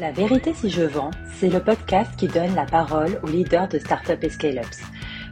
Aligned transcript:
La 0.00 0.12
vérité 0.12 0.54
si 0.54 0.70
je 0.70 0.80
vends, 0.80 1.10
c'est 1.34 1.50
le 1.50 1.62
podcast 1.62 2.16
qui 2.16 2.26
donne 2.26 2.54
la 2.54 2.64
parole 2.64 3.20
aux 3.22 3.26
leaders 3.26 3.68
de 3.68 3.78
startups 3.78 4.16
et 4.22 4.30
scale-ups. 4.30 4.80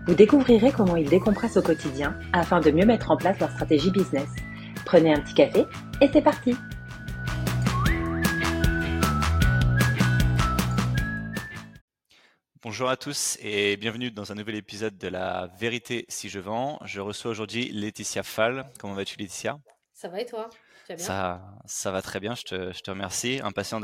Vous 0.06 0.14
découvrirez 0.14 0.72
comment 0.72 0.94
ils 0.94 1.08
décompressent 1.08 1.56
au 1.56 1.62
quotidien 1.62 2.18
afin 2.34 2.60
de 2.60 2.70
mieux 2.70 2.84
mettre 2.84 3.10
en 3.10 3.16
place 3.16 3.40
leur 3.40 3.50
stratégie 3.50 3.90
business. 3.90 4.28
Prenez 4.84 5.14
un 5.14 5.20
petit 5.22 5.32
café 5.32 5.64
et 6.02 6.08
c'est 6.12 6.20
parti 6.20 6.54
Bonjour 12.62 12.90
à 12.90 12.98
tous 12.98 13.38
et 13.40 13.78
bienvenue 13.78 14.10
dans 14.10 14.32
un 14.32 14.34
nouvel 14.34 14.56
épisode 14.56 14.98
de 14.98 15.08
La 15.08 15.48
vérité 15.58 16.04
si 16.10 16.28
je 16.28 16.40
vends. 16.40 16.78
Je 16.84 17.00
reçois 17.00 17.30
aujourd'hui 17.30 17.70
Laetitia 17.72 18.22
Fall. 18.22 18.66
Comment 18.78 18.92
vas-tu 18.92 19.16
Laetitia? 19.16 19.58
Ça 19.94 20.08
va 20.08 20.20
et 20.20 20.26
toi? 20.26 20.50
Ça, 20.96 21.42
ça 21.66 21.90
va 21.90 22.02
très 22.02 22.20
bien, 22.20 22.34
je 22.34 22.42
te, 22.42 22.72
je 22.72 22.80
te 22.80 22.90
remercie. 22.90 23.40
Impatient 23.42 23.80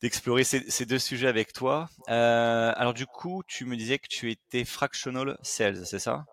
d'explorer 0.00 0.44
ces, 0.44 0.70
ces, 0.70 0.86
deux 0.86 0.98
sujets 0.98 1.28
avec 1.28 1.52
toi. 1.52 1.88
Euh, 2.08 2.72
alors 2.76 2.94
du 2.94 3.06
coup, 3.06 3.42
tu 3.46 3.64
me 3.64 3.76
disais 3.76 3.98
que 3.98 4.08
tu 4.08 4.30
étais 4.30 4.64
fractional 4.64 5.36
sales, 5.42 5.84
c'est 5.84 5.98
ça? 5.98 6.24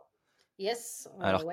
Yes. 0.59 1.09
Alors, 1.19 1.43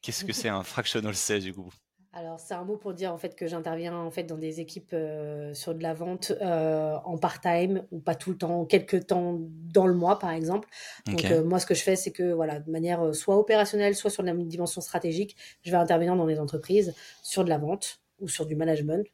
qu'est-ce 0.00 0.24
que 0.24 0.32
c'est 0.32 0.48
un 0.48 0.62
fractional 0.62 1.14
sales 1.14 1.42
du 1.42 1.54
coup? 1.54 1.72
Alors, 2.14 2.38
c'est 2.38 2.52
un 2.52 2.64
mot 2.64 2.76
pour 2.76 2.92
dire 2.92 3.10
en 3.10 3.16
fait 3.16 3.34
que 3.34 3.46
j'interviens 3.46 3.96
en 3.96 4.10
fait 4.10 4.24
dans 4.24 4.36
des 4.36 4.60
équipes 4.60 4.90
euh, 4.92 5.54
sur 5.54 5.74
de 5.74 5.82
la 5.82 5.94
vente 5.94 6.30
euh, 6.42 6.94
en 7.06 7.16
part-time 7.16 7.86
ou 7.90 8.00
pas 8.00 8.14
tout 8.14 8.30
le 8.32 8.36
temps, 8.36 8.66
quelques 8.66 9.06
temps 9.06 9.38
dans 9.40 9.86
le 9.86 9.94
mois 9.94 10.18
par 10.18 10.30
exemple. 10.30 10.68
Donc 11.06 11.24
euh, 11.24 11.42
moi, 11.42 11.58
ce 11.58 11.64
que 11.64 11.74
je 11.74 11.82
fais, 11.82 11.96
c'est 11.96 12.12
que 12.12 12.32
voilà, 12.32 12.60
de 12.60 12.70
manière 12.70 13.14
soit 13.14 13.38
opérationnelle, 13.38 13.94
soit 13.94 14.10
sur 14.10 14.22
la 14.22 14.34
dimension 14.34 14.82
stratégique, 14.82 15.36
je 15.62 15.70
vais 15.70 15.78
intervenir 15.78 16.14
dans 16.14 16.26
des 16.26 16.38
entreprises 16.38 16.94
sur 17.22 17.44
de 17.44 17.48
la 17.48 17.56
vente 17.56 18.02
ou 18.20 18.28
sur 18.28 18.44
du 18.44 18.56
management. 18.56 19.06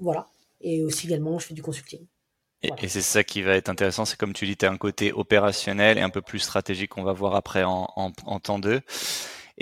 voilà. 0.00 0.28
Et 0.60 0.84
aussi 0.84 1.08
également, 1.08 1.40
je 1.40 1.46
fais 1.46 1.54
du 1.54 1.62
consulting. 1.62 2.06
Et, 2.62 2.86
c'est 2.86 3.00
ça 3.00 3.24
qui 3.24 3.42
va 3.42 3.56
être 3.56 3.68
intéressant, 3.68 4.04
c'est 4.04 4.16
comme 4.16 4.32
tu 4.32 4.46
dis, 4.46 4.56
tu 4.56 4.64
as 4.64 4.70
un 4.70 4.76
côté 4.76 5.10
opérationnel 5.10 5.98
et 5.98 6.02
un 6.02 6.10
peu 6.10 6.22
plus 6.22 6.38
stratégique 6.38 6.90
qu'on 6.90 7.02
va 7.02 7.12
voir 7.12 7.34
après 7.34 7.64
en, 7.64 7.90
en, 7.96 8.12
en 8.26 8.38
temps 8.38 8.60
2. 8.60 8.80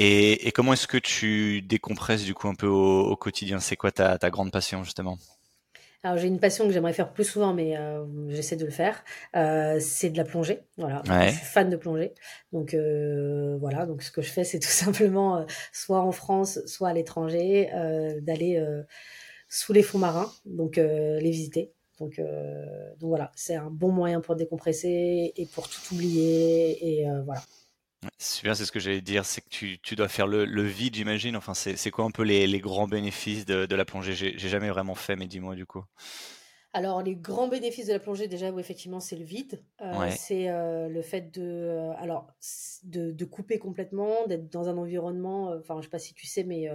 Et, 0.02 0.50
comment 0.52 0.72
est-ce 0.72 0.86
que 0.86 0.96
tu 0.96 1.60
décompresses 1.60 2.24
du 2.24 2.32
coup 2.32 2.48
un 2.48 2.54
peu 2.54 2.66
au, 2.66 3.14
quotidien? 3.16 3.60
C'est 3.60 3.76
quoi 3.76 3.92
ta, 3.92 4.30
grande 4.30 4.50
passion 4.50 4.82
justement? 4.82 5.18
Alors 6.02 6.16
j'ai 6.16 6.28
une 6.28 6.40
passion 6.40 6.66
que 6.66 6.72
j'aimerais 6.72 6.94
faire 6.94 7.12
plus 7.12 7.24
souvent, 7.24 7.52
mais 7.52 7.76
euh, 7.76 8.06
j'essaie 8.30 8.56
de 8.56 8.64
le 8.64 8.70
faire. 8.70 9.04
Euh, 9.36 9.76
c'est 9.78 10.08
de 10.08 10.16
la 10.16 10.24
plongée. 10.24 10.60
Voilà, 10.78 11.02
je 11.04 11.34
suis 11.34 11.44
fan 11.44 11.68
de 11.68 11.76
plongée. 11.76 12.14
Donc 12.50 12.72
euh, 12.72 13.58
voilà, 13.60 13.84
donc 13.84 14.02
ce 14.02 14.10
que 14.10 14.22
je 14.22 14.30
fais, 14.30 14.42
c'est 14.42 14.58
tout 14.58 14.68
simplement 14.70 15.44
soit 15.70 16.00
en 16.00 16.12
France, 16.12 16.60
soit 16.64 16.88
à 16.88 16.94
l'étranger, 16.94 17.68
d'aller 18.22 18.64
sous 19.48 19.74
les 19.74 19.82
fonds 19.82 19.98
marins, 19.98 20.32
donc 20.46 20.76
les 20.76 21.30
visiter. 21.30 21.74
Donc, 21.98 22.18
donc 22.18 23.10
voilà, 23.10 23.32
c'est 23.36 23.56
un 23.56 23.68
bon 23.68 23.92
moyen 23.92 24.22
pour 24.22 24.34
décompresser 24.34 25.34
et 25.36 25.44
pour 25.44 25.68
tout 25.68 25.94
oublier 25.94 27.02
et 27.02 27.06
voilà. 27.26 27.42
Super, 28.18 28.56
c'est 28.56 28.64
ce 28.64 28.72
que 28.72 28.78
j'allais 28.80 29.00
dire, 29.00 29.24
c'est 29.26 29.40
que 29.40 29.48
tu, 29.48 29.78
tu 29.80 29.96
dois 29.96 30.08
faire 30.08 30.26
le, 30.26 30.44
le 30.44 30.62
vide, 30.62 30.94
j'imagine. 30.94 31.36
Enfin, 31.36 31.54
c'est 31.54 31.90
quoi 31.90 32.04
un 32.04 32.10
peu 32.10 32.22
les, 32.22 32.46
les 32.46 32.60
grands 32.60 32.86
bénéfices 32.88 33.44
de, 33.44 33.66
de 33.66 33.74
la 33.76 33.84
plongée? 33.84 34.14
J'ai 34.14 34.38
j'ai 34.38 34.48
jamais 34.48 34.70
vraiment 34.70 34.94
fait, 34.94 35.16
mais 35.16 35.26
dis-moi 35.26 35.54
du 35.54 35.66
coup. 35.66 35.84
Alors, 36.72 37.02
les 37.02 37.16
grands 37.16 37.48
bénéfices 37.48 37.88
de 37.88 37.92
la 37.92 37.98
plongée, 37.98 38.28
déjà, 38.28 38.50
oui, 38.52 38.60
effectivement, 38.60 39.00
c'est 39.00 39.16
le 39.16 39.24
vide. 39.24 39.64
Euh, 39.80 40.06
c'est 40.08 40.48
euh, 40.48 40.88
le 40.88 41.02
fait 41.02 41.34
de, 41.36 41.42
euh, 41.42 41.92
alors, 41.96 42.28
de, 42.84 43.10
de 43.10 43.24
couper 43.24 43.58
complètement, 43.58 44.26
d'être 44.28 44.50
dans 44.50 44.68
un 44.68 44.76
environnement, 44.76 45.52
enfin, 45.58 45.78
je 45.80 45.86
sais 45.86 45.90
pas 45.90 45.98
si 45.98 46.14
tu 46.14 46.26
sais, 46.26 46.44
mais 46.44 46.68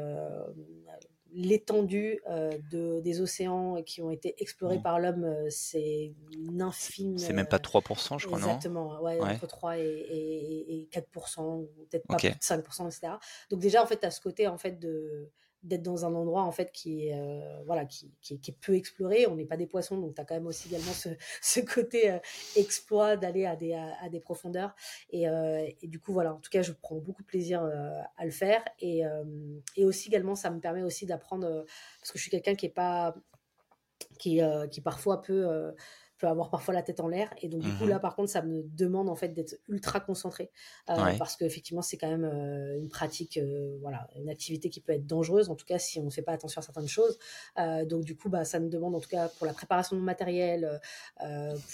l'étendue 1.36 2.22
euh, 2.30 2.58
de, 2.72 3.02
des 3.02 3.20
océans 3.20 3.84
qui 3.84 4.02
ont 4.02 4.10
été 4.10 4.36
explorés 4.42 4.78
mmh. 4.78 4.84
par 4.84 5.00
l'homme, 5.00 5.26
euh, 5.26 5.48
c'est 5.50 6.14
une 6.32 6.62
infime. 6.62 7.18
C'est 7.18 7.34
même 7.34 7.46
pas 7.48 7.58
3%, 7.58 8.18
je 8.18 8.26
crois, 8.26 8.40
non? 8.40 8.48
Exactement, 8.48 9.02
ouais, 9.02 9.20
entre 9.20 9.46
3 9.46 9.78
et, 9.78 9.82
et, 9.82 10.82
et 10.82 10.90
4%, 10.92 11.42
ou 11.42 11.70
peut-être 11.90 12.08
pas 12.08 12.16
plus 12.16 12.30
de 12.30 12.36
5%, 12.36 12.88
etc. 12.88 13.14
Donc 13.50 13.60
déjà, 13.60 13.84
en 13.84 13.86
fait, 13.86 14.04
as 14.06 14.12
ce 14.12 14.22
côté, 14.22 14.48
en 14.48 14.58
fait, 14.58 14.80
de 14.80 15.30
d'être 15.66 15.84
dans 15.84 16.06
un 16.06 16.14
endroit 16.14 16.44
en 16.44 16.52
fait 16.52 16.72
qui 16.72 17.08
est 17.08 17.20
euh, 17.20 17.64
voilà 17.66 17.86
qui, 17.86 18.12
qui, 18.22 18.36
est 18.36 18.60
peu 18.60 18.76
exploré. 18.76 19.28
On 19.28 19.36
n'est 19.36 19.46
pas 19.46 19.58
des 19.58 19.68
poissons 19.68 19.98
donc 19.98 20.16
tu 20.16 20.22
as 20.22 20.26
quand 20.26 20.36
même 20.36 20.48
aussi 20.48 20.68
également 20.70 20.94
ce, 20.94 21.10
ce 21.42 21.60
côté 21.60 22.12
euh, 22.12 22.20
exploit 22.56 23.18
d'aller 23.18 23.46
à 23.46 23.56
des, 23.56 23.74
à, 23.74 24.10
des 24.10 24.20
profondeurs. 24.20 24.76
Et, 25.10 25.28
euh, 25.28 25.68
et, 25.82 25.88
du 25.88 26.00
coup 26.00 26.14
voilà 26.14 26.34
en 26.34 26.40
tout 26.40 26.50
cas 26.50 26.62
je 26.62 26.72
prends 26.72 26.96
beaucoup 26.96 27.24
de 27.24 27.28
plaisir 27.28 27.64
à 28.18 28.26
le 28.26 28.32
faire. 28.32 28.64
Et, 28.80 29.04
et 29.76 29.86
aussi 29.86 30.10
également 30.10 30.36
ça 30.36 30.50
me 30.52 30.60
permet 30.60 30.84
aussi 30.84 31.06
d'apprendre 31.06 31.66
parce 32.00 32.12
que 32.12 32.18
je 32.18 32.22
suis 32.22 32.32
quelqu'un 32.32 32.56
qui 32.56 32.68
est 32.68 32.70
pas 32.70 33.16
qui, 34.20 34.42
qui 34.72 34.82
parfois 34.82 35.22
peut 35.22 35.74
peut 36.18 36.28
avoir 36.28 36.50
parfois 36.50 36.74
la 36.74 36.82
tête 36.82 37.00
en 37.00 37.08
l'air. 37.08 37.34
Et 37.42 37.50
donc, 37.50 37.62
du 37.62 37.72
coup, 37.74 37.86
mmh 37.86 37.90
là, 37.90 38.00
par 38.00 38.16
contre, 38.16 38.30
ça 38.30 38.42
me 38.42 38.64
demande 38.64 39.10
en 39.10 39.16
fait 39.16 39.30
d'être 39.30 39.56
ultra 39.68 40.00
concentré 40.00 40.52
euh, 40.90 40.96
parce 41.18 41.36
qu'effectivement, 41.36 41.82
c'est 41.82 41.98
quand 41.98 42.10
même 42.10 42.24
euh, 42.24 42.78
une 42.78 42.90
pratique, 42.90 43.38
euh, 43.38 43.78
voilà, 43.82 44.08
une 44.16 44.30
activité 44.30 44.70
qui 44.70 44.80
peut 44.80 44.94
être 44.94 45.06
dangereuse, 45.06 45.50
en 45.50 45.56
tout 45.56 45.66
cas, 45.66 45.78
si 45.78 46.00
on 46.00 46.06
ne 46.06 46.10
fait 46.10 46.22
pas 46.22 46.32
attention 46.32 46.60
à 46.60 46.62
certaines 46.62 46.88
choses. 46.88 47.18
donc, 47.86 48.06
du 48.06 48.16
coup, 48.16 48.30
bah, 48.30 48.46
ça 48.46 48.60
me 48.60 48.70
demande, 48.70 48.96
en 48.96 49.00
tout 49.00 49.10
cas, 49.10 49.28
pour 49.28 49.46
la 49.46 49.54
préparation 49.54 49.96
de 49.96 50.02
mon 50.02 50.06
matériel, 50.06 50.80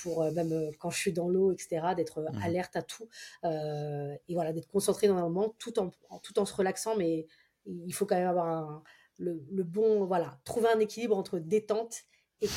pour 0.01 0.24
même 0.31 0.72
quand 0.80 0.90
je 0.90 0.97
suis 0.97 1.13
dans 1.13 1.28
l'eau, 1.28 1.51
etc., 1.51 1.88
d'être 1.96 2.22
mmh 2.22 2.41
alerte 2.44 2.75
à 2.75 2.81
tout 2.81 3.07
et 3.44 4.34
voilà, 4.34 4.53
d'être 4.53 4.68
concentré 4.68 5.07
dans 5.07 5.18
un 5.18 5.22
moment 5.22 5.53
tout 5.59 5.80
en, 5.80 5.91
tout 6.24 6.40
en 6.40 6.46
se 6.46 6.53
relaxant, 6.53 6.96
mais 6.96 7.28
il 7.66 7.94
faut 7.94 8.06
quand 8.06 8.16
même 8.16 8.28
avoir 8.28 8.84
le, 9.18 9.44
le, 9.51 9.63
bon, 9.63 10.06
voilà, 10.06 10.40
trouver 10.44 10.69
un 10.69 10.80
équilibre 10.80 11.16
entre 11.18 11.40
détente 11.40 12.06
et. 12.41 12.52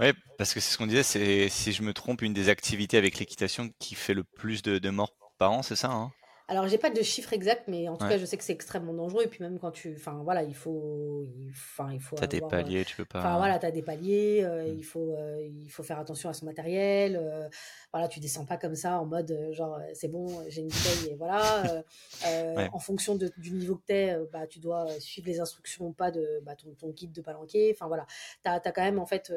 Ouais, 0.00 0.12
parce 0.36 0.54
que 0.54 0.60
c'est 0.60 0.72
ce 0.72 0.78
qu'on 0.78 0.86
disait, 0.86 1.02
c'est 1.02 1.48
si 1.48 1.72
je 1.72 1.82
me 1.82 1.92
trompe, 1.92 2.22
une 2.22 2.32
des 2.32 2.48
activités 2.48 2.96
avec 2.96 3.18
l'équitation 3.18 3.70
qui 3.78 3.94
fait 3.94 4.14
le 4.14 4.24
plus 4.24 4.62
de, 4.62 4.78
de 4.78 4.90
morts 4.90 5.14
par 5.38 5.52
an, 5.52 5.62
c'est 5.62 5.76
ça 5.76 5.90
hein? 5.90 6.12
Alors, 6.50 6.66
j'ai 6.66 6.78
pas 6.78 6.88
de 6.88 7.02
chiffre 7.02 7.34
exact, 7.34 7.68
mais 7.68 7.90
en 7.90 7.98
tout 7.98 8.08
cas, 8.08 8.16
je 8.16 8.24
sais 8.24 8.38
que 8.38 8.42
c'est 8.42 8.54
extrêmement 8.54 8.94
dangereux. 8.94 9.24
Et 9.24 9.26
puis, 9.26 9.42
même 9.42 9.58
quand 9.58 9.70
tu. 9.70 9.94
Enfin, 9.94 10.22
voilà, 10.24 10.42
il 10.42 10.54
faut. 10.54 11.28
Enfin, 11.50 11.92
il 11.92 12.00
faut. 12.00 12.16
T'as 12.16 12.26
des 12.26 12.40
paliers, 12.40 12.86
tu 12.86 12.96
peux 12.96 13.04
pas. 13.04 13.18
Enfin, 13.18 13.36
voilà, 13.36 13.58
t'as 13.58 13.70
des 13.70 13.82
paliers. 13.82 14.40
Euh, 14.42 14.64
mmh. 14.64 14.78
il, 14.78 14.82
faut, 14.82 15.12
euh, 15.12 15.46
il 15.46 15.70
faut 15.70 15.82
faire 15.82 15.98
attention 15.98 16.30
à 16.30 16.32
son 16.32 16.46
matériel. 16.46 17.16
Euh, 17.16 17.46
voilà, 17.92 18.08
tu 18.08 18.18
descends 18.18 18.46
pas 18.46 18.56
comme 18.56 18.74
ça 18.74 18.98
en 18.98 19.04
mode 19.04 19.50
genre, 19.52 19.78
c'est 19.92 20.08
bon, 20.08 20.26
j'ai 20.48 20.62
une 20.62 20.68
bouteille 20.68 21.12
et 21.12 21.16
voilà. 21.16 21.84
En 22.72 22.78
fonction 22.78 23.14
de, 23.14 23.30
du 23.36 23.52
niveau 23.52 23.76
que 23.76 23.84
t'es, 23.86 24.16
bah, 24.32 24.46
tu 24.46 24.58
dois 24.58 24.88
suivre 25.00 25.28
les 25.28 25.40
instructions 25.40 25.86
ou 25.86 25.92
pas 25.92 26.10
de 26.10 26.40
bah, 26.44 26.56
ton, 26.56 26.72
ton, 26.74 26.90
guide 26.90 27.12
de 27.12 27.20
palanquet. 27.20 27.72
Enfin, 27.74 27.88
voilà. 27.88 28.06
T'as 28.42 28.54
as 28.54 28.72
quand 28.72 28.82
même, 28.82 28.98
en 28.98 29.06
fait, 29.06 29.30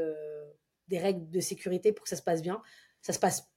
des 0.88 0.98
règles 0.98 1.30
de 1.30 1.40
sécurité 1.42 1.92
pour 1.92 2.04
que 2.04 2.10
ça 2.10 2.16
se 2.16 2.22
passe 2.22 2.42
bien. 2.42 2.62
Ça 3.02 3.12
se 3.14 3.20
passe 3.20 3.51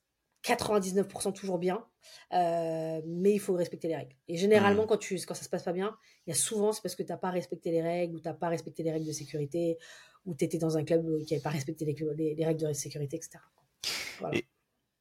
99% 0.44 1.32
toujours 1.32 1.59
bien, 1.59 1.84
euh, 2.32 3.00
mais 3.06 3.32
il 3.32 3.41
faut 3.41 3.55
respecter 3.55 3.88
les 3.88 3.97
règles. 3.97 4.15
Et 4.28 4.37
généralement, 4.37 4.84
mmh. 4.84 4.88
quand, 4.88 4.97
tu, 4.99 5.15
quand 5.27 5.34
ça 5.34 5.44
se 5.44 5.49
passe 5.49 5.62
pas 5.62 5.72
bien, 5.72 5.97
il 6.27 6.31
y 6.31 6.32
a 6.32 6.37
souvent, 6.37 6.72
c'est 6.72 6.82
parce 6.82 6.94
que 6.94 7.03
tu 7.03 7.10
n'as 7.10 7.19
pas 7.19 7.31
respecté 7.31 7.71
les 7.71 7.82
règles, 7.82 8.16
ou 8.16 8.21
tu 8.21 8.28
n'as 8.28 8.34
pas 8.34 8.49
respecté 8.49 8.83
les 8.83 8.93
règles 8.93 9.06
de 9.06 9.12
sécurité, 9.12 9.78
ou 10.27 10.34
tu 10.34 10.44
étais 10.44 10.59
dans 10.59 10.77
un 10.77 10.84
club 10.84 11.25
qui 11.25 11.33
n'avait 11.33 11.43
pas 11.43 11.50
respecté 11.50 11.84
les, 11.84 12.34
les, 12.34 12.44
règles 12.44 12.69
de 12.69 12.72
sécurité, 12.72 13.16
etc. 13.16 13.38
Voilà. 14.21 14.37
Et 14.37 14.44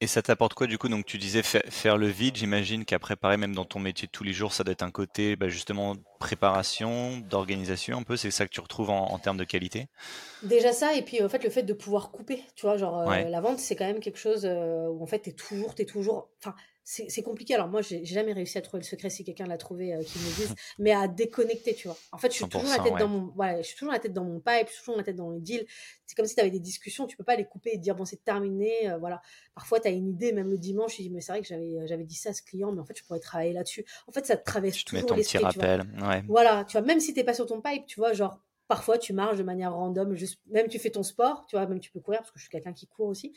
ça 0.07 0.21
t'apporte 0.21 0.53
quoi 0.53 0.67
du 0.67 0.77
coup? 0.77 0.89
Donc 0.89 1.05
tu 1.05 1.17
disais 1.17 1.43
faire 1.43 1.97
le 1.97 2.07
vide, 2.07 2.35
j'imagine 2.35 2.85
qu'après 2.85 3.15
pareil 3.15 3.37
même 3.37 3.55
dans 3.55 3.65
ton 3.65 3.79
métier 3.79 4.07
de 4.07 4.11
tous 4.11 4.23
les 4.23 4.33
jours, 4.33 4.53
ça 4.53 4.63
doit 4.63 4.73
être 4.73 4.83
un 4.83 4.91
côté 4.91 5.35
bah, 5.35 5.49
justement 5.49 5.95
préparation, 6.19 7.17
d'organisation 7.17 7.97
un 7.97 8.03
peu, 8.03 8.15
c'est 8.15 8.31
ça 8.31 8.45
que 8.45 8.51
tu 8.51 8.61
retrouves 8.61 8.89
en, 8.89 9.17
termes 9.19 9.37
de 9.37 9.43
qualité? 9.43 9.87
Déjà 10.41 10.71
ça, 10.71 10.95
et 10.95 11.01
puis 11.01 11.21
en 11.23 11.29
fait 11.29 11.43
le 11.43 11.49
fait 11.49 11.63
de 11.63 11.73
pouvoir 11.73 12.11
couper, 12.11 12.41
tu 12.55 12.65
vois, 12.65 12.77
genre 12.77 13.09
euh, 13.09 13.23
la 13.23 13.41
vente 13.41 13.59
c'est 13.59 13.75
quand 13.75 13.85
même 13.85 13.99
quelque 13.99 14.19
chose 14.19 14.45
euh, 14.45 14.87
où 14.87 15.03
en 15.03 15.05
fait 15.05 15.19
t'es 15.19 15.33
toujours, 15.33 15.73
es 15.77 15.85
toujours, 15.85 16.29
enfin 16.39 16.55
c'est 16.83 17.23
compliqué. 17.23 17.55
Alors 17.55 17.69
moi, 17.69 17.81
j'ai 17.81 18.03
jamais 18.05 18.33
réussi 18.33 18.57
à 18.57 18.61
trouver 18.61 18.81
le 18.81 18.85
secret 18.85 19.09
si 19.09 19.23
quelqu'un 19.23 19.45
l'a 19.45 19.57
trouvé, 19.57 19.93
euh, 19.93 20.03
qui 20.03 20.19
me 20.19 20.35
dise, 20.35 20.55
mais 20.79 20.91
à 20.91 21.07
déconnecter, 21.07 21.73
tu 21.73 21.87
vois. 21.87 21.97
En 22.11 22.17
fait, 22.17 22.29
je 22.31 22.35
suis 22.35 22.47
toujours 22.47 22.69
la 22.69 22.79
tête 22.79 22.97
dans 22.97 23.07
mon, 23.07 23.31
voilà, 23.35 23.61
je 23.61 23.67
suis 23.67 23.77
toujours 23.77 23.93
la 23.93 23.99
tête 23.99 24.13
dans 24.13 24.25
mon 24.25 24.39
pipe, 24.39 24.67
je 24.67 24.73
suis 24.73 24.79
toujours 24.79 24.97
la 24.97 25.03
tête 25.03 25.15
dans 25.15 25.29
le 25.29 25.39
deal. 25.39 25.65
C'est 26.05 26.15
comme 26.15 26.25
si 26.25 26.35
tu 26.35 26.41
avais 26.41 26.49
des 26.49 26.59
discussions, 26.59 27.07
tu 27.07 27.15
peux 27.15 27.23
pas 27.23 27.35
les 27.35 27.45
couper 27.45 27.71
et 27.73 27.77
dire 27.77 27.95
bon 27.95 28.05
c'est 28.05 28.23
terminé, 28.23 28.89
euh, 28.89 28.97
voilà. 28.97 29.21
Parfois 29.55 29.79
tu 29.79 29.87
as 29.87 29.91
une 29.91 30.09
idée, 30.09 30.33
même 30.33 30.49
le 30.49 30.57
dimanche, 30.57 30.97
je 30.97 31.03
dis 31.03 31.09
mais 31.09 31.21
c'est 31.21 31.31
vrai 31.31 31.41
que 31.41 31.47
j'avais 31.47 31.77
euh, 31.77 31.87
j'avais 31.87 32.03
dit 32.03 32.15
ça 32.15 32.29
à 32.29 32.33
ce 32.33 32.41
client, 32.41 32.71
mais 32.71 32.81
en 32.81 32.85
fait 32.85 32.97
je 32.97 33.03
pourrais 33.03 33.19
travailler 33.19 33.53
là-dessus. 33.53 33.85
En 34.07 34.11
fait, 34.11 34.25
ça 34.25 34.35
te 34.35 34.43
traverse 34.43 34.83
toujours 34.83 35.15
l'esprit. 35.15 35.39
Tu 35.39 35.45
rappel, 35.45 35.81
ouais. 36.01 36.23
Voilà, 36.27 36.65
tu 36.65 36.73
vois, 36.77 36.85
même 36.85 36.99
si 36.99 37.13
t'es 37.13 37.23
pas 37.23 37.33
sur 37.33 37.45
ton 37.45 37.61
pipe, 37.61 37.85
tu 37.85 37.99
vois, 37.99 38.13
genre 38.13 38.39
parfois 38.67 38.97
tu 38.97 39.13
marches 39.13 39.37
de 39.37 39.43
manière 39.43 39.73
random, 39.73 40.15
juste, 40.15 40.39
même 40.49 40.67
tu 40.67 40.79
fais 40.79 40.89
ton 40.89 41.03
sport, 41.03 41.45
tu 41.47 41.55
vois, 41.55 41.65
même 41.67 41.79
tu 41.79 41.91
peux 41.91 41.99
courir 41.99 42.19
parce 42.19 42.31
que 42.31 42.39
je 42.39 42.43
suis 42.43 42.51
quelqu'un 42.51 42.73
qui 42.73 42.87
court 42.87 43.07
aussi. 43.07 43.33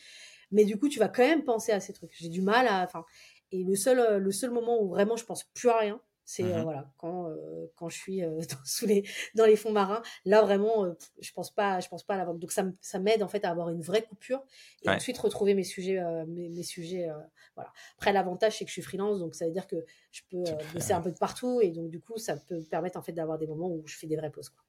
Mais 0.53 0.65
du 0.65 0.79
coup, 0.79 0.89
tu 0.89 0.99
vas 0.99 1.09
quand 1.09 1.25
même 1.25 1.45
penser 1.45 1.73
à 1.73 1.81
ces 1.81 1.93
trucs. 1.93 2.13
J'ai 2.15 2.29
du 2.29 2.41
mal 2.41 2.69
à, 2.69 2.85
enfin, 2.85 3.05
et 3.53 3.65
le 3.65 3.77
seul, 3.77 3.99
euh, 3.99 4.19
le 4.19 4.33
seul 4.33 4.51
moment 4.51 4.81
où 4.81 4.89
vraiment 4.89 5.17
je 5.17 5.25
pense 5.25 5.45
plus 5.45 5.69
à 5.69 5.79
rien, 5.79 6.01
c'est 6.25 6.43
euh, 6.43 6.59
mmh 6.59 6.63
voilà 6.65 6.93
quand 6.99 7.31
euh, 7.31 7.67
quand 7.77 7.89
je 7.89 7.97
suis 7.97 8.21
dans, 8.21 8.65
sous 8.65 8.87
les 8.87 9.09
dans 9.35 9.47
les 9.47 9.57
fonds 9.57 9.73
marins. 9.73 10.03
Là 10.25 10.43
vraiment 10.43 10.87
je 11.21 11.33
pense 11.33 11.55
pas 11.55 11.79
je 11.81 11.89
pense 11.89 12.05
pas 12.05 12.15
à 12.15 12.17
la 12.19 12.25
vente. 12.25 12.41
Donc 12.41 12.53
ça 12.53 12.65
ça 12.81 12.99
m'aide 12.99 13.23
en 13.23 13.29
fait 13.29 13.45
à 13.45 13.51
avoir 13.51 13.71
une 13.71 13.81
vraie 13.81 14.03
coupure 14.03 14.43
et 14.83 14.91
ensuite 14.91 15.19
retrouver 15.19 15.55
mes 15.55 15.65
sujets 15.65 16.03
mes, 16.27 16.49
mes, 16.49 16.63
sujets 16.65 17.09
voilà. 17.55 17.73
Après 17.97 18.13
l'avantage 18.13 18.59
c'est 18.59 18.65
que 18.65 18.71
je 18.71 18.75
suis 18.75 18.83
freelance 18.83 19.21
donc 19.21 19.35
ça 19.35 19.47
veut 19.47 19.53
dire 19.53 19.69
que 19.69 19.77
je 20.11 20.23
peux 20.29 20.43
bosser 20.73 20.93
un 20.93 21.01
peu 21.01 21.13
de 21.13 21.19
partout 21.19 21.61
et 21.63 21.71
donc 21.71 21.91
du 21.91 22.01
coup 22.01 22.19
ça 22.19 22.37
peut 22.37 22.57
me 22.57 22.69
permettre 22.69 22.99
en 22.99 23.03
fait 23.03 23.13
d'avoir 23.13 23.39
des 23.39 23.47
moments 23.47 23.69
où 23.69 23.85
je 23.87 23.97
fais 23.97 24.09
des 24.09 24.17
vraies 24.17 24.31
pauses 24.31 24.49
quoi. 24.49 24.63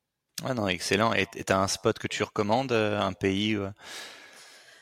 Ouais, 0.44 0.54
non, 0.54 0.68
excellent. 0.68 1.14
Et 1.14 1.26
tu 1.26 1.52
as 1.52 1.60
un 1.60 1.68
spot 1.68 1.98
que 1.98 2.06
tu 2.06 2.22
recommandes, 2.22 2.72
un 2.72 3.14
pays 3.14 3.58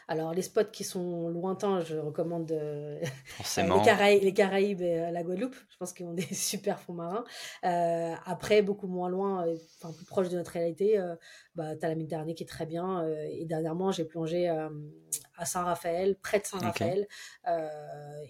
alors, 0.07 0.33
les 0.33 0.43
spots 0.43 0.65
qui 0.71 0.83
sont 0.83 1.29
lointains, 1.29 1.79
je 1.79 1.97
recommande 1.97 2.51
euh, 2.51 2.99
les, 3.57 3.81
Caraïbes, 3.83 4.23
les, 4.23 4.33
Caraïbes, 4.33 4.81
et 4.81 4.99
euh, 4.99 5.11
la 5.11 5.23
Guadeloupe. 5.23 5.55
Je 5.69 5.77
pense 5.77 5.93
qu'ils 5.93 6.05
ont 6.05 6.13
des 6.13 6.21
super 6.21 6.79
fonds 6.79 6.93
marins. 6.93 7.23
Euh, 7.63 8.13
après, 8.25 8.61
beaucoup 8.61 8.87
moins 8.87 9.09
loin, 9.09 9.45
enfin 9.81 9.91
plus 9.93 10.05
proche 10.05 10.29
de 10.29 10.37
notre 10.37 10.51
réalité, 10.51 11.03
bah, 11.55 11.75
tu 11.75 11.85
as 11.85 11.89
la 11.89 11.95
Méditerranée 11.95 12.35
qui 12.35 12.43
est 12.43 12.47
très 12.47 12.65
bien. 12.67 13.07
et 13.29 13.45
dernièrement, 13.45 13.91
j'ai 13.91 14.05
plongé 14.05 14.47
à 14.47 15.45
Saint-Raphaël, 15.45 16.15
près 16.21 16.39
de 16.39 16.45
Saint-Raphaël. 16.45 17.07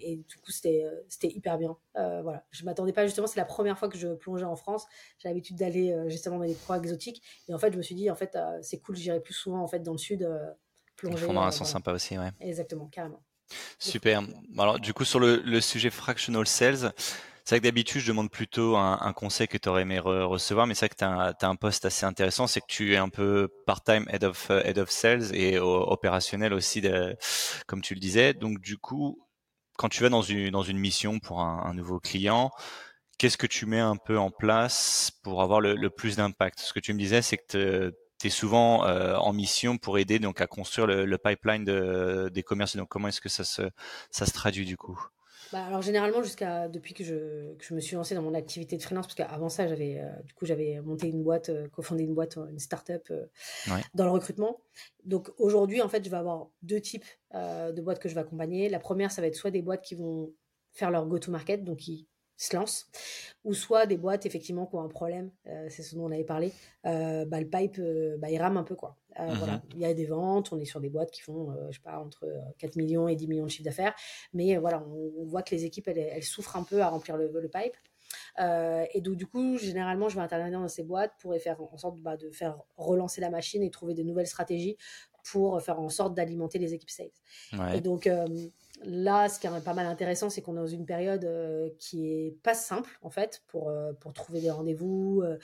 et 0.01 0.16
du 0.16 0.38
coup, 0.38 0.51
c'était 0.51 0.88
hyper 1.24 1.57
bien. 1.57 1.75
voilà. 1.94 2.45
Je 2.51 2.63
m'attendais 2.63 2.94
pas, 2.94 3.06
justement, 3.06 3.27
c'est 3.27 3.39
la 3.39 3.45
première 3.45 3.77
fois 3.77 3.89
que 3.89 3.98
je 3.98 4.07
plongeais 4.07 4.45
en 4.45 4.56
France. 4.56 4.86
J'ai 5.18 5.27
l'habitude 5.27 5.57
d'aller 5.57 5.95
justement 6.07 6.38
dans 6.38 6.45
des 6.45 6.56
coins 6.56 6.77
exotiques. 6.77 7.22
Et 7.50 7.54
en 7.54 7.57
fait, 7.57 7.74
je 7.74 7.77
me 7.77 7.83
suis 7.83 7.95
dit, 7.95 8.10
en 8.10 8.16
fait, 8.16 8.38
c'est 8.62 8.80
cool, 8.80 8.95
j'irai 8.95 9.19
plus 9.19 9.33
souvent 9.33 9.62
en 9.62 9.68
fait, 9.68 9.80
dans 9.80 9.92
le 9.92 9.98
sud 9.98 10.27
les 11.10 11.18
fonds 11.18 11.34
marins 11.34 11.52
sont 11.52 11.66
sympas 11.66 11.94
aussi, 11.94 12.18
ouais. 12.18 12.31
Exactement, 12.40 12.88
carrément. 12.88 13.24
Super. 13.80 14.24
Alors, 14.57 14.80
du 14.80 14.94
coup, 14.94 15.06
sur 15.06 15.19
le, 15.19 15.62
sujet 15.62 15.90
fractional 15.90 16.48
sales, 16.48 16.94
c'est 17.44 17.56
vrai 17.56 17.60
que 17.60 17.66
d'habitude, 17.66 18.02
je 18.02 18.07
demande 18.07 18.31
plutôt 18.31 18.75
un, 18.75 19.13
conseil 19.13 19.48
que 19.48 19.57
tu 19.57 19.69
aurais 19.69 19.84
aimé 19.84 20.00
recevoir, 20.00 20.66
mais 20.66 20.74
c'est 20.74 20.88
vrai 20.88 20.90
que 20.90 20.96
tu 20.96 21.46
as, 21.46 21.50
un 21.50 21.56
poste 21.56 21.86
assez 21.86 22.06
intéressant, 22.06 22.48
c'est 22.48 22.62
que 22.62 22.68
tu 22.68 22.94
es 22.94 22.98
un 22.98 23.10
peu 23.10 23.50
part-time 23.68 24.06
head 24.10 24.24
of, 24.24 24.50
head 24.50 24.80
of 24.80 24.90
sales 24.90 25.36
et 25.36 25.60
opérationnel 25.60 26.54
aussi, 26.54 26.81
de, 26.81 27.16
comme 27.68 27.81
tu 27.81 27.94
le 27.94 28.00
disais. 28.00 28.34
Donc, 28.34 28.60
du 28.60 28.78
coup, 28.78 29.19
quand 29.78 29.90
tu 29.90 30.01
vas 30.01 30.10
dans 30.10 30.22
une, 30.22 30.50
dans 30.50 30.63
une 30.63 30.80
mission 30.80 31.19
pour 31.19 31.42
un, 31.42 31.74
nouveau 31.74 32.00
client, 32.00 32.51
qu'est-ce 33.18 33.38
que 33.38 33.48
tu 33.48 33.66
mets 33.66 33.80
un 33.80 33.98
peu 33.98 34.18
en 34.18 34.31
place 34.31 35.12
pour 35.24 35.42
avoir 35.44 35.62
le, 35.62 35.75
le 35.75 35.90
plus 35.90 36.16
d'impact? 36.16 36.60
Ce 36.60 36.74
que 36.74 36.80
tu 36.80 36.94
me 36.94 37.00
disais, 37.00 37.22
c'est 37.22 37.38
que 37.38 37.94
souvent 38.30 38.86
euh, 38.86 39.16
en 39.16 39.33
mission 39.33 39.77
pour 39.77 39.98
aider 39.98 40.19
donc 40.19 40.42
à 40.42 40.48
construire 40.48 40.88
le, 40.88 41.18
pipeline 41.18 41.63
de, 41.63 42.30
des 42.33 42.44
commerces. 42.44 42.75
Donc 42.75 42.89
comment 42.89 43.07
est-ce 43.07 43.22
que 43.22 43.30
ça 43.30 43.44
se, 43.44 43.63
ça 44.12 44.25
se 44.25 44.31
traduit 44.33 44.66
du 44.66 44.77
coup? 44.77 45.00
Bah, 45.51 45.63
alors 45.66 45.81
généralement 45.81 46.24
jusqu'à 46.24 46.68
depuis 46.68 46.94
que 46.94 47.04
je, 47.04 47.54
que 47.56 47.66
je, 47.66 47.75
me 47.75 47.80
suis 47.80 47.95
lancée 47.95 48.16
dans 48.16 48.24
mon 48.24 48.33
activité 48.33 48.77
de 48.77 48.81
freelance 48.81 49.06
parce 49.06 49.16
qu'avant 49.16 49.48
ça 49.48 49.68
j'avais 49.68 50.00
euh, 50.00 50.10
du 50.24 50.33
coup 50.33 50.45
j'avais 50.45 50.81
monté 50.81 51.07
une 51.07 51.24
boîte 51.24 51.50
euh, 51.50 51.68
cofondé 51.69 52.04
une 52.04 52.16
boîte 52.16 52.38
une 52.50 52.57
start-up 52.57 53.12
dans 53.94 54.06
le 54.06 54.12
recrutement. 54.12 54.60
Donc 55.04 55.30
aujourd'hui 55.38 55.81
en 55.81 55.89
fait 55.89 56.04
je 56.04 56.10
vais 56.10 56.18
avoir 56.18 56.48
deux 56.62 56.81
types 56.81 57.06
de 57.33 57.81
boîtes 57.81 58.00
que 58.00 58.10
je 58.10 58.16
vais 58.16 58.22
accompagner. 58.22 58.69
La 58.69 58.80
première 58.80 59.12
ça 59.12 59.22
va 59.22 59.27
être 59.27 59.36
soit 59.36 59.51
des 59.51 59.62
boîtes 59.62 59.83
qui 59.83 59.95
vont 59.95 60.33
faire 60.74 60.92
leur 60.92 61.06
go 61.06 61.19
to 61.19 61.31
market 61.31 61.63
donc 61.63 61.77
qui 61.77 62.07
se 62.38 62.56
lance, 62.56 62.88
ou 63.44 63.54
soit 63.54 63.86
des 63.86 63.98
boîtes 63.98 64.26
effectivement 64.26 64.66
qui 64.66 64.76
ont 64.76 64.82
un 64.82 64.90
problème, 64.90 65.32
euh, 65.48 65.68
c'est 65.70 65.84
ce 65.84 65.96
dont 65.96 66.06
on 66.06 66.12
avait 66.12 66.24
parlé, 66.24 66.52
euh, 66.86 67.26
bah, 67.26 67.40
le 67.40 67.48
pipe, 67.48 67.78
euh, 67.80 68.18
bah, 68.18 68.30
il 68.30 68.38
rame 68.38 68.58
un 68.58 68.64
peu 68.64 68.76
quoi. 68.76 68.98
Mmh 69.18 69.34
voilà, 69.36 69.62
il 69.74 69.80
y 69.80 69.86
a 69.86 69.94
des 69.94 70.06
ventes, 70.06 70.52
on 70.52 70.60
est 70.60 70.66
sur 70.66 70.82
des 70.82 70.90
boîtes 70.90 71.10
qui 71.10 71.22
font, 71.22 71.56
je 71.70 71.78
sais 71.78 71.82
pas, 71.82 72.00
entre 72.00 72.28
4 72.58 72.76
millions 72.76 73.08
et 73.08 73.16
10 73.16 73.30
millions 73.30 73.46
de 73.46 73.50
chiffre 73.50 73.64
d'affaires, 73.64 73.96
mais 74.34 74.58
voilà, 74.58 74.84
on, 74.90 75.24
voit 75.24 75.42
que 75.42 75.56
les 75.56 75.64
équipes 75.64 75.88
elles, 75.88 76.22
souffrent 76.22 76.58
un 76.58 76.64
peu 76.64 76.82
à 76.82 76.90
remplir 76.90 77.16
le, 77.16 77.30
pipe. 77.48 77.78
et 78.94 79.00
donc 79.00 79.16
du 79.16 79.26
coup, 79.26 79.58
généralement, 79.58 80.10
je 80.10 80.16
vais 80.16 80.22
intervenir 80.22 80.60
dans 80.60 80.68
ces 80.68 80.84
boîtes 80.84 81.14
pour 81.22 81.34
faire 81.38 81.62
en 81.62 81.78
sorte 81.78 81.98
bah, 82.02 82.18
de 82.18 82.30
faire 82.30 82.62
relancer 82.76 83.22
la 83.22 83.30
machine 83.30 83.64
et 83.64 83.72
trouver 83.72 83.94
de 83.94 84.04
nouvelles 84.04 84.28
stratégies 84.28 84.76
pour 85.24 85.62
faire 85.62 85.80
en 85.80 85.88
sorte 85.88 86.14
d'alimenter 86.14 86.60
les 86.60 86.74
équipes 86.74 86.90
sales. 86.90 87.08
Et 87.74 87.80
donc 87.80 88.10
Là, 88.83 89.30
ce 89.30 89.39
qui 89.39 89.48
est 89.48 89.63
pas 89.63 89.74
mal 89.74 89.86
intéressant, 89.86 90.30
c'est 90.30 90.42
qu'on 90.42 90.54
est 90.54 90.60
dans 90.60 90.68
une 90.68 90.86
période 90.86 91.24
euh, 91.24 91.69
qui 91.80 92.12
est 92.12 92.38
pas 92.44 92.54
simple 92.54 93.00
en 93.01 93.10
fait 93.10 93.42
pour 93.48 93.69
euh, 93.69 93.94
pour 93.94 94.12
trouver 94.12 94.42
des 94.42 94.51
rendez-vous. 94.51 95.22
Euh, 95.24 95.38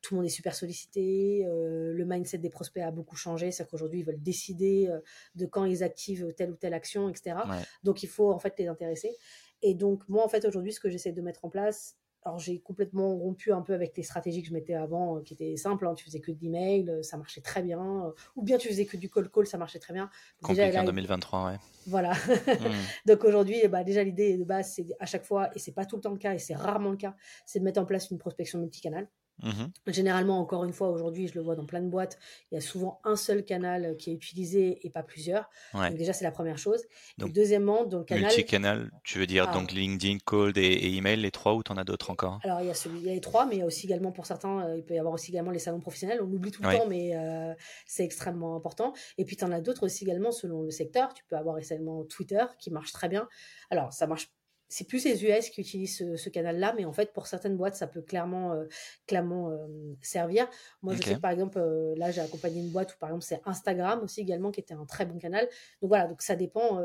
tout 0.00 0.14
le 0.14 0.20
monde 0.20 0.26
est 0.26 0.30
super 0.30 0.54
sollicité. 0.54 1.44
le 1.44 2.04
mindset 2.04 2.38
des 2.38 2.50
prospects 2.50 2.82
a 2.82 2.92
beaucoup 2.92 3.16
changé, 3.16 3.50
c'est 3.50 3.68
qu'aujourd'hui 3.68 4.00
ils 4.00 4.06
veulent 4.06 4.22
décider 4.22 4.88
de 5.34 5.44
quand 5.44 5.64
ils 5.64 5.82
activent 5.82 6.32
telle 6.36 6.52
ou 6.52 6.54
telle 6.54 6.72
action, 6.72 7.08
etc. 7.08 7.36
Donc 7.82 8.04
il 8.04 8.08
faut 8.08 8.30
en 8.30 8.38
fait 8.38 8.54
les 8.60 8.68
intéresser. 8.68 9.16
Et 9.60 9.74
donc 9.74 10.08
moi 10.08 10.24
en 10.24 10.28
fait 10.28 10.44
aujourd'hui, 10.44 10.72
ce 10.72 10.78
que 10.78 10.88
j'essaie 10.88 11.10
de 11.10 11.20
mettre 11.20 11.44
en 11.44 11.50
place, 11.50 11.97
alors 12.24 12.38
j'ai 12.38 12.58
complètement 12.60 13.14
rompu 13.14 13.52
un 13.52 13.62
peu 13.62 13.74
avec 13.74 13.96
les 13.96 14.02
stratégies 14.02 14.42
que 14.42 14.48
je 14.48 14.52
mettais 14.52 14.74
avant, 14.74 15.16
euh, 15.16 15.22
qui 15.22 15.34
étaient 15.34 15.56
simples. 15.56 15.86
Hein. 15.86 15.94
Tu 15.94 16.04
faisais 16.04 16.20
que 16.20 16.32
de 16.32 16.38
l'email, 16.40 16.88
euh, 16.90 17.02
ça 17.02 17.16
marchait 17.16 17.40
très 17.40 17.62
bien. 17.62 18.06
Euh, 18.06 18.10
ou 18.36 18.42
bien 18.42 18.58
tu 18.58 18.68
faisais 18.68 18.86
que 18.86 18.96
du 18.96 19.08
call 19.08 19.30
call, 19.30 19.46
ça 19.46 19.56
marchait 19.56 19.78
très 19.78 19.94
bien. 19.94 20.10
Compliqué 20.42 20.78
en 20.78 20.84
2023, 20.84 21.46
ouais. 21.46 21.56
Voilà. 21.86 22.12
Hmm. 22.12 22.72
Donc 23.06 23.24
aujourd'hui, 23.24 23.66
bah, 23.68 23.84
déjà 23.84 24.02
l'idée 24.02 24.36
de 24.36 24.44
base, 24.44 24.72
c'est 24.72 24.86
à 25.00 25.06
chaque 25.06 25.24
fois, 25.24 25.50
et 25.54 25.58
c'est 25.58 25.72
pas 25.72 25.86
tout 25.86 25.96
le 25.96 26.02
temps 26.02 26.12
le 26.12 26.18
cas, 26.18 26.34
et 26.34 26.38
c'est 26.38 26.54
rarement 26.54 26.90
le 26.90 26.96
cas, 26.96 27.14
c'est 27.46 27.60
de 27.60 27.64
mettre 27.64 27.80
en 27.80 27.86
place 27.86 28.10
une 28.10 28.18
prospection 28.18 28.58
multicanale. 28.58 29.08
Mmh 29.42 29.66
Généralement, 29.86 30.40
encore 30.40 30.64
une 30.64 30.72
fois, 30.72 30.88
aujourd'hui, 30.90 31.28
je 31.28 31.34
le 31.34 31.40
vois 31.40 31.54
dans 31.54 31.64
plein 31.64 31.80
de 31.80 31.88
boîtes, 31.88 32.18
il 32.50 32.56
y 32.56 32.58
a 32.58 32.60
souvent 32.60 33.00
un 33.04 33.16
seul 33.16 33.44
canal 33.44 33.84
euh, 33.84 33.94
qui 33.94 34.10
est 34.10 34.14
utilisé 34.14 34.78
et 34.86 34.90
pas 34.90 35.02
plusieurs. 35.02 35.48
Donc 35.74 35.94
déjà, 35.94 36.12
c'est 36.12 36.24
la 36.24 36.30
première 36.30 36.58
chose. 36.58 36.84
Donc, 37.18 37.32
deuxièmement, 37.32 37.84
dans 37.84 37.98
le 37.98 38.04
canal... 38.04 38.24
Multicanal, 38.24 38.90
tu 39.04 39.18
veux 39.18 39.26
dire 39.26 39.46
ah. 39.48 39.54
donc 39.54 39.72
LinkedIn, 39.72 40.18
Cold 40.24 40.58
et, 40.58 40.96
email, 40.96 41.16
les 41.16 41.30
trois 41.30 41.54
ou 41.54 41.62
tu 41.62 41.72
en 41.72 41.76
as 41.76 41.84
d'autres 41.84 42.10
encore? 42.10 42.40
Alors, 42.42 42.60
il 42.60 42.66
y, 42.66 42.70
a 42.70 42.74
celui, 42.74 42.98
il 42.98 43.06
y 43.06 43.10
a 43.10 43.14
les 43.14 43.20
trois, 43.20 43.46
mais 43.46 43.56
il 43.56 43.58
y 43.60 43.62
a 43.62 43.66
aussi 43.66 43.86
également 43.86 44.12
pour 44.12 44.26
certains, 44.26 44.66
euh, 44.66 44.76
il 44.76 44.84
peut 44.84 44.94
y 44.94 44.98
avoir 44.98 45.14
aussi 45.14 45.30
également 45.30 45.50
les 45.50 45.58
salons 45.58 45.80
professionnels. 45.80 46.20
On 46.22 46.26
l'oublie 46.26 46.50
tout 46.50 46.62
le 46.62 46.76
temps, 46.76 46.86
mais 46.88 47.16
euh, 47.16 47.54
c'est 47.86 48.04
extrêmement 48.04 48.56
important. 48.56 48.92
Et 49.16 49.24
puis, 49.24 49.36
tu 49.36 49.44
en 49.44 49.52
as 49.52 49.60
d'autres 49.60 49.84
aussi 49.84 50.04
également 50.04 50.32
selon 50.32 50.62
le 50.62 50.70
secteur. 50.70 51.14
Tu 51.14 51.24
peux 51.24 51.36
avoir 51.36 51.58
également 51.58 52.04
Twitter 52.04 52.44
qui 52.58 52.70
marche 52.70 52.92
très 52.92 53.08
bien. 53.08 53.28
Alors, 53.70 53.92
ça 53.92 54.06
marche 54.06 54.30
c'est 54.68 54.86
plus 54.86 55.04
les 55.04 55.24
US 55.24 55.48
qui 55.48 55.62
utilisent 55.62 56.16
ce, 56.16 56.28
canal-là, 56.28 56.74
mais 56.76 56.84
en 56.84 56.92
fait, 56.92 57.12
pour 57.12 57.26
certaines 57.26 57.56
boîtes, 57.56 57.74
ça 57.74 57.86
peut 57.86 58.02
clairement, 58.02 58.52
euh, 58.52 58.64
clairement 59.06 59.50
euh, 59.50 59.56
servir. 60.02 60.46
Moi, 60.82 60.94
je 60.94 61.02
sais 61.02 61.18
par 61.18 61.30
exemple, 61.30 61.58
euh, 61.58 61.94
là, 61.96 62.10
j'ai 62.10 62.20
accompagné 62.20 62.60
une 62.60 62.70
boîte 62.70 62.94
où, 62.94 62.98
par 62.98 63.08
exemple, 63.08 63.24
c'est 63.24 63.40
Instagram 63.46 64.02
aussi 64.02 64.20
également, 64.20 64.50
qui 64.50 64.60
était 64.60 64.74
un 64.74 64.84
très 64.84 65.06
bon 65.06 65.18
canal. 65.18 65.48
Donc 65.80 65.88
voilà, 65.88 66.06
donc 66.06 66.22
ça 66.22 66.36
dépend. 66.36 66.80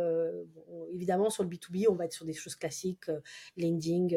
évidemment, 0.91 1.29
sur 1.29 1.43
le 1.43 1.49
B2B, 1.49 1.87
on 1.89 1.95
va 1.95 2.05
être 2.05 2.13
sur 2.13 2.25
des 2.25 2.33
choses 2.33 2.55
classiques, 2.55 3.11
LinkedIn, 3.57 4.07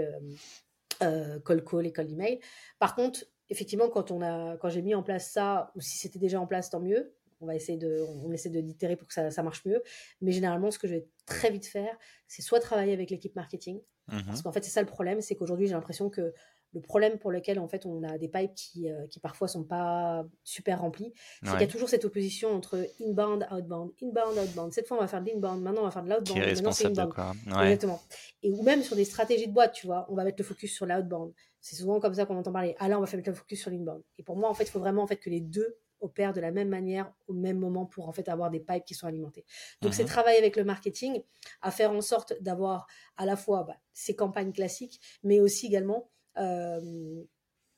call 1.01 1.65
call 1.65 1.87
et 1.87 1.93
call 1.93 2.11
email. 2.11 2.39
Par 2.79 2.95
contre, 2.95 3.25
effectivement, 3.51 3.89
quand, 3.89 4.11
on 4.11 4.23
a, 4.23 4.57
quand 4.59 4.69
j'ai 4.69 4.83
mis 4.83 4.95
en 4.95 5.03
place 5.03 5.31
ça, 5.31 5.73
ou 5.75 5.81
si 5.81 5.99
c'était 5.99 6.19
déjà 6.19 6.41
en 6.41 6.47
place, 6.47 6.71
tant 6.71 6.81
mieux 6.81 7.13
on 7.41 7.47
va 7.47 7.55
essayer 7.55 7.79
de, 7.79 8.05
on 8.25 8.33
essaie 8.33 8.51
de 8.51 8.61
d'itérer 8.61 8.97
pour 8.97 9.09
que 9.09 9.15
ça, 9.15 9.43
marche 9.43 9.65
mieux. 9.65 9.83
Mais 10.21 10.33
généralement, 10.33 10.71
ce 10.71 10.79
que 10.79 10.89
je 10.89 10.95
vais 10.95 11.09
très 11.27 11.51
vite 11.51 11.67
faire, 11.67 11.97
c'est 12.29 12.43
soit 12.43 12.61
travailler 12.61 12.93
avec 12.93 13.11
l'équipe 13.11 13.35
marketing, 13.37 13.81
mmh 14.09 14.21
parce 14.27 14.43
qu'en 14.43 14.53
fait, 14.53 14.65
c'est 14.65 14.71
ça 14.71 14.81
le 14.81 14.87
problème, 14.87 15.21
c'est 15.21 15.35
qu'aujourd'hui, 15.35 15.67
j'ai 15.67 15.75
l'impression 15.75 16.11
que 16.11 16.33
le 16.77 16.83
problème 16.83 17.19
pour 17.19 17.31
lequel 17.31 17.59
en 17.59 17.69
fait 17.69 17.87
on 17.87 18.03
a 18.03 18.19
des 18.19 18.29
pipes 18.29 18.55
qui, 18.55 18.91
euh, 18.91 19.07
qui 19.07 19.19
parfois 19.19 19.49
sont 19.49 19.65
pas 19.65 20.27
super 20.45 20.81
remplis, 20.81 21.13
c'est 21.43 21.53
qu'il 21.53 21.61
y 21.61 21.65
a 21.65 21.69
toujours 21.69 21.89
cette 21.89 22.05
opposition 22.05 22.51
entre 22.51 22.87
inbound, 23.01 23.47
outbound, 23.51 23.93
inbound, 24.03 24.39
outbound. 24.39 24.73
Cette 24.73 24.87
fois 24.87 24.99
on 24.99 25.01
va 25.01 25.07
faire 25.07 25.23
de 25.23 25.31
l'inbound, 25.31 25.63
maintenant 25.63 25.83
on 25.83 25.85
va 25.85 25.91
faire 25.91 26.03
de 26.03 26.11
l'outbound, 26.11 26.39
maintenant 26.39 26.73
c'est 26.73 26.87
inbound. 26.87 27.15
Exactement. 27.47 28.03
Et 28.43 28.51
ou 28.51 28.63
même 28.63 28.83
sur 28.83 28.95
des 28.95 29.05
stratégies 29.05 29.49
de 29.49 29.53
boîte, 29.53 29.73
tu 29.73 29.87
vois, 29.87 30.07
on 30.11 30.15
va 30.15 30.25
mettre 30.25 30.39
le 30.39 30.45
focus 30.45 30.75
sur 30.75 30.87
l'outbound. 30.87 31.33
C'est 31.61 31.77
souvent 31.77 31.99
comme 31.99 32.15
ça 32.15 32.27
qu'on 32.27 32.37
entend 32.37 32.53
parler. 32.53 32.77
Ah 32.79 32.89
là 32.89 32.99
on 32.99 33.01
va 33.01 33.07
faire 33.07 33.17
mettre 33.17 33.31
le 33.31 33.37
focus 33.37 33.63
sur 33.63 33.71
l'inbound. 33.71 34.03
Et 34.19 34.23
pour 34.23 34.37
moi 34.37 34.51
en 34.51 34.55
fait 34.55 34.65
il 34.65 34.71
faut 34.71 34.81
vraiment 34.81 35.03
en 35.03 35.07
fait 35.07 35.17
que 35.17 35.31
les 35.31 35.41
deux 35.41 35.79
opèrent 36.01 36.33
de 36.33 36.41
la 36.41 36.51
même 36.51 36.69
manière 36.69 37.13
au 37.27 37.33
même 37.33 37.59
moment 37.59 37.87
pour 37.87 38.09
en 38.09 38.13
fait 38.13 38.29
avoir 38.29 38.51
des 38.51 38.61
pipes 38.61 38.85
qui 38.85 38.95
sont 38.95 39.07
alimentés. 39.07 39.45
Donc 39.83 39.95
c'est 39.95 40.03
mhm. 40.03 40.09
travailler 40.09 40.39
avec 40.39 40.57
le 40.57 40.65
marketing 40.65 41.23
à 41.63 41.71
faire 41.71 41.93
en 41.93 42.01
sorte 42.01 42.35
d'avoir 42.41 42.87
à 43.17 43.27
la 43.27 43.37
fois 43.37 43.65
bah, 43.65 43.77
ces 43.93 44.15
campagnes 44.15 44.53
classiques, 44.53 45.01
mais 45.23 45.41
aussi 45.41 45.67
également 45.67 46.11
euh, 46.39 47.25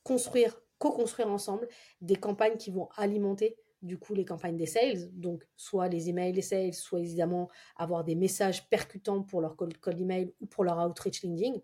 construire, 0.02 0.60
co-construire 0.78 1.28
ensemble 1.28 1.68
des 2.00 2.16
campagnes 2.16 2.56
qui 2.56 2.70
vont 2.70 2.88
alimenter 2.96 3.56
du 3.82 3.98
coup 3.98 4.14
les 4.14 4.24
campagnes 4.24 4.56
des 4.56 4.66
sales, 4.66 5.08
donc 5.12 5.46
soit 5.56 5.88
les 5.88 6.08
emails 6.08 6.32
des 6.32 6.42
sales, 6.42 6.74
soit 6.74 7.00
évidemment 7.00 7.48
avoir 7.76 8.04
des 8.04 8.14
messages 8.14 8.68
percutants 8.68 9.22
pour 9.22 9.40
leur 9.40 9.56
call, 9.56 9.76
call 9.78 10.00
email 10.00 10.32
ou 10.40 10.46
pour 10.46 10.64
leur 10.64 10.78
outreach 10.78 11.22
LinkedIn, 11.22 11.60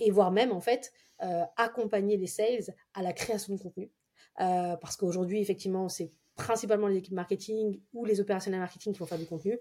et 0.00 0.10
voire 0.10 0.30
même 0.30 0.52
en 0.52 0.60
fait 0.60 0.92
euh, 1.22 1.44
accompagner 1.56 2.16
les 2.16 2.26
sales 2.26 2.74
à 2.94 3.02
la 3.02 3.12
création 3.12 3.54
de 3.54 3.60
contenu. 3.60 3.90
Euh, 4.40 4.76
parce 4.76 4.96
qu'aujourd'hui, 4.96 5.40
effectivement, 5.40 5.88
c'est 5.88 6.12
principalement 6.36 6.86
les 6.86 6.96
équipes 6.96 7.14
marketing 7.14 7.80
ou 7.92 8.04
les 8.04 8.20
opérationnels 8.20 8.60
marketing 8.60 8.92
qui 8.92 8.98
vont 8.98 9.06
faire 9.06 9.18
du 9.18 9.26
contenu. 9.26 9.58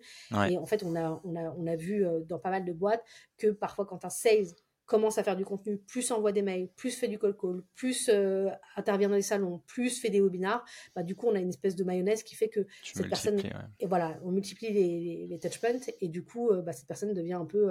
Et 0.49 0.57
en 0.57 0.65
fait, 0.65 0.83
on 0.83 0.95
a, 0.95 1.21
on 1.23 1.35
a, 1.35 1.53
on 1.57 1.67
a 1.67 1.75
vu 1.75 2.05
euh, 2.05 2.21
dans 2.21 2.39
pas 2.39 2.49
mal 2.49 2.65
de 2.65 2.73
boîtes 2.73 3.03
que 3.37 3.47
parfois, 3.47 3.85
quand 3.85 4.05
un 4.05 4.09
sales 4.09 4.47
commence 4.85 5.17
à 5.17 5.23
faire 5.23 5.37
du 5.37 5.45
contenu, 5.45 5.77
plus 5.77 6.11
envoie 6.11 6.33
des 6.33 6.41
mails, 6.41 6.69
plus 6.75 6.91
fait 6.91 7.07
du 7.07 7.17
call 7.17 7.35
call, 7.37 7.63
plus 7.75 8.09
euh, 8.09 8.49
intervient 8.75 9.07
dans 9.07 9.15
les 9.15 9.21
salons, 9.21 9.61
plus 9.67 10.01
fait 10.01 10.09
des 10.09 10.19
webinars, 10.19 10.65
bah, 10.95 11.03
du 11.03 11.15
coup, 11.15 11.27
on 11.27 11.35
a 11.35 11.39
une 11.39 11.49
espèce 11.49 11.75
de 11.75 11.83
mayonnaise 11.85 12.23
qui 12.23 12.35
fait 12.35 12.49
que 12.49 12.65
cette 12.83 13.07
personne. 13.07 13.41
Et 13.79 13.85
voilà, 13.85 14.19
on 14.23 14.31
multiplie 14.31 14.71
les, 14.71 15.27
les, 15.27 15.39
touchpoints 15.39 15.79
et 16.01 16.09
du 16.09 16.25
coup, 16.25 16.51
bah, 16.65 16.73
cette 16.73 16.87
personne 16.87 17.13
devient 17.13 17.33
un 17.33 17.45
peu 17.45 17.69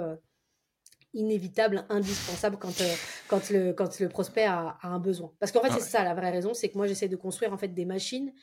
inévitable, 1.13 1.85
indispensable 1.89 2.57
quand, 2.57 2.81
euh, 2.81 2.93
quand, 3.27 3.49
le, 3.49 3.73
quand 3.73 3.99
le 3.99 4.09
prospect 4.09 4.45
a, 4.45 4.77
un 4.83 4.99
besoin. 4.99 5.33
Parce 5.39 5.51
qu'en 5.51 5.61
fait, 5.61 5.71
c'est 5.71 5.89
ça 5.89 6.03
la 6.03 6.13
vraie 6.13 6.31
raison, 6.31 6.53
c'est 6.53 6.69
que 6.69 6.77
moi, 6.77 6.87
j'essaie 6.87 7.09
de 7.09 7.15
construire 7.15 7.53
en 7.53 7.57
fait 7.57 7.69
des 7.69 7.85
machines 7.85 8.33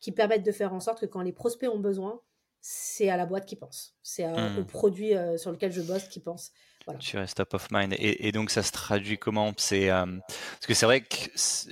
qui 0.00 0.12
permettent 0.12 0.44
de 0.44 0.52
faire 0.52 0.74
en 0.74 0.80
sorte 0.80 1.00
que 1.00 1.06
quand 1.06 1.22
les 1.22 1.32
prospects 1.32 1.68
ont 1.68 1.78
besoin, 1.78 2.20
c'est 2.60 3.08
à 3.08 3.16
la 3.16 3.26
boîte 3.26 3.46
qui 3.46 3.56
pense. 3.56 3.96
C'est 4.02 4.26
mmh. 4.26 4.58
au 4.58 4.64
produit 4.64 5.14
euh, 5.14 5.38
sur 5.38 5.52
lequel 5.52 5.72
je 5.72 5.82
bosse 5.82 6.08
qui 6.08 6.20
pense. 6.20 6.52
Tu 7.00 7.18
restes 7.18 7.36
top 7.36 7.54
of 7.54 7.68
mind. 7.72 7.94
Et, 7.98 8.30
donc, 8.30 8.50
ça 8.50 8.62
se 8.62 8.70
traduit 8.70 9.18
comment? 9.18 9.52
C'est 9.56 9.90
euh, 9.90 10.04
Parce 10.28 10.66
que 10.66 10.74
c'est 10.74 10.86
vrai 10.86 11.00
que 11.00 11.16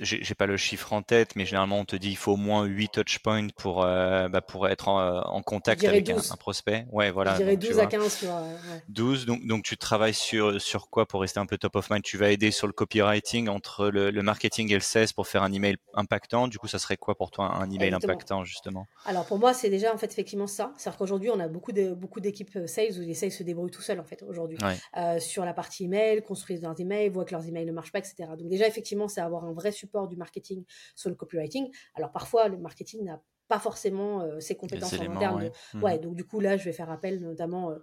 j'ai 0.01 0.35
pas 0.35 0.45
le 0.45 0.57
chiffre 0.57 0.91
en 0.91 1.01
tête, 1.01 1.35
mais 1.35 1.45
généralement, 1.45 1.79
on 1.79 1.85
te 1.85 1.95
dit 1.95 2.09
il 2.09 2.17
faut 2.17 2.33
au 2.33 2.37
moins 2.37 2.65
8 2.65 2.89
touch 2.89 3.19
points 3.19 3.47
pour, 3.55 3.83
euh, 3.83 4.27
bah, 4.27 4.41
pour 4.41 4.67
être 4.67 4.89
en, 4.89 4.99
euh, 4.99 5.41
contact 5.41 5.83
avec 5.85 6.09
un, 6.09 6.35
prospect. 6.37 6.85
Ouais, 6.91 7.11
voilà. 7.11 7.33
Je 7.33 7.37
dirais 7.37 7.57
12 7.57 7.79
à 7.79 7.85
15. 7.85 8.19
Tu 8.19 8.25
vois, 8.25 8.43
12. 8.89 9.25
Donc, 9.25 9.45
donc, 9.45 9.63
tu 9.63 9.77
travailles 9.77 10.13
sur, 10.13 10.61
sur 10.61 10.89
quoi 10.89 11.07
pour 11.07 11.21
rester 11.21 11.39
un 11.39 11.45
peu 11.45 11.57
top 11.57 11.77
of 11.77 11.89
mind? 11.89 12.03
Tu 12.03 12.17
vas 12.17 12.29
aider 12.29 12.51
sur 12.51 12.67
le 12.67 12.73
copywriting 12.73 13.47
entre 13.47 13.87
le, 13.87 14.11
marketing 14.21 14.71
et 14.71 14.75
le 14.75 14.81
sales 14.81 15.13
pour 15.15 15.27
faire 15.27 15.43
un 15.43 15.53
email 15.53 15.77
impactant? 15.93 16.47
Du 16.47 16.59
coup, 16.59 16.67
ça 16.67 16.79
serait 16.79 16.97
quoi 16.97 17.15
pour 17.15 17.31
toi 17.31 17.45
un 17.55 17.71
email 17.71 17.93
impactant, 17.93 18.43
justement? 18.43 18.85
Alors, 19.05 19.25
pour 19.25 19.39
moi, 19.39 19.53
c'est 19.53 19.69
déjà 19.69 19.93
en 19.93 19.97
fait 19.97 20.11
effectivement 20.11 20.47
ça. 20.47 20.73
C'est-à-dire 20.77 20.97
qu'aujourd'hui, 20.97 21.29
on 21.29 21.39
a 21.39 21.47
beaucoup 21.47 21.71
d'équipes 21.71 22.59
sales 22.65 22.97
où 22.97 23.01
les 23.01 23.13
sales 23.13 23.31
se 23.31 23.43
débrouillent 23.43 23.71
tout 23.71 23.81
seuls 23.81 23.99
en 23.99 24.03
fait 24.03 24.21
aujourd'hui. 24.27 24.57
Euh, 25.04 25.04
sur 25.19 25.45
la 25.45 25.53
partie 25.53 25.85
email, 25.85 26.21
construisent 26.21 26.61
leurs 26.61 26.79
emails, 26.79 27.09
voient 27.09 27.25
que 27.25 27.31
leurs 27.31 27.47
emails 27.47 27.65
ne 27.65 27.71
marchent 27.71 27.91
pas, 27.91 27.99
etc. 27.99 28.29
Donc 28.37 28.47
déjà, 28.47 28.67
effectivement, 28.67 29.07
c'est 29.07 29.21
avoir 29.21 29.45
un 29.45 29.53
vrai 29.53 29.71
support 29.71 30.07
du 30.07 30.15
marketing 30.15 30.63
sur 30.95 31.09
le 31.09 31.15
copywriting. 31.15 31.71
Alors 31.95 32.11
parfois, 32.11 32.47
le 32.47 32.57
marketing 32.57 33.03
n'a 33.03 33.21
pas 33.47 33.59
forcément 33.59 34.21
euh, 34.21 34.39
ses 34.39 34.55
compétences 34.55 34.93
en 34.93 35.15
interne. 35.15 35.51
Mmh. 35.73 35.83
Ouais. 35.83 35.99
donc 35.99 36.15
du 36.15 36.25
coup, 36.25 36.39
là, 36.39 36.57
je 36.57 36.65
vais 36.65 36.73
faire 36.73 36.89
appel 36.89 37.19
notamment... 37.19 37.71
Euh, 37.71 37.77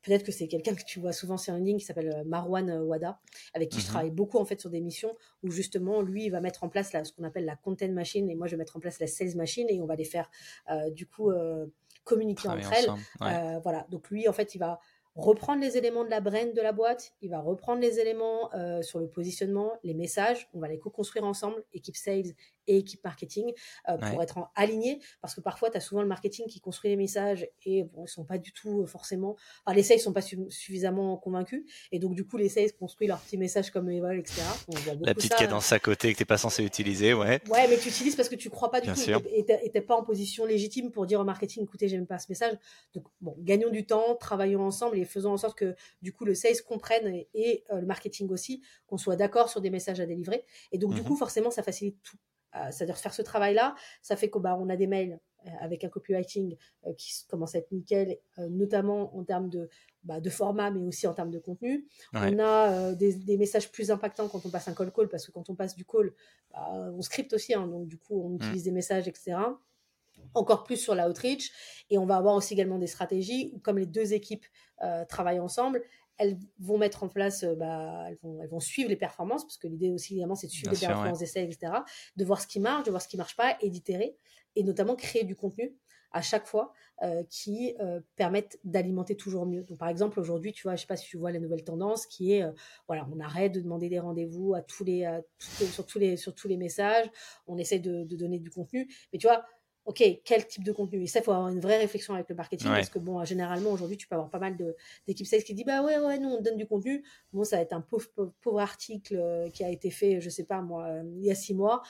peut-être 0.00 0.24
que 0.24 0.32
c'est 0.32 0.48
quelqu'un 0.48 0.74
que 0.74 0.82
tu 0.82 0.98
vois 0.98 1.12
souvent 1.12 1.36
sur 1.36 1.52
LinkedIn 1.52 1.76
qui 1.76 1.84
s'appelle 1.84 2.22
Marwan 2.24 2.80
Wada, 2.84 3.20
avec 3.52 3.68
qui 3.68 3.80
je 3.80 3.84
mmh 3.84 3.88
travaille 3.88 4.10
beaucoup 4.10 4.38
en 4.38 4.46
fait 4.46 4.58
sur 4.58 4.70
des 4.70 4.80
missions 4.80 5.14
où 5.42 5.50
justement 5.50 6.00
lui 6.00 6.24
il 6.24 6.30
va 6.30 6.40
mettre 6.40 6.64
en 6.64 6.70
place 6.70 6.90
ce 6.90 7.12
qu'on 7.12 7.24
appelle 7.24 7.44
la 7.44 7.54
content 7.54 7.92
machine 7.92 8.30
et 8.30 8.34
moi 8.34 8.46
je 8.46 8.52
vais 8.52 8.56
mettre 8.56 8.78
en 8.78 8.80
place 8.80 8.98
la 8.98 9.06
sales 9.06 9.36
machine 9.36 9.66
et 9.68 9.78
on 9.78 9.84
va 9.84 9.94
les 9.94 10.06
faire 10.06 10.30
du 10.92 11.04
coup 11.04 11.30
communiquer 12.04 12.48
entre 12.48 12.72
elles. 12.72 13.60
voilà, 13.62 13.86
donc 13.90 14.08
lui 14.08 14.26
en 14.26 14.32
fait 14.32 14.54
il 14.54 14.58
va 14.58 14.80
reprendre 15.18 15.60
les 15.60 15.76
éléments 15.76 16.04
de 16.04 16.10
la 16.10 16.20
brand 16.20 16.54
de 16.54 16.60
la 16.60 16.72
boîte, 16.72 17.12
il 17.20 17.30
va 17.30 17.40
reprendre 17.40 17.80
les 17.80 17.98
éléments 17.98 18.54
euh, 18.54 18.82
sur 18.82 19.00
le 19.00 19.08
positionnement, 19.08 19.72
les 19.82 19.94
messages, 19.94 20.48
on 20.54 20.60
va 20.60 20.68
les 20.68 20.78
co-construire 20.78 21.24
ensemble, 21.24 21.62
équipe 21.72 21.96
sales 21.96 22.34
et 22.68 22.78
équipe 22.78 23.02
marketing, 23.04 23.52
euh, 23.88 23.96
pour 23.96 24.22
être 24.22 24.38
en, 24.38 24.50
aligné, 24.54 25.00
parce 25.20 25.34
que 25.34 25.40
parfois, 25.40 25.70
tu 25.70 25.76
as 25.76 25.80
souvent 25.80 26.02
le 26.02 26.08
marketing 26.08 26.46
qui 26.46 26.60
construit 26.60 26.90
les 26.90 26.96
messages 26.96 27.48
et 27.64 27.82
bon, 27.84 28.04
ils 28.04 28.08
sont 28.08 28.24
pas 28.24 28.38
du 28.38 28.52
tout 28.52 28.82
euh, 28.82 28.86
forcément... 28.86 29.36
Enfin, 29.64 29.74
les 29.74 29.82
sales 29.82 29.98
sont 29.98 30.12
pas 30.12 30.22
suffisamment 30.22 31.16
convaincus, 31.16 31.64
et 31.92 31.98
donc 31.98 32.14
du 32.14 32.24
coup, 32.24 32.36
les 32.36 32.48
sales 32.48 32.72
construisent 32.78 33.08
leurs 33.08 33.20
petits 33.20 33.38
messages 33.38 33.70
comme 33.70 33.90
ils 33.90 34.00
veulent, 34.00 34.20
etc. 34.20 34.42
la 35.02 35.14
petite 35.14 35.34
cadence 35.34 35.72
à 35.72 35.78
côté 35.78 36.12
que 36.12 36.18
tu 36.18 36.26
pas 36.26 36.38
censé 36.38 36.62
utiliser, 36.62 37.14
ouais. 37.14 37.40
Ouais, 37.48 37.66
mais 37.68 37.78
tu 37.78 37.88
utilises 37.88 38.14
parce 38.14 38.28
que 38.28 38.36
tu 38.36 38.50
crois 38.50 38.70
pas 38.70 38.80
du 38.80 38.92
tout, 38.92 39.00
et 39.32 39.44
tu 39.72 39.82
pas 39.82 39.96
en 39.96 40.02
position 40.02 40.44
légitime 40.44 40.90
pour 40.90 41.06
dire 41.06 41.20
au 41.20 41.24
marketing, 41.24 41.64
écoutez, 41.64 41.88
j'aime 41.88 42.06
pas 42.06 42.18
ce 42.18 42.26
message. 42.28 42.56
Donc, 42.94 43.04
bon, 43.20 43.34
gagnons 43.38 43.70
du 43.70 43.86
temps, 43.86 44.16
travaillons 44.16 44.62
ensemble 44.62 44.98
et 44.98 45.04
faisons 45.04 45.32
en 45.32 45.36
sorte 45.36 45.58
que 45.58 45.74
du 46.02 46.12
coup 46.12 46.24
le 46.24 46.34
sales 46.34 46.62
comprenne 46.66 47.24
et, 47.34 47.64
euh, 47.70 47.80
le 47.80 47.86
marketing 47.86 48.28
aussi, 48.30 48.62
qu'on 48.86 48.98
soit 48.98 49.16
d'accord 49.16 49.48
sur 49.48 49.60
des 49.60 49.70
messages 49.70 50.00
à 50.00 50.06
délivrer. 50.06 50.44
Et 50.72 50.78
donc 50.78 50.94
du 50.94 51.00
mmh 51.00 51.04
coup 51.04 51.16
forcément 51.16 51.50
ça 51.50 51.62
facilite 51.62 51.96
tout. 52.02 52.16
Euh, 52.56 52.68
c'est-à-dire 52.70 52.96
faire 52.96 53.12
ce 53.12 53.22
travail-là, 53.22 53.74
ça 54.02 54.16
fait 54.16 54.30
qu'on 54.30 54.40
bah, 54.40 54.56
on 54.58 54.68
a 54.68 54.76
des 54.76 54.86
mails 54.86 55.20
euh, 55.46 55.50
avec 55.60 55.84
un 55.84 55.88
copywriting 55.88 56.56
qui 56.96 57.12
commence 57.28 57.54
à 57.54 57.58
être 57.58 57.70
nickel, 57.72 58.18
notamment 58.38 59.16
en 59.16 59.24
termes 59.24 59.48
de, 59.48 59.68
bah, 60.02 60.20
de 60.20 60.30
format, 60.30 60.70
mais 60.70 60.80
aussi 60.80 61.06
en 61.06 61.14
termes 61.14 61.30
de 61.30 61.38
contenu. 61.38 61.86
On 62.14 62.38
a 62.38 62.94
des, 62.94 63.36
messages 63.36 63.70
plus 63.70 63.90
impactants 63.90 64.28
quand 64.28 64.44
on 64.46 64.50
passe 64.50 64.68
un 64.68 64.74
call 64.74 64.90
call, 64.92 65.08
parce 65.08 65.26
que 65.26 65.32
quand 65.32 65.50
on 65.50 65.54
passe 65.54 65.76
du 65.76 65.84
call, 65.84 66.12
bah, 66.52 66.66
on 66.70 67.02
script 67.02 67.32
aussi, 67.34 67.54
hein, 67.54 67.66
donc 67.66 67.86
du 67.86 67.98
coup 67.98 68.20
on 68.20 68.30
mmh. 68.30 68.36
utilise 68.36 68.64
des 68.64 68.72
messages, 68.72 69.08
etc 69.08 69.36
encore 70.34 70.64
plus 70.64 70.76
sur 70.76 70.94
l'outreach. 70.94 71.50
Et 71.90 71.98
on 71.98 72.06
va 72.06 72.16
avoir 72.16 72.34
aussi 72.34 72.54
également 72.54 72.78
des 72.78 72.86
stratégies 72.86 73.50
où, 73.54 73.58
comme 73.58 73.78
les 73.78 73.86
deux 73.86 74.12
équipes 74.12 74.44
euh, 74.82 75.04
travaillent 75.04 75.40
ensemble, 75.40 75.82
elles 76.18 76.38
vont 76.58 76.78
mettre 76.78 77.02
en 77.02 77.08
place, 77.08 77.44
euh, 77.44 77.54
bah, 77.54 78.04
elles, 78.08 78.18
vont, 78.22 78.42
elles 78.42 78.48
vont 78.48 78.60
suivre 78.60 78.88
les 78.88 78.96
performances, 78.96 79.44
parce 79.44 79.56
que 79.56 79.68
l'idée 79.68 79.90
aussi, 79.90 80.14
évidemment, 80.14 80.34
c'est 80.34 80.48
de 80.48 80.52
suivre 80.52 80.72
les 80.72 80.78
performances 80.78 81.18
d'essai, 81.18 81.44
etc., 81.44 81.72
de 82.16 82.24
voir 82.24 82.40
ce 82.40 82.46
qui 82.46 82.60
marche, 82.60 82.84
de 82.84 82.90
voir 82.90 83.02
ce 83.02 83.08
qui 83.08 83.16
marche 83.16 83.36
pas, 83.36 83.56
et 83.60 83.70
d'itérer, 83.70 84.16
et 84.56 84.62
notamment 84.62 84.96
créer 84.96 85.24
du 85.24 85.36
contenu 85.36 85.74
à 86.10 86.22
chaque 86.22 86.46
fois 86.46 86.72
euh, 87.02 87.22
qui 87.28 87.74
permettent 88.16 88.58
d'alimenter 88.64 89.14
toujours 89.14 89.44
mieux. 89.44 89.62
Donc, 89.62 89.76
par 89.76 89.88
exemple, 89.88 90.18
aujourd'hui, 90.18 90.52
tu 90.52 90.62
vois, 90.62 90.74
je 90.74 90.80
sais 90.80 90.86
pas 90.86 90.96
si 90.96 91.06
tu 91.06 91.18
vois 91.18 91.30
la 91.30 91.38
nouvelle 91.38 91.62
tendance 91.62 92.06
qui 92.06 92.32
est, 92.32 92.44
voilà, 92.86 93.06
on 93.14 93.20
arrête 93.20 93.52
de 93.52 93.60
demander 93.60 93.90
des 93.90 93.98
rendez-vous 93.98 94.54
à 94.54 94.62
tous 94.62 94.84
les, 94.84 95.06
sur, 95.38 95.84
tous 95.84 95.98
les, 95.98 96.16
sur 96.16 96.34
tous 96.34 96.48
les 96.48 96.56
messages, 96.56 97.10
on 97.46 97.58
essaie 97.58 97.78
de, 97.78 98.04
de 98.04 98.16
donner 98.16 98.38
du 98.38 98.50
contenu, 98.50 98.88
mais 99.12 99.18
tu 99.18 99.26
vois, 99.26 99.44
OK, 99.88 100.04
quel 100.22 100.46
type 100.46 100.64
de 100.64 100.72
contenu 100.72 101.02
Et 101.02 101.06
ça, 101.06 101.20
il 101.20 101.22
faut 101.22 101.32
avoir 101.32 101.48
une 101.48 101.60
vraie 101.60 101.78
réflexion 101.78 102.12
avec 102.12 102.28
le 102.28 102.34
marketing 102.34 102.68
parce 102.68 102.90
que, 102.90 102.98
bon, 102.98 103.24
généralement, 103.24 103.70
aujourd'hui, 103.70 103.96
tu 103.96 104.06
peux 104.06 104.16
avoir 104.16 104.28
pas 104.28 104.38
mal 104.38 104.54
d'équipes 105.06 105.26
sales 105.26 105.42
qui 105.42 105.54
disent, 105.54 105.64
bah 105.64 105.82
ouais, 105.82 105.98
ouais, 105.98 106.18
nous, 106.18 106.28
on 106.28 106.42
donne 106.42 106.58
du 106.58 106.66
contenu. 106.66 107.02
Bon, 107.32 107.42
ça 107.42 107.56
va 107.56 107.62
être 107.62 107.72
un 107.72 107.80
pauvre, 107.80 108.06
pauvre, 108.42 108.60
article 108.60 109.16
euh, 109.16 109.48
qui 109.48 109.64
a 109.64 109.70
été 109.70 109.90
fait, 109.90 110.20
je 110.20 110.28
sais 110.28 110.44
pas, 110.44 110.60
moi, 110.60 110.84
euh, 110.84 111.02
il 111.16 111.24
y 111.24 111.30
a 111.30 111.34
six 111.34 111.54
mois. 111.54 111.80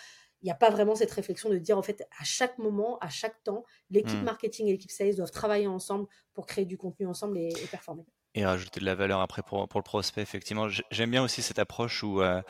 Il 0.42 0.44
n'y 0.44 0.52
a 0.52 0.54
pas 0.54 0.70
vraiment 0.70 0.94
cette 0.94 1.10
réflexion 1.10 1.50
de 1.50 1.58
dire, 1.58 1.76
en 1.76 1.82
fait, 1.82 2.06
à 2.20 2.22
chaque 2.22 2.56
moment, 2.58 2.98
à 3.00 3.08
chaque 3.08 3.42
temps, 3.42 3.64
l'équipe 3.90 4.20
hmm. 4.20 4.26
marketing 4.26 4.68
et 4.68 4.72
l'équipe 4.72 4.92
sales 4.92 5.16
doivent 5.16 5.32
travailler 5.32 5.66
ensemble 5.66 6.06
pour 6.34 6.46
créer 6.46 6.66
du 6.66 6.78
contenu 6.78 7.08
ensemble 7.08 7.36
et, 7.36 7.48
performer. 7.68 8.04
Et 8.36 8.46
rajouter 8.46 8.78
de 8.78 8.84
la 8.84 8.94
valeur 8.94 9.20
après 9.20 9.42
pour, 9.42 9.66
pour 9.66 9.80
le 9.80 9.84
prospect, 9.84 10.22
effectivement. 10.22 10.68
J'aime 10.92 11.10
bien 11.10 11.24
aussi 11.24 11.42
cette 11.42 11.58
approche 11.58 12.04
où. 12.04 12.22
Euh, 12.22 12.42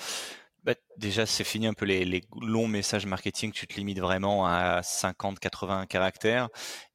bah, 0.64 0.74
déjà, 0.96 1.26
c'est 1.26 1.44
fini 1.44 1.66
un 1.66 1.74
peu 1.74 1.84
les, 1.84 2.22
longs 2.40 2.68
messages 2.68 3.06
marketing. 3.06 3.52
Tu 3.52 3.66
te 3.66 3.74
limites 3.76 4.00
vraiment 4.00 4.46
à 4.46 4.80
50-80 4.80 5.86
caractères 5.86 6.48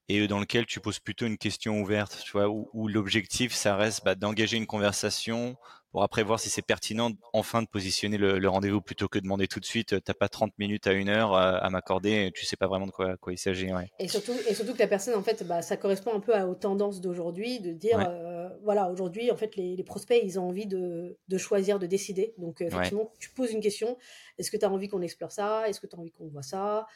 et 0.10 0.28
dans 0.28 0.40
lequel 0.40 0.66
tu 0.66 0.80
poses 0.80 1.00
plutôt 1.00 1.26
une 1.26 1.38
question 1.38 1.80
ouverte, 1.82 2.22
tu 2.24 2.34
vois, 2.34 2.50
où, 2.50 2.88
l'objectif, 2.88 3.54
ça 3.54 3.76
reste 3.76 4.04
bah, 4.04 4.16
d'engager 4.16 4.58
une 4.58 4.68
conversation 4.68 5.56
pour 5.94 6.04
après 6.04 6.24
voir 6.24 6.40
si 6.40 6.50
c'est 6.50 6.64
pertinent 6.64 7.12
enfin 7.34 7.62
de 7.62 7.68
positionner 7.68 8.18
le, 8.18 8.50
rendez-vous 8.50 8.82
plutôt 8.82 9.08
que 9.08 9.20
de 9.20 9.24
demander 9.24 9.48
tout 9.48 9.60
de 9.60 9.66
suite, 9.66 10.04
t'as 10.04 10.16
pas 10.16 10.28
30 10.28 10.52
minutes 10.58 10.88
à 10.88 10.94
une 10.94 11.08
heure 11.08 11.36
euh, 11.36 11.60
à, 11.62 11.70
m'accorder, 11.70 12.32
tu 12.34 12.48
sais 12.48 12.56
pas 12.58 12.66
vraiment 12.66 12.88
de 12.88 12.92
quoi, 12.92 13.16
quoi 13.18 13.32
il 13.32 13.38
s'agit. 13.38 13.70
Et, 14.00 14.08
surtout, 14.08 14.34
et 14.50 14.56
surtout 14.56 14.74
que 14.74 14.80
la 14.80 14.88
personne, 14.88 15.14
en 15.14 15.22
fait, 15.22 15.44
bah, 15.46 15.62
ça 15.62 15.78
correspond 15.78 16.16
un 16.16 16.20
peu 16.20 16.38
aux 16.42 16.56
tendances 16.56 17.00
d'aujourd'hui, 17.00 17.60
de 17.60 17.74
dire, 17.74 18.00
euh, 18.00 18.23
voilà, 18.64 18.90
aujourd'hui, 18.90 19.32
en 19.32 19.36
fait, 19.36 19.56
les, 19.56 19.84
prospects, 19.84 20.20
ils 20.24 20.40
ont 20.40 20.48
envie 20.50 20.66
de, 20.66 21.18
de 21.28 21.38
choisir, 21.38 21.80
de 21.80 21.88
décider. 21.88 22.34
Donc, 22.38 22.62
euh, 22.62 22.66
effectivement, 22.66 23.12
tu 23.20 23.30
poses 23.30 23.52
une 23.52 23.62
question, 23.62 23.98
est-ce 24.38 24.50
que 24.50 24.58
tu 24.58 24.66
as 24.66 24.72
envie 24.72 24.88
qu'on 24.88 25.02
explore 25.02 25.32
ça? 25.32 25.68
Est-ce 25.68 25.80
que 25.80 25.88
tu 25.88 25.96
as 25.96 26.00
envie 26.00 26.12
qu'on 26.12 26.28
voit 26.28 26.44
ça? 26.44 26.88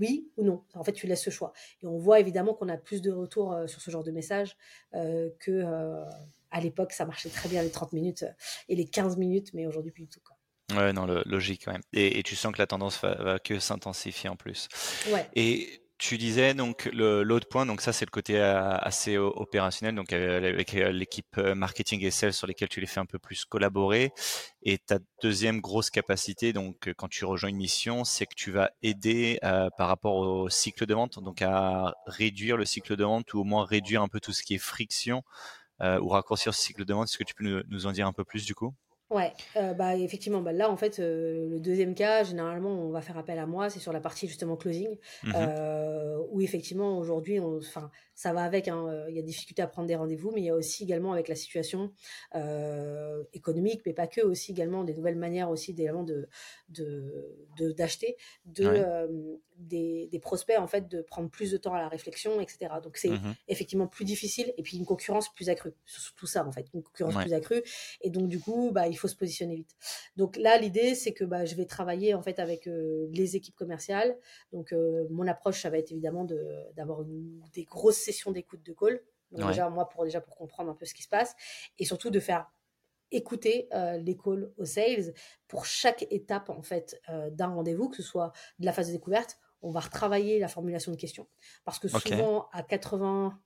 Oui 0.00 0.30
ou 0.36 0.44
non? 0.44 0.62
En 0.74 0.84
fait, 0.84 0.92
tu 0.92 1.08
laisses 1.08 1.24
ce 1.24 1.30
choix. 1.30 1.52
Et 1.82 1.86
on 1.88 1.98
voit 1.98 2.20
évidemment 2.20 2.54
qu'on 2.54 2.68
a 2.68 2.76
plus 2.76 3.02
de 3.02 3.10
retours 3.10 3.56
sur 3.66 3.80
ce 3.80 3.90
genre 3.90 4.04
de 4.04 4.12
message 4.12 4.56
que 4.92 5.64
à 6.50 6.60
l'époque, 6.60 6.92
ça 6.92 7.04
marchait 7.04 7.28
très 7.28 7.48
bien 7.48 7.62
les 7.62 7.70
30 7.70 7.92
minutes 7.92 8.24
et 8.68 8.76
les 8.76 8.86
15 8.86 9.16
minutes, 9.16 9.52
mais 9.54 9.66
aujourd'hui 9.66 9.90
plus 9.90 10.04
du 10.04 10.08
tout. 10.08 10.20
Quoi. 10.20 10.36
Ouais, 10.76 10.92
non, 10.92 11.06
logique 11.26 11.62
quand 11.64 11.72
même. 11.72 11.82
Et, 11.92 12.22
tu 12.22 12.36
sens 12.36 12.52
que 12.52 12.58
la 12.58 12.66
tendance 12.66 13.00
va, 13.00 13.38
que 13.38 13.58
s'intensifier 13.58 14.28
en 14.28 14.36
plus. 14.36 14.68
Ouais. 15.10 15.26
Et 15.34 15.80
tu 15.98 16.18
disais 16.18 16.54
donc 16.54 16.88
l'autre 16.92 17.48
point, 17.48 17.66
donc 17.66 17.80
ça 17.80 17.92
c'est 17.92 18.04
le 18.04 18.10
côté 18.10 18.38
assez 18.40 19.18
opérationnel, 19.18 19.94
donc 19.94 20.12
avec 20.12 20.72
l'équipe 20.72 21.36
marketing 21.36 22.04
et 22.04 22.10
sales 22.10 22.32
sur 22.32 22.46
lesquels 22.46 22.68
tu 22.68 22.80
les 22.80 22.86
fais 22.86 23.00
un 23.00 23.06
peu 23.06 23.18
plus 23.18 23.44
collaborer. 23.44 24.12
Et 24.62 24.78
ta 24.78 24.98
deuxième 25.22 25.60
grosse 25.60 25.90
capacité, 25.90 26.52
donc 26.52 26.92
quand 26.96 27.08
tu 27.08 27.24
rejoins 27.24 27.50
une 27.50 27.56
mission, 27.56 28.04
c'est 28.04 28.26
que 28.26 28.34
tu 28.34 28.50
vas 28.52 28.70
aider 28.82 29.38
par 29.76 29.88
rapport 29.88 30.16
au 30.16 30.48
cycle 30.48 30.86
de 30.86 30.94
vente, 30.94 31.22
donc 31.22 31.42
à 31.42 31.94
réduire 32.06 32.56
le 32.56 32.64
cycle 32.64 32.96
de 32.96 33.04
vente 33.04 33.34
ou 33.34 33.40
au 33.40 33.44
moins 33.44 33.64
réduire 33.64 34.02
un 34.02 34.08
peu 34.08 34.20
tout 34.20 34.32
ce 34.32 34.42
qui 34.42 34.54
est 34.54 34.58
friction 34.58 35.22
euh, 35.80 36.00
ou 36.00 36.08
raccourcir 36.08 36.54
ce 36.54 36.62
cycle 36.62 36.84
de 36.84 36.94
vente. 36.94 37.08
Est-ce 37.08 37.18
que 37.18 37.24
tu 37.24 37.34
peux 37.34 37.62
nous, 37.68 37.86
en 37.86 37.92
dire 37.92 38.06
un 38.06 38.12
peu 38.12 38.24
plus 38.24 38.44
du 38.44 38.54
coup? 38.54 38.74
Ouais, 39.10 39.32
euh, 39.56 39.72
bah 39.72 39.96
effectivement, 39.96 40.42
bah 40.42 40.52
là 40.52 40.68
en 40.70 40.76
fait 40.76 40.98
euh, 40.98 41.48
le 41.48 41.60
deuxième 41.60 41.94
cas, 41.94 42.24
généralement 42.24 42.68
on 42.68 42.90
va 42.90 43.00
faire 43.00 43.16
appel 43.16 43.38
à 43.38 43.46
moi, 43.46 43.70
c'est 43.70 43.78
sur 43.80 43.90
la 43.94 44.00
partie 44.00 44.28
justement 44.28 44.54
closing, 44.58 44.98
mmh 45.22 45.32
où 46.30 46.40
effectivement 46.42 46.98
aujourd'hui, 46.98 47.40
enfin 47.40 47.90
ça 48.18 48.32
va 48.32 48.42
avec, 48.42 48.66
hein, 48.66 49.06
il 49.08 49.14
y 49.14 49.20
a 49.20 49.22
difficulté 49.22 49.62
à 49.62 49.68
prendre 49.68 49.86
des 49.86 49.94
rendez-vous, 49.94 50.32
mais 50.32 50.40
il 50.40 50.46
y 50.46 50.50
a 50.50 50.56
aussi 50.56 50.82
également 50.82 51.12
avec 51.12 51.28
la 51.28 51.36
situation 51.36 51.92
économique, 53.32 53.82
mais 53.86 53.92
pas 53.92 54.08
que, 54.08 54.22
aussi 54.22 54.50
également 54.50 54.82
des 54.82 54.92
nouvelles 54.92 55.14
manières 55.14 55.50
aussi 55.50 55.72
de 55.72 56.28
d'acheter, 57.76 58.16
de, 58.44 58.64
de, 58.64 59.40
des, 59.58 60.08
des, 60.10 60.18
prospects 60.18 60.58
en 60.58 60.66
fait 60.66 60.88
de 60.88 61.02
prendre 61.02 61.28
plus 61.28 61.50
de 61.50 61.56
temps 61.56 61.74
à 61.74 61.78
la 61.78 61.88
réflexion, 61.88 62.40
etc. 62.40 62.74
Donc 62.82 62.96
c'est 62.96 63.10
mmh 63.10 63.34
effectivement 63.48 63.86
plus 63.86 64.04
difficile 64.04 64.52
et 64.56 64.62
puis 64.62 64.76
une 64.76 64.84
concurrence 64.84 65.32
plus 65.32 65.48
accrue 65.48 65.72
sur 65.84 66.14
tout 66.14 66.26
ça 66.26 66.46
en 66.46 66.52
fait, 66.52 66.66
une 66.74 66.82
concurrence 66.82 67.16
plus 67.16 67.32
accrue 67.32 67.62
et 68.00 68.10
donc 68.10 68.28
du 68.28 68.38
coup 68.38 68.70
bah 68.72 68.88
il 68.88 68.96
faut 68.96 69.08
se 69.08 69.16
positionner 69.16 69.56
vite. 69.56 69.76
Donc 70.16 70.36
là 70.36 70.58
l'idée 70.58 70.94
c'est 70.94 71.12
que 71.12 71.24
bah, 71.24 71.44
je 71.44 71.54
vais 71.54 71.64
travailler 71.64 72.14
en 72.14 72.22
fait 72.22 72.38
avec 72.38 72.66
euh, 72.66 73.08
les 73.12 73.36
équipes 73.36 73.56
commerciales. 73.56 74.16
Donc 74.52 74.72
euh, 74.72 75.06
mon 75.10 75.26
approche 75.26 75.62
ça 75.62 75.70
va 75.70 75.78
être 75.78 75.90
évidemment 75.90 76.24
de 76.24 76.40
d'avoir 76.76 77.04
des 77.52 77.64
grosses 77.64 77.98
sessions 78.12 78.30
d'écoute 78.30 78.62
de 78.62 78.72
call. 78.72 79.00
Donc 79.30 79.48
déjà 79.48 79.68
moi 79.68 79.88
pour 79.88 80.04
déjà 80.04 80.20
pour 80.20 80.36
comprendre 80.36 80.70
un 80.70 80.74
peu 80.74 80.86
ce 80.86 80.94
qui 80.94 81.02
se 81.02 81.08
passe 81.08 81.34
et 81.78 81.84
surtout 81.84 82.08
de 82.08 82.18
faire 82.18 82.50
écouter 83.10 83.68
euh, 83.74 83.98
les 83.98 84.16
calls 84.16 84.50
aux 84.56 84.64
sales 84.64 85.12
pour 85.48 85.66
chaque 85.66 86.06
étape 86.10 86.48
en 86.48 86.62
fait 86.62 87.00
d'un 87.32 87.48
rendez-vous, 87.48 87.90
que 87.90 87.96
ce 87.96 88.02
soit 88.02 88.32
de 88.58 88.64
la 88.64 88.72
phase 88.72 88.88
de 88.88 88.92
découverte 88.92 89.38
on 89.62 89.70
va 89.70 89.80
retravailler 89.80 90.38
la 90.38 90.48
formulation 90.48 90.92
de 90.92 90.96
questions. 90.96 91.26
Parce 91.64 91.78
que 91.78 91.88
souvent, 91.88 92.48
à 92.52 92.62
80, 92.62 93.38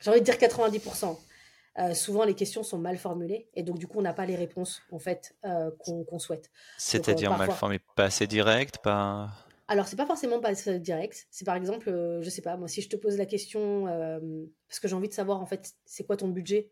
j'ai 0.00 0.10
envie 0.10 0.20
de 0.20 0.24
dire 0.24 0.34
90%, 0.34 1.16
souvent 1.94 2.24
les 2.24 2.34
questions 2.34 2.62
sont 2.62 2.78
mal 2.78 2.98
formulées 2.98 3.48
et 3.54 3.62
donc 3.62 3.78
du 3.78 3.86
coup 3.86 3.98
on 3.98 4.02
n'a 4.02 4.12
pas 4.12 4.26
les 4.26 4.36
réponses 4.36 4.82
en 4.90 4.98
fait 4.98 5.36
qu'on 5.78 6.18
souhaite. 6.18 6.50
C'est-à-dire 6.78 7.36
mal 7.36 7.50
formé, 7.52 7.80
pas 7.94 8.04
assez 8.04 8.26
direct, 8.26 8.78
pas. 8.78 9.30
Alors, 9.68 9.86
c'est 9.86 9.96
pas 9.96 10.06
forcément 10.06 10.40
pas 10.40 10.52
direct. 10.52 11.26
C'est 11.30 11.44
par 11.44 11.56
exemple, 11.56 11.90
je 12.20 12.30
sais 12.30 12.42
pas, 12.42 12.56
moi, 12.56 12.68
si 12.68 12.82
je 12.82 12.88
te 12.88 12.96
pose 12.96 13.16
la 13.16 13.26
question, 13.26 13.84
parce 14.68 14.80
que 14.80 14.88
j'ai 14.88 14.94
envie 14.94 15.08
de 15.08 15.14
savoir, 15.14 15.40
en 15.40 15.46
fait, 15.46 15.72
c'est 15.84 16.04
quoi 16.04 16.16
ton 16.16 16.28
budget, 16.28 16.70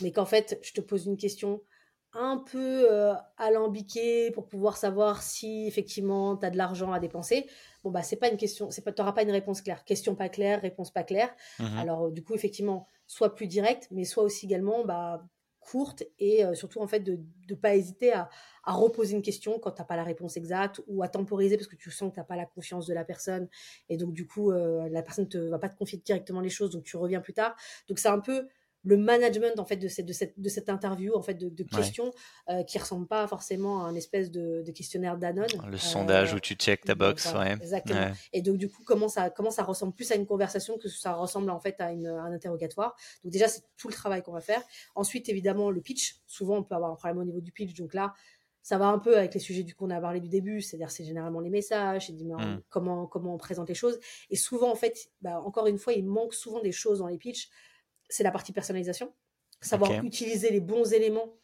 mais 0.00 0.12
qu'en 0.12 0.24
fait, 0.24 0.58
je 0.62 0.72
te 0.72 0.80
pose 0.80 1.06
une 1.06 1.16
question 1.16 1.62
un 2.14 2.38
peu 2.38 2.86
alambiquée 3.38 4.30
pour 4.32 4.46
pouvoir 4.46 4.76
savoir 4.76 5.22
si 5.22 5.66
effectivement 5.66 6.36
tu 6.36 6.44
as 6.46 6.50
de 6.50 6.56
l'argent 6.56 6.92
à 6.92 7.00
dépenser. 7.00 7.48
Bon, 7.84 7.90
bah, 7.90 8.02
c'est 8.02 8.16
pas 8.16 8.28
une 8.28 8.36
question, 8.36 8.70
c'est 8.70 8.82
pas, 8.82 8.92
t'auras 8.92 9.12
pas 9.12 9.22
une 9.22 9.30
réponse 9.30 9.62
claire. 9.62 9.84
Question 9.84 10.14
pas 10.14 10.28
claire, 10.28 10.60
réponse 10.60 10.90
pas 10.90 11.02
claire. 11.02 11.34
Mmh 11.58 11.78
Alors, 11.78 12.10
du 12.10 12.22
coup, 12.22 12.34
effectivement, 12.34 12.86
soit 13.06 13.34
plus 13.34 13.46
direct, 13.46 13.88
mais 13.90 14.04
soit 14.04 14.22
aussi 14.22 14.46
également, 14.46 14.84
bah, 14.84 15.24
courte 15.62 16.02
et 16.18 16.44
surtout 16.54 16.80
en 16.80 16.86
fait 16.86 17.00
de 17.00 17.18
ne 17.48 17.54
pas 17.54 17.74
hésiter 17.74 18.12
à, 18.12 18.28
à, 18.64 18.72
reposer 18.72 19.14
une 19.14 19.22
question 19.22 19.58
quand 19.58 19.70
tu 19.70 19.80
n'as 19.80 19.86
pas 19.86 19.96
la 19.96 20.04
réponse 20.04 20.36
exacte 20.36 20.82
ou 20.88 21.02
à 21.02 21.08
temporiser 21.08 21.56
parce 21.56 21.68
que 21.68 21.76
tu 21.76 21.90
sens 21.90 22.10
que 22.10 22.14
tu 22.14 22.20
n'as 22.20 22.24
pas 22.24 22.36
la 22.36 22.46
confiance 22.46 22.86
de 22.86 22.94
la 22.94 23.04
personne 23.04 23.48
et 23.88 23.96
donc 23.96 24.12
du 24.12 24.26
coup 24.26 24.50
la 24.50 25.02
personne 25.02 25.28
ne 25.32 25.48
va 25.48 25.58
pas 25.58 25.68
te 25.68 25.76
confier 25.76 26.02
directement 26.04 26.40
les 26.40 26.50
choses 26.50 26.70
donc 26.70 26.84
tu 26.84 26.96
reviens 26.96 27.20
plus 27.20 27.32
tard. 27.32 27.56
Donc 27.88 27.98
c'est 27.98 28.08
un 28.08 28.20
peu 28.20 28.48
le 28.84 28.96
management 28.96 29.58
en 29.58 29.64
fait 29.64 29.76
de 29.76 29.88
cette 29.88 30.06
de 30.06 30.12
cette 30.12 30.38
de 30.38 30.48
cette 30.48 30.68
interview 30.68 31.14
en 31.14 31.22
fait 31.22 31.34
de, 31.34 31.48
de 31.48 31.62
questions 31.62 32.12
euh, 32.48 32.62
qui 32.64 32.78
ressemble 32.78 33.06
pas 33.06 33.26
forcément 33.26 33.84
à 33.84 33.88
un 33.88 33.94
espèce 33.94 34.30
de, 34.30 34.62
de 34.62 34.72
questionnaire 34.72 35.16
Danone. 35.18 35.48
Le 35.68 35.78
sondage 35.78 36.32
euh, 36.32 36.36
où 36.36 36.40
tu 36.40 36.54
check 36.54 36.84
ta 36.84 36.94
box 36.94 37.32
ouais. 37.34 37.52
exactement. 37.52 38.12
Et 38.32 38.42
donc 38.42 38.56
du 38.56 38.68
coup 38.68 38.82
comment 38.84 39.08
ça 39.08 39.30
comment 39.30 39.50
ça 39.50 39.62
ressemble 39.62 39.92
plus 39.92 40.10
à 40.10 40.16
une 40.16 40.26
conversation 40.26 40.78
que 40.78 40.88
ça 40.88 41.14
ressemble 41.14 41.50
en 41.50 41.60
fait 41.60 41.80
à, 41.80 41.92
une, 41.92 42.06
un 42.06 42.32
interrogatoire. 42.32 42.96
Donc 43.22 43.32
déjà 43.32 43.48
c'est 43.48 43.62
tout 43.76 43.88
le 43.88 43.94
travail 43.94 44.22
qu'on 44.22 44.32
va 44.32 44.40
faire. 44.40 44.62
Ensuite 44.94 45.28
évidemment 45.28 45.70
le 45.70 45.80
pitch. 45.80 46.16
Souvent 46.26 46.56
on 46.56 46.62
peut 46.62 46.74
avoir 46.74 46.90
un 46.90 46.96
problème 46.96 47.18
au 47.18 47.24
niveau 47.24 47.40
du 47.40 47.52
pitch. 47.52 47.74
Donc 47.74 47.94
là 47.94 48.14
ça 48.62 48.78
va 48.78 48.86
un 48.86 48.98
peu 48.98 49.16
avec 49.16 49.34
les 49.34 49.40
sujets 49.40 49.64
du 49.64 49.74
qu'on 49.74 49.90
a 49.90 50.00
parlé 50.00 50.20
du 50.20 50.28
début, 50.28 50.60
c'est-à-dire 50.60 50.90
c'est 50.90 51.04
généralement 51.04 51.40
les 51.40 51.50
messages, 51.50 52.06
c'est 52.06 52.12
mmh. 52.12 52.62
comment 52.68 53.06
comment 53.06 53.34
on 53.34 53.38
présente 53.38 53.68
les 53.68 53.74
choses. 53.74 53.98
Et 54.30 54.36
souvent 54.36 54.70
en 54.70 54.76
fait, 54.76 55.10
bah, 55.20 55.40
encore 55.40 55.66
une 55.66 55.78
fois, 55.78 55.92
il 55.94 56.06
manque 56.06 56.32
souvent 56.32 56.60
des 56.60 56.70
choses 56.70 57.00
dans 57.00 57.08
les 57.08 57.18
pitchs 57.18 57.50
c'est 58.12 58.22
la 58.22 58.30
partie 58.30 58.52
personnalisation. 58.52 59.12
Savoir 59.60 60.04
utiliser 60.04 60.50
les 60.50 60.60
bons 60.60 60.92
éléments 60.92 61.36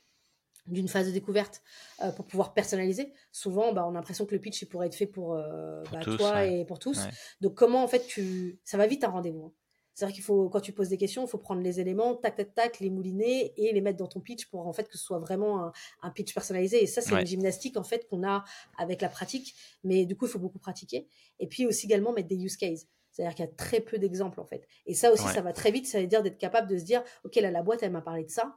d'une 0.66 0.88
phase 0.88 1.06
de 1.06 1.12
découverte 1.12 1.62
euh, 2.02 2.10
pour 2.12 2.26
pouvoir 2.26 2.52
personnaliser. 2.52 3.12
Souvent, 3.32 3.72
bah, 3.72 3.86
on 3.86 3.90
a 3.90 3.94
l'impression 3.94 4.26
que 4.26 4.34
le 4.34 4.40
pitch 4.40 4.62
il 4.62 4.66
pourrait 4.66 4.88
être 4.88 4.94
fait 4.94 5.06
pour, 5.06 5.34
euh, 5.34 5.82
bah, 5.90 6.00
toi 6.00 6.44
et 6.44 6.64
pour 6.64 6.78
tous. 6.78 7.00
Donc, 7.40 7.54
comment 7.54 7.82
en 7.82 7.88
fait 7.88 8.06
tu. 8.06 8.60
Ça 8.64 8.76
va 8.76 8.86
vite 8.86 9.04
un 9.04 9.08
rendez-vous. 9.08 9.46
Hein. 9.46 9.52
C'est-à-dire 9.94 10.14
qu'il 10.14 10.22
faut, 10.22 10.48
quand 10.48 10.60
tu 10.60 10.72
poses 10.72 10.90
des 10.90 10.96
questions, 10.96 11.24
il 11.24 11.28
faut 11.28 11.38
prendre 11.38 11.60
les 11.60 11.80
éléments, 11.80 12.14
tac, 12.14 12.36
tac, 12.36 12.54
tac, 12.54 12.78
les 12.78 12.88
mouliner 12.88 13.52
et 13.56 13.72
les 13.72 13.80
mettre 13.80 13.98
dans 13.98 14.06
ton 14.06 14.20
pitch 14.20 14.46
pour 14.46 14.64
en 14.68 14.72
fait 14.72 14.86
que 14.88 14.96
ce 14.96 15.02
soit 15.02 15.18
vraiment 15.18 15.72
un, 16.02 16.10
pitch 16.10 16.32
personnalisé. 16.32 16.80
Et 16.80 16.86
ça, 16.86 17.00
c'est 17.00 17.18
une 17.18 17.26
gymnastique 17.26 17.76
en 17.76 17.82
fait 17.82 18.06
qu'on 18.08 18.24
a 18.24 18.44
avec 18.76 19.02
la 19.02 19.08
pratique. 19.08 19.56
Mais 19.82 20.06
du 20.06 20.16
coup, 20.16 20.26
il 20.26 20.28
faut 20.28 20.38
beaucoup 20.38 20.60
pratiquer. 20.60 21.08
Et 21.40 21.48
puis 21.48 21.66
aussi 21.66 21.86
également 21.86 22.12
mettre 22.12 22.28
des 22.28 22.36
use 22.36 22.56
cases. 22.56 22.86
C'est-à-dire 23.18 23.34
qu'il 23.34 23.44
y 23.46 23.48
a 23.48 23.52
très 23.52 23.80
peu 23.80 23.98
d'exemples 23.98 24.40
en 24.40 24.44
fait. 24.44 24.64
Et 24.86 24.94
ça 24.94 25.12
aussi, 25.12 25.26
ça 25.26 25.40
va 25.40 25.52
très 25.52 25.72
vite. 25.72 25.88
Ça 25.88 26.00
veut 26.00 26.06
dire 26.06 26.22
d'être 26.22 26.38
capable 26.38 26.68
de 26.68 26.78
se 26.78 26.84
dire, 26.84 27.02
ok, 27.24 27.34
là, 27.36 27.50
la 27.50 27.62
boîte, 27.62 27.82
elle 27.82 27.90
m'a 27.90 28.00
parlé 28.00 28.22
de 28.22 28.30
ça. 28.30 28.56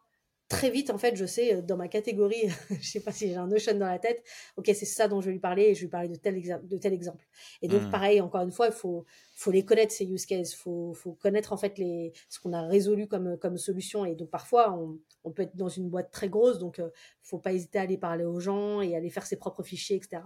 Très 0.51 0.70
vite, 0.70 0.89
en 0.89 0.98
fait, 0.98 1.15
je 1.15 1.25
sais 1.25 1.55
euh, 1.55 1.62
dans 1.62 1.77
ma 1.77 1.88
catégorie, 1.88 2.50
je 2.70 2.88
sais 2.88 3.00
pas 3.00 3.12
si 3.12 3.29
j'ai 3.29 3.36
un 3.36 3.48
notion 3.48 3.74
dans 3.74 3.88
la 3.88 4.00
tête. 4.00 4.24
Ok, 4.58 4.65
c'est 4.67 4.86
ça 4.86 5.08
dont 5.08 5.22
je 5.22 5.27
vais 5.27 5.31
lui 5.31 5.39
parler 5.39 5.63
et 5.63 5.75
je 5.75 5.79
vais 5.79 5.86
lui 5.86 5.91
parler 5.91 6.10
de 6.10 6.15
tel, 6.15 6.41
de 6.63 6.77
tel 6.77 6.93
exemple. 6.93 7.25
Et 7.62 7.67
donc, 7.67 7.84
mmh. 7.84 7.89
pareil, 7.89 8.22
encore 8.22 8.41
une 8.41 8.51
fois, 8.51 8.67
il 8.67 8.74
faut, 8.74 9.05
faut 9.34 9.51
les 9.51 9.63
connaître 9.63 9.93
ces 9.93 10.05
use 10.05 10.25
cases. 10.25 10.53
Faut, 10.53 10.93
faut 10.93 11.13
connaître 11.13 11.53
en 11.53 11.58
fait 11.58 11.77
les, 11.77 12.12
ce 12.29 12.39
qu'on 12.39 12.51
a 12.51 12.62
résolu 12.63 13.08
comme, 13.08 13.38
comme 13.38 13.58
solution. 13.58 14.03
Et 14.03 14.15
donc, 14.15 14.29
parfois, 14.29 14.74
on, 14.74 15.00
on 15.24 15.31
peut 15.31 15.43
être 15.43 15.55
dans 15.55 15.70
une 15.70 15.89
boîte 15.89 16.12
très 16.12 16.29
grosse, 16.29 16.60
donc 16.60 16.79
euh, 16.79 16.89
faut 17.22 17.39
pas 17.39 17.53
hésiter 17.53 17.79
à 17.79 17.84
aller 17.84 17.98
parler 17.98 18.25
aux 18.25 18.39
gens 18.39 18.81
et 18.81 18.96
aller 18.96 19.10
faire 19.10 19.25
ses 19.25 19.38
propres 19.38 19.63
fichiers, 19.63 19.96
etc. 19.96 20.24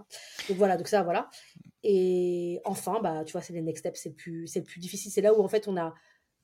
Donc 0.48 0.58
voilà, 0.58 0.76
donc 0.76 0.88
ça, 0.88 1.02
voilà. 1.02 1.30
Et 1.82 2.60
enfin, 2.64 3.00
bah, 3.00 3.24
tu 3.24 3.32
vois, 3.32 3.42
c'est 3.42 3.52
les 3.52 3.62
next 3.62 3.80
steps, 3.80 4.00
c'est 4.00 4.10
plus, 4.10 4.46
c'est 4.46 4.60
le 4.60 4.64
plus 4.64 4.80
difficile. 4.80 5.12
C'est 5.12 5.20
là 5.20 5.34
où 5.34 5.42
en 5.42 5.48
fait 5.48 5.68
on 5.68 5.76
a 5.76 5.94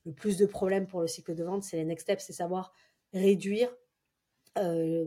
le 0.04 0.12
plus 0.12 0.36
de 0.36 0.46
problèmes 0.46 0.86
pour 0.86 1.00
le 1.00 1.06
cycle 1.06 1.34
de 1.34 1.44
vente, 1.44 1.62
c'est 1.62 1.76
les 1.76 1.84
next 1.84 2.04
steps, 2.04 2.24
c'est 2.24 2.32
savoir 2.32 2.74
réduire. 3.12 3.74
Euh, 4.58 5.06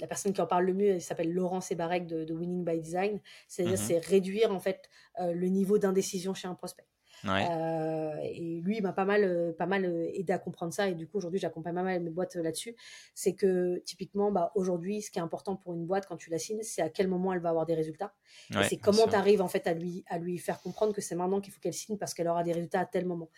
la 0.00 0.06
personne 0.06 0.32
qui 0.32 0.40
en 0.40 0.46
parle 0.46 0.64
le 0.64 0.74
mieux, 0.74 0.88
elle 0.88 1.02
s'appelle 1.02 1.32
Laurent 1.32 1.60
Sebarek 1.60 2.06
de, 2.06 2.32
Winning 2.32 2.64
by 2.64 2.80
Design. 2.80 3.20
C'est-à-dire, 3.48 3.76
mm-hmm. 3.76 3.86
c'est 3.86 3.98
réduire 3.98 4.52
en 4.52 4.60
fait 4.60 4.88
euh, 5.20 5.32
le 5.32 5.48
niveau 5.48 5.78
d'indécision 5.78 6.34
chez 6.34 6.48
un 6.48 6.54
prospect. 6.54 6.86
Euh, 7.24 8.16
et 8.22 8.60
lui, 8.60 8.76
il 8.78 8.82
m'a 8.82 8.92
pas 8.92 9.04
mal, 9.04 9.24
euh, 9.24 9.52
pas 9.52 9.66
mal 9.66 9.84
euh, 9.84 10.08
aidé 10.12 10.32
à 10.32 10.38
comprendre 10.38 10.72
ça. 10.72 10.88
Et 10.88 10.94
du 10.94 11.06
coup, 11.06 11.18
aujourd'hui, 11.18 11.40
j'accompagne 11.40 11.74
pas 11.74 11.82
mal 11.82 12.02
mes 12.02 12.10
boîtes 12.10 12.36
là-dessus. 12.36 12.76
C'est 13.14 13.34
que 13.34 13.78
typiquement, 13.84 14.30
bah, 14.30 14.52
aujourd'hui, 14.54 15.02
ce 15.02 15.10
qui 15.10 15.18
est 15.18 15.22
important 15.22 15.56
pour 15.56 15.74
une 15.74 15.86
boîte 15.86 16.06
quand 16.06 16.16
tu 16.16 16.30
la 16.30 16.38
signes, 16.38 16.62
c'est 16.62 16.82
à 16.82 16.88
quel 16.88 17.08
moment 17.08 17.32
elle 17.32 17.40
va 17.40 17.50
avoir 17.50 17.66
des 17.66 17.74
résultats. 17.74 18.14
et 18.50 18.62
c'est 18.64 18.76
comment 18.76 19.06
tu 19.06 19.14
arrives 19.14 19.42
en 19.42 19.48
fait 19.48 19.66
à 19.66 19.74
lui, 19.74 20.04
à 20.08 20.18
lui 20.18 20.38
faire 20.38 20.60
comprendre 20.60 20.92
que 20.92 21.00
c'est 21.00 21.14
maintenant 21.14 21.40
qu'il 21.40 21.52
faut 21.52 21.60
qu'elle 21.60 21.74
signe 21.74 21.96
parce 21.96 22.14
qu'elle 22.14 22.28
aura 22.28 22.42
des 22.42 22.52
résultats 22.52 22.80
à 22.80 22.86
tel 22.86 23.06
moment. 23.06 23.30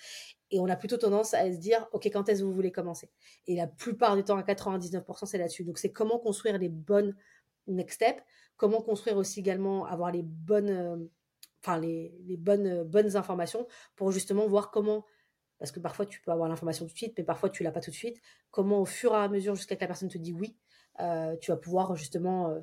Et 0.51 0.59
on 0.59 0.69
a 0.69 0.77
plutôt 0.77 0.97
tendance 0.97 1.35
à 1.35 1.51
se 1.53 1.59
dire, 1.59 1.87
OK, 1.93 2.07
quand 2.07 2.29
est-ce 2.29 2.40
que 2.40 2.45
vous 2.45 2.53
voulez 2.53 2.73
commencer? 2.73 3.11
Et 3.47 3.55
la 3.55 3.66
plupart 3.66 4.16
du 4.16 4.25
temps, 4.25 4.37
à 4.37 4.43
99%, 4.43 5.27
c'est 5.27 5.38
là-dessus. 5.38 5.64
Donc, 5.64 5.79
c'est 5.79 5.93
comment 5.93 6.19
construire 6.19 6.59
les 6.59 6.69
bonnes 6.69 7.14
next 7.69 7.97
steps, 7.97 8.21
comment 8.57 8.83
construire 8.83 9.16
aussi 9.16 9.40
également, 9.40 9.87
avoir 9.87 10.11
les 10.11 10.23
bonnes 10.23 11.09
enfin 11.62 11.79
les, 11.79 12.37
bonnes, 12.38 12.85
bonnes 12.85 13.16
informations 13.16 13.66
pour 13.96 14.12
justement 14.12 14.46
voir 14.46 14.70
comment, 14.70 15.05
parce 15.59 15.73
que 15.73 15.81
parfois 15.81 16.07
tu 16.07 16.20
peux 16.20 16.31
avoir 16.31 16.49
l'information 16.49 16.87
tout 16.87 16.92
de 16.92 16.99
suite, 16.99 17.14
mais 17.18 17.25
parfois 17.25 17.51
tu 17.51 17.62
l'as 17.62 17.73
pas 17.73 17.81
tout 17.81 17.90
de 17.90 17.96
suite, 17.96 18.20
comment 18.51 18.81
au 18.81 18.87
fur 18.87 19.12
et 19.12 19.16
à 19.16 19.29
mesure, 19.29 19.55
jusqu'à 19.55 19.77
que 19.77 19.81
la 19.81 19.87
personne 19.87 20.09
te 20.09 20.18
dit 20.18 20.33
oui, 20.33 20.57
euh, 21.01 21.37
tu 21.40 21.51
vas 21.51 21.57
pouvoir 21.57 21.96
justement 21.96 22.51
euh, 22.51 22.61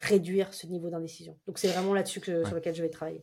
réduire 0.00 0.52
ce 0.54 0.66
niveau 0.66 0.88
d'indécision. 0.88 1.36
Donc 1.46 1.58
c'est 1.58 1.68
vraiment 1.68 1.94
là-dessus 1.94 2.20
que, 2.20 2.44
sur 2.44 2.54
lequel 2.54 2.74
je 2.74 2.82
vais 2.82 2.88
travailler. 2.88 3.22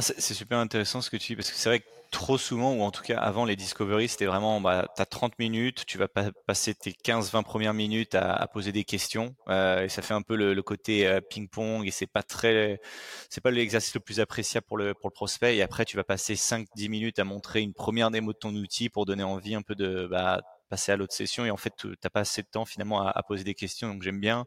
C'est 0.00 0.34
super 0.34 0.58
intéressant 0.58 1.00
ce 1.00 1.10
que 1.10 1.16
tu 1.16 1.32
dis, 1.32 1.36
parce 1.36 1.50
que 1.50 1.56
c'est 1.56 1.68
vrai 1.68 1.80
que 1.80 1.86
trop 2.14 2.38
souvent, 2.38 2.72
ou 2.74 2.82
en 2.82 2.90
tout 2.90 3.02
cas 3.02 3.18
avant 3.18 3.44
les 3.44 3.56
Discovery, 3.56 4.08
c'était 4.08 4.26
vraiment, 4.26 4.60
bah, 4.60 4.86
tu 4.94 5.02
as 5.02 5.06
30 5.06 5.38
minutes, 5.38 5.84
tu 5.84 5.98
vas 5.98 6.08
pas 6.08 6.30
passer 6.46 6.74
tes 6.74 6.92
15-20 6.92 7.42
premières 7.42 7.74
minutes 7.74 8.14
à, 8.14 8.32
à, 8.32 8.46
poser 8.46 8.70
des 8.70 8.84
questions, 8.84 9.34
euh, 9.48 9.84
et 9.84 9.88
ça 9.88 10.00
fait 10.00 10.14
un 10.14 10.22
peu 10.22 10.36
le, 10.36 10.54
le 10.54 10.62
côté 10.62 11.06
euh, 11.06 11.20
ping-pong, 11.20 11.86
et 11.86 11.90
c'est 11.90 12.06
pas 12.06 12.22
très, 12.22 12.80
c'est 13.28 13.40
pas 13.40 13.50
l'exercice 13.50 13.94
le 13.94 14.00
plus 14.00 14.20
appréciable 14.20 14.64
pour 14.66 14.76
le, 14.76 14.94
pour 14.94 15.10
le 15.10 15.14
prospect, 15.14 15.56
et 15.56 15.62
après 15.62 15.84
tu 15.84 15.96
vas 15.96 16.04
passer 16.04 16.34
5-10 16.34 16.88
minutes 16.88 17.18
à 17.18 17.24
montrer 17.24 17.60
une 17.60 17.74
première 17.74 18.12
démo 18.12 18.32
de 18.32 18.38
ton 18.38 18.54
outil 18.54 18.88
pour 18.88 19.06
donner 19.06 19.24
envie 19.24 19.56
un 19.56 19.62
peu 19.62 19.74
de, 19.74 20.06
bah, 20.06 20.40
passer 20.74 20.90
à 20.90 20.96
l'autre 20.96 21.14
session 21.14 21.44
et 21.44 21.52
en 21.52 21.56
fait 21.56 21.72
t'as 22.00 22.10
pas 22.10 22.20
assez 22.20 22.42
de 22.42 22.48
temps 22.48 22.64
finalement 22.64 23.06
à, 23.06 23.22
poser 23.22 23.44
des 23.44 23.54
questions 23.54 23.88
donc 23.90 24.02
j'aime 24.02 24.18
bien 24.18 24.44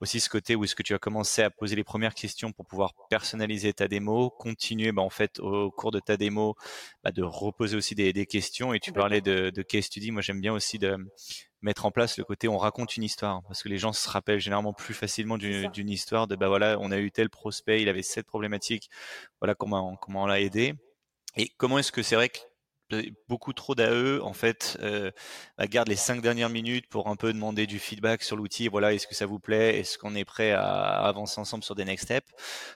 aussi 0.00 0.18
ce 0.18 0.28
côté 0.28 0.56
où 0.56 0.64
est-ce 0.64 0.74
que 0.74 0.82
tu 0.82 0.94
as 0.94 0.98
commencé 0.98 1.42
à 1.42 1.50
poser 1.50 1.76
les 1.76 1.84
premières 1.84 2.14
questions 2.14 2.50
pour 2.50 2.66
pouvoir 2.66 2.92
personnaliser 3.08 3.72
ta 3.72 3.86
démo 3.86 4.30
continuer 4.30 4.90
bah, 4.90 5.02
en 5.02 5.10
fait 5.10 5.38
au, 5.38 5.70
cours 5.70 5.92
de 5.92 6.00
ta 6.00 6.16
démo 6.16 6.56
bah, 7.04 7.12
de 7.12 7.22
reposer 7.22 7.76
aussi 7.76 7.94
des, 7.94 8.26
questions 8.26 8.74
et 8.74 8.80
tu 8.80 8.90
parlais 8.92 9.20
de, 9.20 9.50
de 9.50 9.62
case 9.62 9.84
study. 9.84 10.10
Moi 10.10 10.22
j'aime 10.22 10.40
bien 10.40 10.52
aussi 10.52 10.80
de 10.80 10.96
mettre 11.62 11.86
en 11.86 11.92
place 11.92 12.18
le 12.18 12.24
côté 12.24 12.48
on 12.48 12.58
raconte 12.58 12.96
une 12.96 13.04
histoire 13.04 13.42
parce 13.44 13.62
que 13.62 13.68
les 13.68 13.78
gens 13.78 13.92
se 13.92 14.08
rappellent 14.08 14.40
généralement 14.40 14.72
plus 14.72 14.94
facilement 14.94 15.38
d'une 15.38 15.88
histoire 15.88 16.26
de 16.26 16.34
bah 16.34 16.48
voilà 16.48 16.78
on 16.80 16.90
a 16.90 16.98
eu 16.98 17.12
tel 17.12 17.30
prospect 17.30 17.80
il 17.80 17.88
avait 17.88 18.02
cette 18.02 18.26
problématique 18.26 18.90
voilà 19.40 19.54
comment 19.54 19.94
comment 19.96 20.24
on 20.24 20.26
l'a 20.26 20.40
aidé. 20.40 20.74
Et 21.36 21.48
comment 21.58 21.78
est-ce 21.78 21.92
que 21.92 22.02
c'est 22.02 22.16
vrai 22.16 22.28
que 22.28 22.40
beaucoup 23.28 23.52
trop 23.52 23.74
d'AE 23.74 24.20
en 24.22 24.32
fait 24.32 24.78
euh, 24.80 25.10
bah, 25.58 25.66
garde 25.66 25.88
les 25.88 25.96
cinq 25.96 26.20
dernières 26.22 26.48
minutes 26.48 26.86
pour 26.88 27.08
un 27.08 27.16
peu 27.16 27.32
demander 27.32 27.66
du 27.66 27.78
feedback 27.78 28.22
sur 28.22 28.36
l'outil. 28.36 28.68
Voilà, 28.68 28.92
est-ce 28.92 29.06
que 29.06 29.14
ça 29.14 29.26
vous 29.26 29.38
plaît? 29.38 29.78
Est-ce 29.78 29.98
qu'on 29.98 30.14
est 30.14 30.24
prêt 30.24 30.52
à 30.52 31.00
avancer 31.06 31.40
ensemble 31.40 31.64
sur 31.64 31.74
des 31.74 31.84
next 31.84 32.04
steps? 32.04 32.30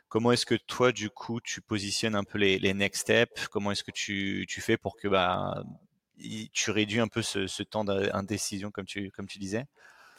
Comment 0.09 0.33
est-ce 0.33 0.46
que 0.46 0.55
toi 0.55 0.92
du 0.92 1.11
coup 1.11 1.40
tu 1.40 1.61
positionnes 1.61 2.14
un 2.14 2.24
peu 2.24 2.38
les, 2.38 2.59
les 2.59 2.74
next 2.74 3.03
steps? 3.03 3.48
Comment 3.48 3.72
est-ce 3.72 3.85
que 3.85 3.92
tu, 3.92 4.46
tu 4.48 4.61
fais 4.61 4.77
pour 4.77 4.96
que 4.96 5.09
bah 5.09 5.62
tu 6.53 6.70
réduis 6.70 7.00
un 7.00 7.09
peu 7.09 7.22
ce, 7.22 7.46
ce 7.46 7.62
temps 7.62 7.85
d'indécision 7.85 8.70
comme 8.70 8.87
tu 8.87 9.11
comme 9.11 9.27
tu 9.27 9.38
disais? 9.38 9.66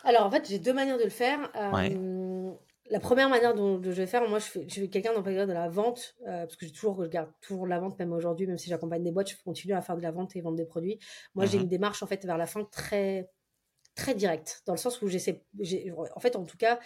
Alors 0.04 0.26
en 0.26 0.32
fait 0.32 0.48
j'ai 0.48 0.60
deux 0.60 0.74
manières 0.74 0.98
de 0.98 1.04
le 1.04 1.10
faire. 1.10 1.50
Euh, 1.56 2.52
la 2.92 3.00
première 3.00 3.30
manière 3.30 3.56
dont, 3.56 3.82
je 3.82 3.90
vais 3.90 4.06
faire, 4.06 4.28
moi, 4.30 4.40
je 4.40 4.46
fais, 4.46 4.66
je 4.70 4.82
fais 4.82 4.88
quelqu'un 4.90 5.14
dans 5.14 5.22
le 5.22 5.46
de 5.46 5.54
la 5.54 5.70
vente, 5.70 6.16
euh, 6.28 6.46
parce 6.46 6.56
que 6.56 6.66
j'ai 6.66 6.72
toujours, 6.72 7.04
je 7.04 7.10
garde 7.10 7.32
toujours 7.42 7.66
la 7.66 7.80
vente, 7.80 7.98
même 7.98 8.14
aujourd'hui, 8.14 8.46
même 8.46 8.58
si 8.58 8.70
j'accompagne 8.70 9.04
des 9.04 9.12
boîtes, 9.12 9.30
je 9.30 9.36
continue 9.44 9.74
à 9.74 9.82
faire 9.82 9.98
de 9.98 10.02
la 10.02 10.12
vente 10.12 10.36
et 10.36 10.42
vendre 10.42 10.58
des 10.58 10.66
produits. 10.66 11.00
Moi, 11.34 11.46
j'ai 11.46 11.58
mhm. 11.58 11.64
une 11.64 11.70
démarche, 11.70 12.04
en 12.04 12.08
fait, 12.08 12.24
vers 12.26 12.38
la 12.38 12.46
fin 12.46 12.64
très, 12.66 13.32
très 13.96 14.14
directe, 14.14 14.62
dans 14.68 14.74
le 14.74 14.78
sens 14.78 15.02
où 15.02 15.08
j'essaie, 15.08 15.44
en 16.16 16.20
fait, 16.20 16.36
en 16.36 16.44
tout 16.44 16.58
cas, 16.58 16.80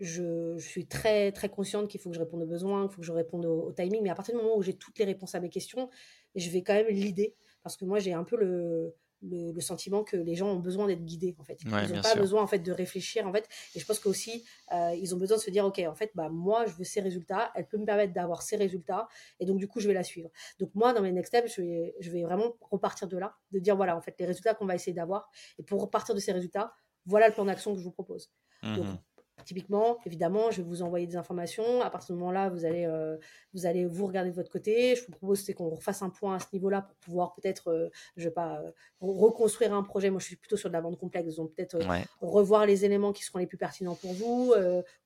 je, 0.00 0.56
je, 0.58 0.68
suis 0.68 0.86
très, 0.86 1.32
très 1.32 1.48
consciente 1.48 1.88
qu'il 1.88 2.00
faut 2.00 2.10
que 2.10 2.14
je 2.14 2.20
réponde 2.20 2.42
aux 2.42 2.46
besoins, 2.46 2.86
qu'il 2.86 2.94
faut 2.94 3.00
que 3.00 3.06
je 3.06 3.12
réponde 3.12 3.46
au, 3.46 3.72
timing, 3.72 4.02
mais 4.02 4.10
à 4.10 4.14
partir 4.14 4.36
du 4.36 4.42
moment 4.42 4.56
où 4.56 4.62
j'ai 4.62 4.74
toutes 4.74 4.98
les 4.98 5.06
réponses 5.06 5.34
à 5.34 5.40
mes 5.40 5.48
questions, 5.48 5.90
je 6.36 6.50
vais 6.50 6.62
quand 6.62 6.74
même 6.74 6.88
l'idée, 6.88 7.34
parce 7.64 7.76
que 7.76 7.84
moi, 7.84 7.98
j'ai 7.98 8.12
un 8.12 8.24
peu 8.24 8.36
le, 8.36 8.94
le, 9.22 9.60
sentiment 9.60 10.04
que 10.04 10.16
les 10.16 10.34
gens 10.34 10.48
ont 10.48 10.60
besoin 10.60 10.86
d'être 10.86 11.04
guidés 11.04 11.34
en 11.38 11.44
fait. 11.44 11.58
ils 11.62 11.70
n'ont 11.70 12.02
pas 12.02 12.14
besoin 12.14 12.42
en 12.42 12.46
fait 12.46 12.58
de 12.58 12.72
réfléchir 12.72 13.26
en 13.26 13.32
fait. 13.32 13.48
Et 13.74 13.80
je 13.80 13.86
pense 13.86 13.98
qu'aussi 13.98 14.44
euh, 14.72 14.94
ils 14.94 15.14
ont 15.14 15.18
besoin 15.18 15.36
de 15.36 15.42
se 15.42 15.50
dire 15.50 15.64
ok 15.64 15.80
en 15.86 15.94
fait 15.94 16.10
bah 16.14 16.28
moi 16.28 16.66
je 16.66 16.72
veux 16.74 16.84
ces 16.84 17.00
résultats, 17.00 17.50
elle 17.54 17.66
peut 17.66 17.78
me 17.78 17.84
permettre 17.84 18.12
d'avoir 18.12 18.42
ces 18.42 18.56
résultats 18.56 19.08
et 19.40 19.46
donc 19.46 19.58
du 19.58 19.68
coup 19.68 19.80
je 19.80 19.88
vais 19.88 19.94
la 19.94 20.04
suivre. 20.04 20.30
Donc 20.58 20.70
moi 20.74 20.92
dans 20.92 21.02
mes 21.02 21.12
next 21.12 21.28
steps 21.28 21.54
je 21.56 21.62
vais, 21.62 21.94
je 22.00 22.10
vais 22.10 22.22
vraiment 22.22 22.56
repartir 22.60 23.08
de 23.08 23.16
là, 23.16 23.36
de 23.52 23.58
dire 23.58 23.76
voilà 23.76 23.96
en 23.96 24.00
fait 24.00 24.14
les 24.18 24.26
résultats 24.26 24.54
qu'on 24.54 24.66
va 24.66 24.74
essayer 24.74 24.94
d'avoir 24.94 25.28
et 25.58 25.62
pour 25.62 25.80
repartir 25.80 26.14
de 26.14 26.20
ces 26.20 26.32
résultats 26.32 26.72
voilà 27.04 27.28
le 27.28 27.34
plan 27.34 27.44
d'action 27.44 27.72
que 27.72 27.78
je 27.78 27.84
vous 27.84 27.92
propose. 27.92 28.30
Donc, 28.62 28.84
mmh 28.84 28.98
Typiquement, 29.46 29.98
évidemment, 30.04 30.50
je 30.50 30.56
vais 30.56 30.68
vous 30.68 30.82
envoyer 30.82 31.06
des 31.06 31.14
informations. 31.14 31.80
À 31.80 31.88
partir 31.88 32.08
de 32.08 32.18
ce 32.18 32.24
moment-là, 32.24 32.50
vous 32.50 32.64
allez, 32.64 32.84
euh, 32.84 33.16
vous 33.54 33.64
allez 33.64 33.86
vous 33.86 34.04
regarder 34.04 34.30
de 34.30 34.34
votre 34.34 34.50
côté. 34.50 34.96
Je 34.96 35.06
vous 35.06 35.12
propose 35.12 35.38
c'est 35.38 35.54
qu'on 35.54 35.70
refasse 35.70 36.02
un 36.02 36.10
point 36.10 36.34
à 36.34 36.40
ce 36.40 36.46
niveau-là 36.52 36.82
pour 36.82 36.96
pouvoir 36.96 37.34
peut-être, 37.36 37.68
euh, 37.68 37.88
je 38.16 38.24
vais 38.24 38.34
pas 38.34 38.60
euh, 38.60 38.72
reconstruire 39.00 39.72
un 39.72 39.84
projet. 39.84 40.10
Moi, 40.10 40.18
je 40.18 40.26
suis 40.26 40.34
plutôt 40.34 40.56
sur 40.56 40.68
de 40.68 40.72
la 40.72 40.80
vente 40.80 40.98
complexe, 40.98 41.36
donc 41.36 41.54
peut-être 41.54 41.78
revoir 42.20 42.66
les 42.66 42.84
éléments 42.84 43.12
qui 43.12 43.22
seront 43.22 43.38
les 43.38 43.46
plus 43.46 43.56
pertinents 43.56 43.94
pour 43.94 44.12
vous, 44.14 44.52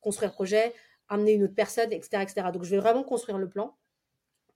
construire 0.00 0.30
le 0.30 0.34
projet, 0.34 0.72
amener 1.10 1.32
une 1.32 1.44
autre 1.44 1.54
personne, 1.54 1.92
etc., 1.92 2.22
etc. 2.22 2.46
Donc, 2.50 2.64
je 2.64 2.70
vais 2.70 2.80
vraiment 2.80 3.04
construire 3.04 3.36
le 3.36 3.48
plan. 3.48 3.76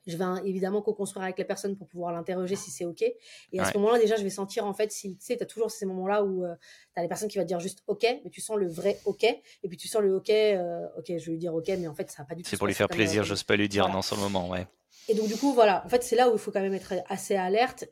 Je 0.07 0.17
vais 0.17 0.25
évidemment 0.45 0.83
co-construire 0.83 1.25
avec 1.25 1.39
la 1.39 1.45
personne 1.45 1.77
pour 1.77 1.89
pouvoir 1.89 2.13
l'interroger 2.13 2.57
si 2.57 2.71
c'est 2.71 2.85
OK. 2.85 3.03
Et 3.03 3.61
à 3.61 3.65
ce 3.65 3.79
moment-là, 3.79 3.99
déjà, 3.99 4.17
je 4.17 4.23
vais 4.23 4.31
sentir, 4.31 4.67
en 4.67 4.75
fait, 4.75 4.93
si 4.93 5.17
tu 5.17 5.25
sais, 5.25 5.37
tu 5.37 5.43
as 5.43 5.47
toujours 5.47 5.71
ces 5.71 5.87
moments-là 5.87 6.25
où 6.25 6.45
euh, 6.45 6.55
tu 6.95 7.01
as 7.01 7.03
les 7.03 7.09
personnes 7.09 7.29
qui 7.29 7.39
vont 7.39 7.45
dire 7.45 7.61
juste 7.61 7.83
OK, 7.87 8.03
mais 8.03 8.31
tu 8.31 8.41
sens 8.41 8.57
le 8.57 8.69
vrai 8.69 8.99
OK. 9.07 9.25
Et 9.25 9.69
puis 9.69 9.77
tu 9.77 9.89
sens 9.89 10.03
le 10.03 10.15
OK, 10.15 10.31
euh, 10.31 10.87
OK, 10.99 11.07
je 11.09 11.13
vais 11.13 11.33
lui 11.33 11.39
dire 11.39 11.55
OK, 11.55 11.69
mais 11.69 11.87
en 11.87 11.95
fait, 11.95 12.11
ça 12.11 12.23
va 12.23 12.27
pas 12.27 12.35
du 12.35 12.43
tout. 12.43 12.51
C'est 12.51 12.59
pour 12.59 12.67
lui 12.67 12.75
faire 12.75 12.89
plaisir, 12.89 13.23
euh, 13.23 13.25
j'ose 13.25 13.43
pas 13.43 13.57
lui 13.57 13.69
dire 13.69 13.89
non 13.89 14.03
sur 14.03 14.17
le 14.17 14.23
moment, 14.23 14.49
ouais. 14.49 14.67
Et 15.09 15.15
donc, 15.15 15.27
du 15.27 15.37
coup, 15.37 15.53
voilà, 15.53 15.85
en 15.85 15.89
fait, 15.89 16.03
c'est 16.03 16.17
là 16.17 16.31
où 16.31 16.33
il 16.33 16.39
faut 16.39 16.51
quand 16.51 16.63
même 16.63 16.73
être 16.73 16.95
assez 17.09 17.37
alerte, 17.37 17.85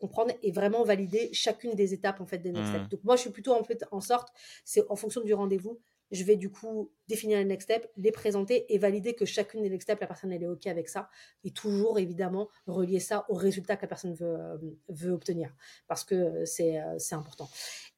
comprendre 0.00 0.32
et 0.42 0.50
vraiment 0.50 0.82
valider 0.82 1.30
chacune 1.32 1.74
des 1.74 1.94
étapes, 1.94 2.20
en 2.20 2.26
fait, 2.26 2.38
des 2.38 2.50
next 2.50 2.70
steps. 2.70 2.84
Mmh. 2.86 2.88
Donc, 2.88 3.04
moi, 3.04 3.14
je 3.14 3.20
suis 3.20 3.30
plutôt, 3.30 3.54
en 3.54 3.62
fait, 3.62 3.84
en 3.92 4.00
sorte, 4.00 4.30
c'est 4.64 4.82
en 4.88 4.96
fonction 4.96 5.20
du 5.20 5.32
rendez-vous, 5.32 5.78
je 6.10 6.24
vais 6.24 6.36
du 6.36 6.50
coup 6.50 6.90
définir 7.08 7.38
les 7.38 7.44
next 7.44 7.70
steps, 7.70 7.88
les 7.96 8.12
présenter 8.12 8.72
et 8.72 8.78
valider 8.78 9.14
que 9.14 9.24
chacune 9.24 9.62
des 9.62 9.70
next 9.70 9.86
steps, 9.86 10.00
la 10.00 10.06
personne 10.06 10.32
elle 10.32 10.42
est 10.42 10.46
OK 10.46 10.66
avec 10.66 10.88
ça. 10.88 11.08
Et 11.44 11.50
toujours 11.50 11.98
évidemment 11.98 12.48
relier 12.66 13.00
ça 13.00 13.24
au 13.28 13.34
résultat 13.34 13.76
que 13.76 13.82
la 13.82 13.88
personne 13.88 14.14
veut, 14.14 14.36
euh, 14.38 14.56
veut 14.88 15.12
obtenir. 15.12 15.54
Parce 15.88 16.04
que 16.04 16.14
euh, 16.14 16.44
c'est 16.44 16.80
euh, 16.80 16.96
important. 17.12 17.48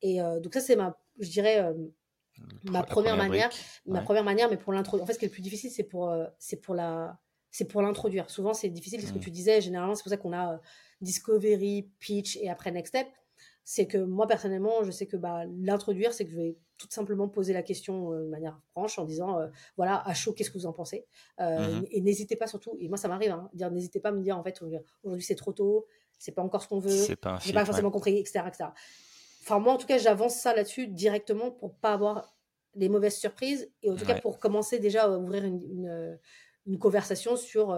Et 0.03 0.21
donc 0.41 0.55
ça, 0.55 0.61
c'est 0.61 0.77
ma, 0.77 0.97
je 1.19 1.29
dirais, 1.29 1.75
ma 2.63 2.85
première, 2.85 3.17
manière. 3.17 3.51
Ma 3.85 4.01
première 4.01 4.23
manière, 4.23 4.49
mais 4.49 4.57
pour 4.57 4.73
l'introduire. 4.73 5.03
En 5.03 5.07
fait, 5.07 5.15
ce 5.15 5.19
qui 5.19 5.25
est 5.25 5.29
le 5.29 5.33
plus 5.33 5.43
difficile, 5.43 5.71
c'est 5.73 5.83
pour, 5.83 6.15
c'est 6.39 6.61
pour 6.61 6.75
la 6.75 7.19
c'est 7.51 7.65
pour 7.65 7.83
l'introduire. 7.83 8.31
Souvent, 8.31 8.55
c'est 8.55 8.69
difficile, 8.69 9.01
c'est 9.01 9.09
ce 9.09 9.13
que 9.13 9.19
mmh. 9.19 9.23
tu 9.23 9.31
disais. 9.31 9.61
Généralement, 9.61 9.95
c'est 9.95 10.03
pour 10.03 10.11
ça 10.11 10.17
qu'on 10.19 10.33
a 10.33 10.61
Discovery, 11.01 11.91
Pitch 11.99 12.37
et 12.37 12.49
après 12.49 12.71
Next 12.71 12.95
Step. 12.95 13.09
C'est 13.65 13.87
que 13.87 13.99
moi, 13.99 14.27
personnellement, 14.27 14.85
je 14.85 14.91
sais 14.91 15.07
que 15.07 15.17
bah, 15.17 15.45
l'introduire, 15.59 16.13
c'est 16.13 16.25
que 16.25 16.31
je 16.31 16.37
vais 16.37 16.57
tout 16.79 16.87
simplement 16.91 17.29
poser 17.29 17.53
la 17.53 17.63
question 17.63 18.13
euh, 18.13 18.25
de 18.25 18.29
manière 18.29 18.59
franche 18.71 18.99
en 18.99 19.05
disant 19.05 19.39
euh, 19.39 19.49
voilà 19.77 20.03
à 20.07 20.15
chaud 20.15 20.33
qu'est-ce 20.33 20.51
que 20.51 20.59
vous 20.59 20.67
en 20.67 20.73
pensez 20.73 21.07
euh, 21.41 21.81
mmh 21.81 21.87
et 21.91 22.01
n'hésitez 22.01 22.37
pas 22.37 22.47
surtout 22.47 22.77
et 22.81 22.89
moi 22.89 22.97
ça 22.97 23.09
m'arrive 23.09 23.33
hein, 23.33 23.51
dire 23.53 23.71
n'hésitez 23.71 24.01
pas 24.01 24.11
à 24.11 24.13
me 24.13 24.21
dire 24.21 24.39
en 24.39 24.43
fait 24.43 24.61
aujourd'hui 25.03 25.25
c'est 25.25 25.35
trop 25.35 25.53
tôt 25.53 25.87
c'est 26.19 26.33
pas 26.33 26.43
encore 26.43 26.63
ce 26.63 26.69
qu'on 26.69 26.79
veut 26.79 27.07
j'ai 27.07 27.17
pas, 27.17 27.39
pas 27.53 27.65
forcément 27.65 27.91
compris 27.91 28.19
etc 28.19 28.45
etc 28.47 28.71
enfin 29.43 29.59
moi 29.59 29.73
en 29.73 29.77
tout 29.77 29.87
cas 29.87 29.99
j'avance 29.99 30.37
ça 30.37 30.55
là-dessus 30.55 30.87
directement 30.87 31.51
pour 31.51 31.75
pas 31.75 31.93
avoir 31.93 32.35
les 32.75 32.89
mauvaises 32.89 33.17
surprises 33.17 33.71
et 33.83 33.91
en 33.91 33.97
tout 33.97 34.05
cas 34.05 34.21
pour 34.21 34.39
commencer 34.39 34.79
déjà 34.79 35.05
à 35.05 35.11
ouvrir 35.11 35.45
une, 35.45 36.19
une, 36.67 36.79
conversation 36.79 37.37
sur 37.37 37.71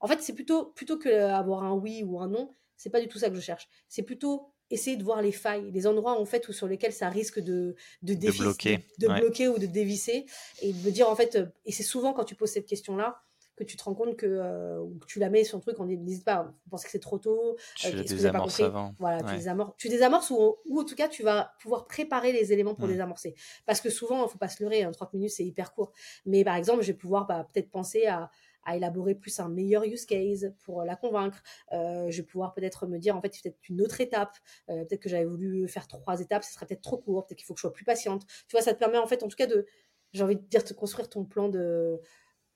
en 0.00 0.06
fait 0.06 0.22
c'est 0.22 0.34
plutôt 0.34 0.66
plutôt 0.66 0.98
que 0.98 1.08
avoir 1.08 1.64
un 1.64 1.74
oui 1.74 2.02
ou 2.04 2.20
un 2.20 2.28
non 2.28 2.54
c'est 2.76 2.90
pas 2.90 3.00
du 3.00 3.08
tout 3.08 3.18
ça 3.18 3.28
que 3.30 3.36
je 3.36 3.40
cherche. 3.40 3.68
C'est 3.88 4.02
plutôt 4.02 4.52
essayer 4.70 4.96
de 4.96 5.04
voir 5.04 5.22
les 5.22 5.32
failles, 5.32 5.70
les 5.72 5.86
endroits 5.86 6.18
en 6.18 6.24
fait 6.24 6.48
où 6.48 6.52
sur 6.52 6.66
lesquels 6.66 6.92
ça 6.92 7.08
risque 7.08 7.40
de 7.40 7.74
de, 8.02 8.14
de 8.14 8.30
bloquer, 8.30 8.86
de, 8.98 9.08
bloquer 9.08 9.48
ou 9.48 9.58
de 9.58 9.66
dévisser, 9.66 10.26
et 10.62 10.72
de 10.72 10.78
me 10.84 10.90
dire 10.90 11.08
en 11.08 11.16
fait, 11.16 11.36
euh, 11.36 11.46
et 11.64 11.72
c'est 11.72 11.82
souvent 11.82 12.12
quand 12.12 12.24
tu 12.24 12.34
poses 12.34 12.50
cette 12.50 12.66
question-là 12.66 13.22
que 13.56 13.64
tu 13.64 13.76
te 13.76 13.84
rends 13.84 13.94
compte 13.94 14.16
que, 14.16 14.26
euh, 14.26 14.84
tu 15.08 15.18
la 15.18 15.30
mets 15.30 15.42
sur 15.42 15.56
le 15.56 15.62
truc, 15.62 15.80
on 15.80 15.86
n'hésite 15.86 16.24
pas, 16.24 16.42
vous 16.42 16.70
pensez 16.70 16.84
que 16.84 16.90
c'est 16.90 17.00
trop 17.00 17.18
tôt, 17.18 17.56
tu 17.76 17.86
euh, 17.86 18.02
désamorces 18.02 18.60
avant. 18.60 18.94
Voilà, 18.98 19.22
tu, 19.22 19.34
désamorces, 19.34 19.72
tu 19.78 19.88
désamorces 19.88 20.30
ou, 20.30 20.56
ou, 20.66 20.80
en 20.80 20.84
tout 20.84 20.94
cas 20.94 21.08
tu 21.08 21.22
vas 21.22 21.52
pouvoir 21.60 21.86
préparer 21.86 22.32
les 22.32 22.52
éléments 22.52 22.74
pour 22.74 22.86
mmh. 22.86 22.92
désamorcer. 22.92 23.34
Parce 23.64 23.80
que 23.80 23.88
souvent, 23.88 24.26
il 24.26 24.28
faut 24.28 24.38
pas 24.38 24.48
se 24.48 24.62
leurrer, 24.62 24.82
30 24.82 24.94
hein, 25.00 25.10
minutes 25.14 25.30
c'est 25.30 25.44
hyper 25.44 25.72
court. 25.72 25.92
Mais 26.26 26.44
par 26.44 26.56
exemple, 26.56 26.82
je 26.82 26.88
vais 26.88 26.98
pouvoir 26.98 27.26
bah, 27.26 27.48
peut-être 27.52 27.70
penser 27.70 28.06
à 28.06 28.30
à 28.66 28.76
élaborer 28.76 29.14
plus 29.14 29.40
un 29.40 29.48
meilleur 29.48 29.84
use 29.84 30.04
case 30.04 30.52
pour 30.64 30.82
la 30.82 30.96
convaincre. 30.96 31.42
Euh, 31.72 32.10
je 32.10 32.18
vais 32.18 32.26
pouvoir 32.26 32.52
peut-être 32.52 32.86
me 32.86 32.98
dire, 32.98 33.16
en 33.16 33.22
fait, 33.22 33.32
c'est 33.32 33.42
peut-être 33.42 33.68
une 33.70 33.80
autre 33.80 34.00
étape. 34.00 34.36
Euh, 34.68 34.84
peut-être 34.84 35.00
que 35.00 35.08
j'avais 35.08 35.24
voulu 35.24 35.66
faire 35.68 35.86
trois 35.86 36.20
étapes, 36.20 36.44
ce 36.44 36.52
serait 36.52 36.66
peut-être 36.66 36.82
trop 36.82 36.98
court. 36.98 37.24
Peut-être 37.24 37.38
qu'il 37.38 37.46
faut 37.46 37.54
que 37.54 37.60
je 37.60 37.62
sois 37.62 37.72
plus 37.72 37.84
patiente. 37.84 38.26
Tu 38.48 38.52
vois, 38.52 38.62
ça 38.62 38.74
te 38.74 38.78
permet, 38.78 38.98
en 38.98 39.06
fait, 39.06 39.22
en 39.22 39.28
tout 39.28 39.36
cas, 39.36 39.46
de, 39.46 39.64
j'ai 40.12 40.22
envie 40.22 40.36
de 40.36 40.42
dire, 40.42 40.62
de 40.62 40.74
construire 40.74 41.08
ton 41.08 41.24
plan 41.24 41.48
de, 41.48 42.00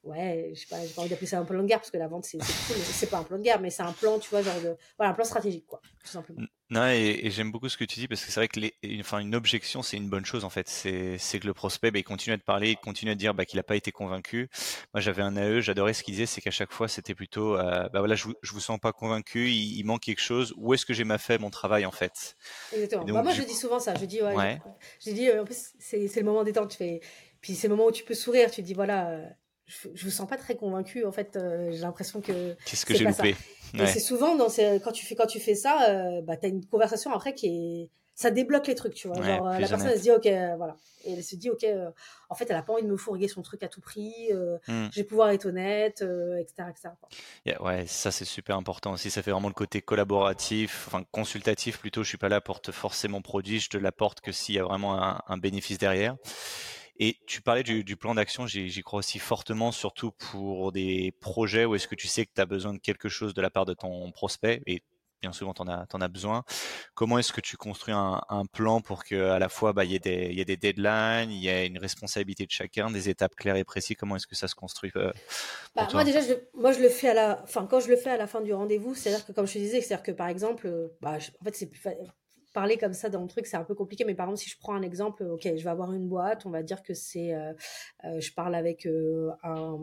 ouais, 0.02 0.52
je 0.54 0.60
sais 0.60 0.66
pas, 0.66 0.84
j'ai 0.84 0.92
pas 0.92 1.02
envie 1.02 1.10
d'appeler 1.10 1.26
ça 1.26 1.38
un 1.38 1.44
plan 1.44 1.62
de 1.62 1.66
guerre 1.66 1.78
parce 1.78 1.90
que 1.90 1.98
la 1.98 2.08
vente 2.08 2.24
c'est 2.24 2.38
cool, 2.38 2.46
c'est 2.46 3.08
pas 3.08 3.18
un 3.18 3.24
plan 3.24 3.38
de 3.38 3.42
guerre, 3.42 3.60
mais 3.60 3.70
c'est 3.70 3.82
un 3.82 3.92
plan, 3.92 4.18
tu 4.18 4.30
vois, 4.30 4.42
genre 4.42 4.60
de, 4.62 4.76
voilà, 4.96 5.12
un 5.12 5.14
plan 5.14 5.24
stratégique, 5.24 5.66
quoi, 5.66 5.80
tout 6.02 6.08
simplement. 6.08 6.46
Non, 6.70 6.86
et, 6.86 7.28
j'aime 7.30 7.50
beaucoup 7.50 7.68
ce 7.68 7.76
que 7.76 7.84
tu 7.84 7.98
dis 7.98 8.06
parce 8.06 8.24
que 8.24 8.30
c'est 8.30 8.38
vrai 8.38 8.46
que 8.46 8.60
les, 8.60 8.74
une, 8.84 9.00
enfin, 9.00 9.18
une 9.18 9.34
objection, 9.34 9.82
c'est 9.82 9.96
une 9.96 10.08
bonne 10.08 10.24
chose 10.24 10.44
en 10.44 10.50
fait. 10.50 10.68
C'est, 10.68 11.18
c'est 11.18 11.40
que 11.40 11.46
le 11.46 11.52
prospect, 11.52 11.90
bah, 11.90 11.98
il 11.98 12.04
continue 12.04 12.34
à 12.34 12.38
te 12.38 12.44
parler, 12.44 12.70
il 12.70 12.76
continue 12.76 13.10
à 13.10 13.14
te 13.14 13.18
dire 13.18 13.34
bah, 13.34 13.44
qu'il 13.44 13.56
n'a 13.56 13.64
pas 13.64 13.74
été 13.74 13.90
convaincu. 13.90 14.48
Moi, 14.94 15.00
j'avais 15.00 15.22
un 15.22 15.36
AE, 15.36 15.60
j'adorais 15.60 15.94
ce 15.94 16.04
qu'il 16.04 16.14
disait, 16.14 16.26
c'est 16.26 16.40
qu'à 16.40 16.52
chaque 16.52 16.72
fois, 16.72 16.86
c'était 16.86 17.14
plutôt, 17.14 17.56
euh, 17.56 17.88
bah 17.88 17.98
voilà, 17.98 18.14
je, 18.14 18.28
je 18.42 18.52
vous 18.52 18.60
sens 18.60 18.78
pas 18.78 18.92
convaincu, 18.92 19.50
il, 19.50 19.82
manque 19.84 20.02
quelque 20.02 20.22
chose. 20.22 20.54
Où 20.56 20.72
est-ce 20.72 20.86
que 20.86 20.94
j'ai 20.94 21.04
ma 21.04 21.18
fait 21.18 21.38
mon 21.38 21.50
travail 21.50 21.86
en 21.86 21.90
fait? 21.90 22.36
Exactement. 22.72 23.04
bah, 23.04 23.22
moi, 23.24 23.32
je 23.32 23.42
dis 23.42 23.54
souvent 23.54 23.80
ça. 23.80 23.94
Je 23.96 24.04
dis, 24.04 24.22
ouais. 24.22 24.60
Je, 25.04 25.10
dis, 25.10 25.28
euh, 25.28 25.42
en 25.42 25.44
plus, 25.44 25.72
c'est, 25.80 26.06
c'est 26.06 26.20
le 26.20 26.26
moment 26.26 26.44
détente. 26.44 26.70
Tu 26.70 26.76
fais, 26.76 27.00
puis 27.40 27.54
c'est 27.54 27.66
le 27.66 27.74
moment 27.74 27.88
où 27.88 27.92
tu 27.92 28.04
peux 28.04 28.14
sourire. 28.14 28.50
Tu 28.50 28.62
dis, 28.62 28.74
voilà. 28.74 29.10
Euh, 29.10 29.26
je, 29.94 30.04
me 30.06 30.10
sens 30.10 30.28
pas 30.28 30.36
très 30.36 30.56
convaincue. 30.56 31.04
En 31.04 31.12
fait, 31.12 31.36
euh, 31.36 31.70
j'ai 31.70 31.78
l'impression 31.78 32.20
que. 32.20 32.56
Qu'est-ce 32.64 32.84
que 32.84 32.94
j'ai 32.94 33.04
loupé 33.04 33.36
C'est 33.86 34.00
souvent 34.00 34.34
dans 34.34 34.48
ces, 34.48 34.80
quand 34.82 34.92
tu 34.92 35.06
fais 35.06 35.14
quand 35.14 35.26
tu 35.26 35.40
fais 35.40 35.54
ça, 35.54 35.90
euh, 35.90 36.22
bah 36.22 36.36
t'as 36.36 36.48
une 36.48 36.64
conversation 36.64 37.12
après 37.12 37.34
qui 37.34 37.46
est, 37.46 37.90
ça 38.14 38.30
débloque 38.30 38.66
les 38.66 38.74
trucs, 38.74 38.94
tu 38.94 39.08
vois. 39.08 39.22
Genre 39.22 39.46
euh, 39.46 39.58
la 39.58 39.68
personne 39.68 39.88
elle 39.88 39.98
se 39.98 40.02
dit 40.02 40.10
ok, 40.10 40.26
euh, 40.26 40.56
voilà, 40.56 40.76
et 41.04 41.12
elle 41.12 41.22
se 41.22 41.36
dit 41.36 41.50
ok, 41.50 41.64
en 42.28 42.34
fait 42.34 42.50
elle 42.50 42.56
a 42.56 42.62
pas 42.62 42.72
envie 42.72 42.82
de 42.82 42.88
me 42.88 42.96
fourguer 42.96 43.28
son 43.28 43.42
truc 43.42 43.62
à 43.62 43.68
tout 43.68 43.80
prix. 43.80 44.12
Hmm. 44.66 44.88
Je 44.90 44.96
vais 44.96 45.04
pouvoir 45.04 45.30
être 45.30 45.46
honnête, 45.46 46.02
etc., 46.02 46.68
etc. 46.68 47.58
ouais, 47.60 47.86
ça 47.86 48.10
c'est 48.10 48.24
super 48.24 48.56
important 48.56 48.92
aussi. 48.92 49.10
Ça 49.10 49.22
fait 49.22 49.30
vraiment 49.30 49.48
le 49.48 49.54
côté 49.54 49.80
collaboratif, 49.82 50.88
enfin 50.88 51.04
consultatif 51.12 51.78
plutôt. 51.78 52.02
Je 52.02 52.08
suis 52.08 52.18
pas 52.18 52.28
là 52.28 52.40
pour 52.40 52.60
te 52.60 52.72
forcer 52.72 53.06
mon 53.06 53.22
produit, 53.22 53.60
je 53.60 53.70
te 53.70 53.78
l'apporte 53.78 54.20
que 54.20 54.32
s'il 54.32 54.56
y 54.56 54.58
a 54.58 54.64
vraiment 54.64 55.00
un, 55.00 55.22
un 55.28 55.38
bénéfice 55.38 55.78
derrière. 55.78 56.16
Et 57.02 57.16
tu 57.26 57.40
parlais 57.40 57.62
du, 57.62 57.82
du 57.82 57.96
plan 57.96 58.14
d'action, 58.14 58.46
j'y 58.46 58.82
crois 58.82 58.98
aussi 58.98 59.18
fortement, 59.18 59.72
surtout 59.72 60.12
pour 60.12 60.70
des 60.70 61.14
projets 61.20 61.64
où 61.64 61.74
est-ce 61.74 61.88
que 61.88 61.94
tu 61.94 62.06
sais 62.06 62.26
que 62.26 62.30
tu 62.34 62.40
as 62.42 62.46
besoin 62.46 62.74
de 62.74 62.78
quelque 62.78 63.08
chose 63.08 63.32
de 63.32 63.40
la 63.40 63.48
part 63.48 63.64
de 63.64 63.72
ton 63.72 64.12
prospect, 64.12 64.62
et 64.66 64.82
bien 65.22 65.32
souvent 65.32 65.54
tu 65.54 65.62
en 65.62 65.68
as, 65.68 65.86
en 65.90 66.00
as 66.02 66.08
besoin. 66.08 66.44
Comment 66.94 67.18
est-ce 67.18 67.32
que 67.32 67.40
tu 67.40 67.56
construis 67.56 67.94
un, 67.94 68.20
un 68.28 68.44
plan 68.44 68.82
pour 68.82 69.04
que 69.04 69.30
à 69.30 69.38
la 69.38 69.48
fois 69.48 69.72
bah, 69.72 69.84
il 69.84 69.92
y, 69.92 69.94
ait 69.94 69.98
des, 69.98 70.32
y 70.34 70.40
ait 70.42 70.44
des 70.44 70.58
deadlines, 70.58 71.30
il 71.30 71.38
y 71.38 71.48
ait 71.48 71.66
une 71.66 71.78
responsabilité 71.78 72.44
de 72.44 72.50
chacun, 72.50 72.90
des 72.90 73.08
étapes 73.08 73.34
claires 73.34 73.56
et 73.56 73.64
précises? 73.64 73.96
Comment 73.98 74.16
est-ce 74.16 74.26
que 74.26 74.36
ça 74.36 74.46
se 74.46 74.54
construit 74.54 74.92
euh, 74.96 75.10
bah, 75.74 75.88
Moi 75.94 76.04
déjà, 76.04 76.20
je, 76.20 76.34
moi 76.54 76.72
je 76.72 76.80
le 76.80 76.90
fais 76.90 77.08
à 77.08 77.14
la, 77.14 77.40
enfin 77.42 77.66
quand 77.66 77.80
je 77.80 77.88
le 77.88 77.96
fais 77.96 78.10
à 78.10 78.18
la 78.18 78.26
fin 78.26 78.42
du 78.42 78.52
rendez-vous, 78.52 78.94
c'est-à-dire 78.94 79.24
que 79.24 79.32
comme 79.32 79.46
je 79.46 79.54
te 79.54 79.58
disais, 79.58 79.80
c'est-à-dire 79.80 80.04
que 80.04 80.12
par 80.12 80.28
exemple, 80.28 80.66
euh, 80.66 80.88
bah, 81.00 81.16
en 81.40 81.44
fait 81.44 81.56
c'est 81.56 81.66
plus 81.66 81.80
parler 82.52 82.76
comme 82.76 82.92
ça 82.92 83.08
dans 83.08 83.22
le 83.22 83.28
truc, 83.28 83.46
c'est 83.46 83.56
un 83.56 83.64
peu 83.64 83.74
compliqué. 83.74 84.04
Mais 84.04 84.14
par 84.14 84.26
exemple, 84.26 84.40
si 84.40 84.50
je 84.50 84.58
prends 84.58 84.74
un 84.74 84.82
exemple, 84.82 85.24
ok, 85.24 85.42
je 85.44 85.62
vais 85.62 85.70
avoir 85.70 85.92
une 85.92 86.08
boîte, 86.08 86.46
on 86.46 86.50
va 86.50 86.62
dire 86.62 86.82
que 86.82 86.94
c'est, 86.94 87.34
euh, 87.34 87.52
euh, 88.04 88.20
je 88.20 88.32
parle 88.32 88.54
avec 88.54 88.86
euh, 88.86 89.30
un, 89.42 89.78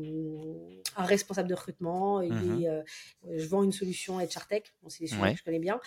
un, 0.95 1.03
responsable 1.03 1.49
de 1.49 1.53
recrutement, 1.53 2.21
et, 2.21 2.29
mmh 2.29 2.83
je 3.37 3.47
vends 3.47 3.63
une 3.63 3.71
solution 3.71 4.17
HR 4.17 4.47
Tech, 4.47 4.63
bon, 4.81 4.89
c'est 4.89 5.03
des 5.03 5.07
sujets 5.07 5.33
que 5.33 5.39
je 5.39 5.43
connais 5.43 5.59
bien. 5.59 5.79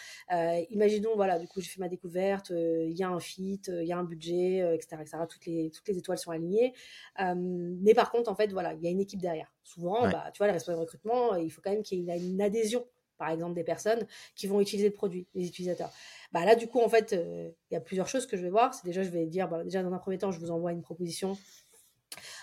imaginons, 0.71 1.15
voilà, 1.15 1.39
du 1.39 1.49
coup, 1.49 1.61
j'ai 1.61 1.69
fait 1.69 1.81
ma 1.81 1.89
découverte, 1.89 2.51
il 2.51 2.97
y 2.97 3.03
a 3.03 3.09
un 3.09 3.21
fit, 3.21 3.61
il 3.67 3.85
y 3.85 3.93
a 3.93 3.99
un 3.99 4.05
budget, 4.05 4.75
etc., 4.75 4.97
etc. 5.01 5.19
Toutes 5.29 5.47
les 5.47 5.71
toutes 5.71 5.87
les 5.89 5.99
étoiles 5.99 6.19
sont 6.19 6.31
alignées. 6.31 6.75
mais 7.19 7.95
par 7.95 8.11
contre, 8.11 8.31
en 8.31 8.35
fait, 8.35 8.53
voilà, 8.53 8.75
il 8.75 8.83
y 8.83 8.87
a 8.87 8.91
une 8.91 9.01
équipe 9.01 9.21
derrière. 9.21 9.53
Souvent, 9.63 10.09
bah, 10.09 10.31
tu 10.33 10.39
vois, 10.39 10.47
les 10.47 10.53
responsables 10.53 10.79
de 10.79 10.83
recrutement, 10.83 11.35
il 11.37 11.51
faut 11.51 11.61
quand 11.63 11.71
même 11.71 11.83
qu'il 11.83 12.01
y 12.01 12.11
ait 12.11 12.19
une 12.19 12.43
adhésion 12.43 12.85
par 13.21 13.31
exemple 13.31 13.55
des 13.55 13.63
personnes 13.63 14.07
qui 14.35 14.47
vont 14.47 14.61
utiliser 14.61 14.89
le 14.89 14.95
produit, 14.95 15.29
les 15.35 15.47
utilisateurs. 15.47 15.93
Bah 16.33 16.45
là, 16.47 16.57
du 16.57 16.67
coup, 16.67 16.81
en 16.81 16.89
fait, 16.89 17.13
euh, 17.13 17.51
il 17.71 17.75
y 17.75 17.77
a 17.77 17.81
plusieurs 17.81 18.09
choses 18.09 18.27
que 18.27 18.37
je 18.37 18.43
vais 18.43 18.51
voir. 18.51 18.73
C'est 18.73 18.87
déjà, 18.87 19.03
je 19.03 19.11
vais 19.11 19.27
dire, 19.27 19.47
bah, 19.47 19.63
déjà 19.63 19.83
dans 19.83 19.93
un 19.93 19.99
premier 19.99 20.17
temps, 20.17 20.33
je 20.33 20.41
vous 20.41 20.51
envoie 20.51 20.73
une 20.73 20.83
proposition 20.83 21.37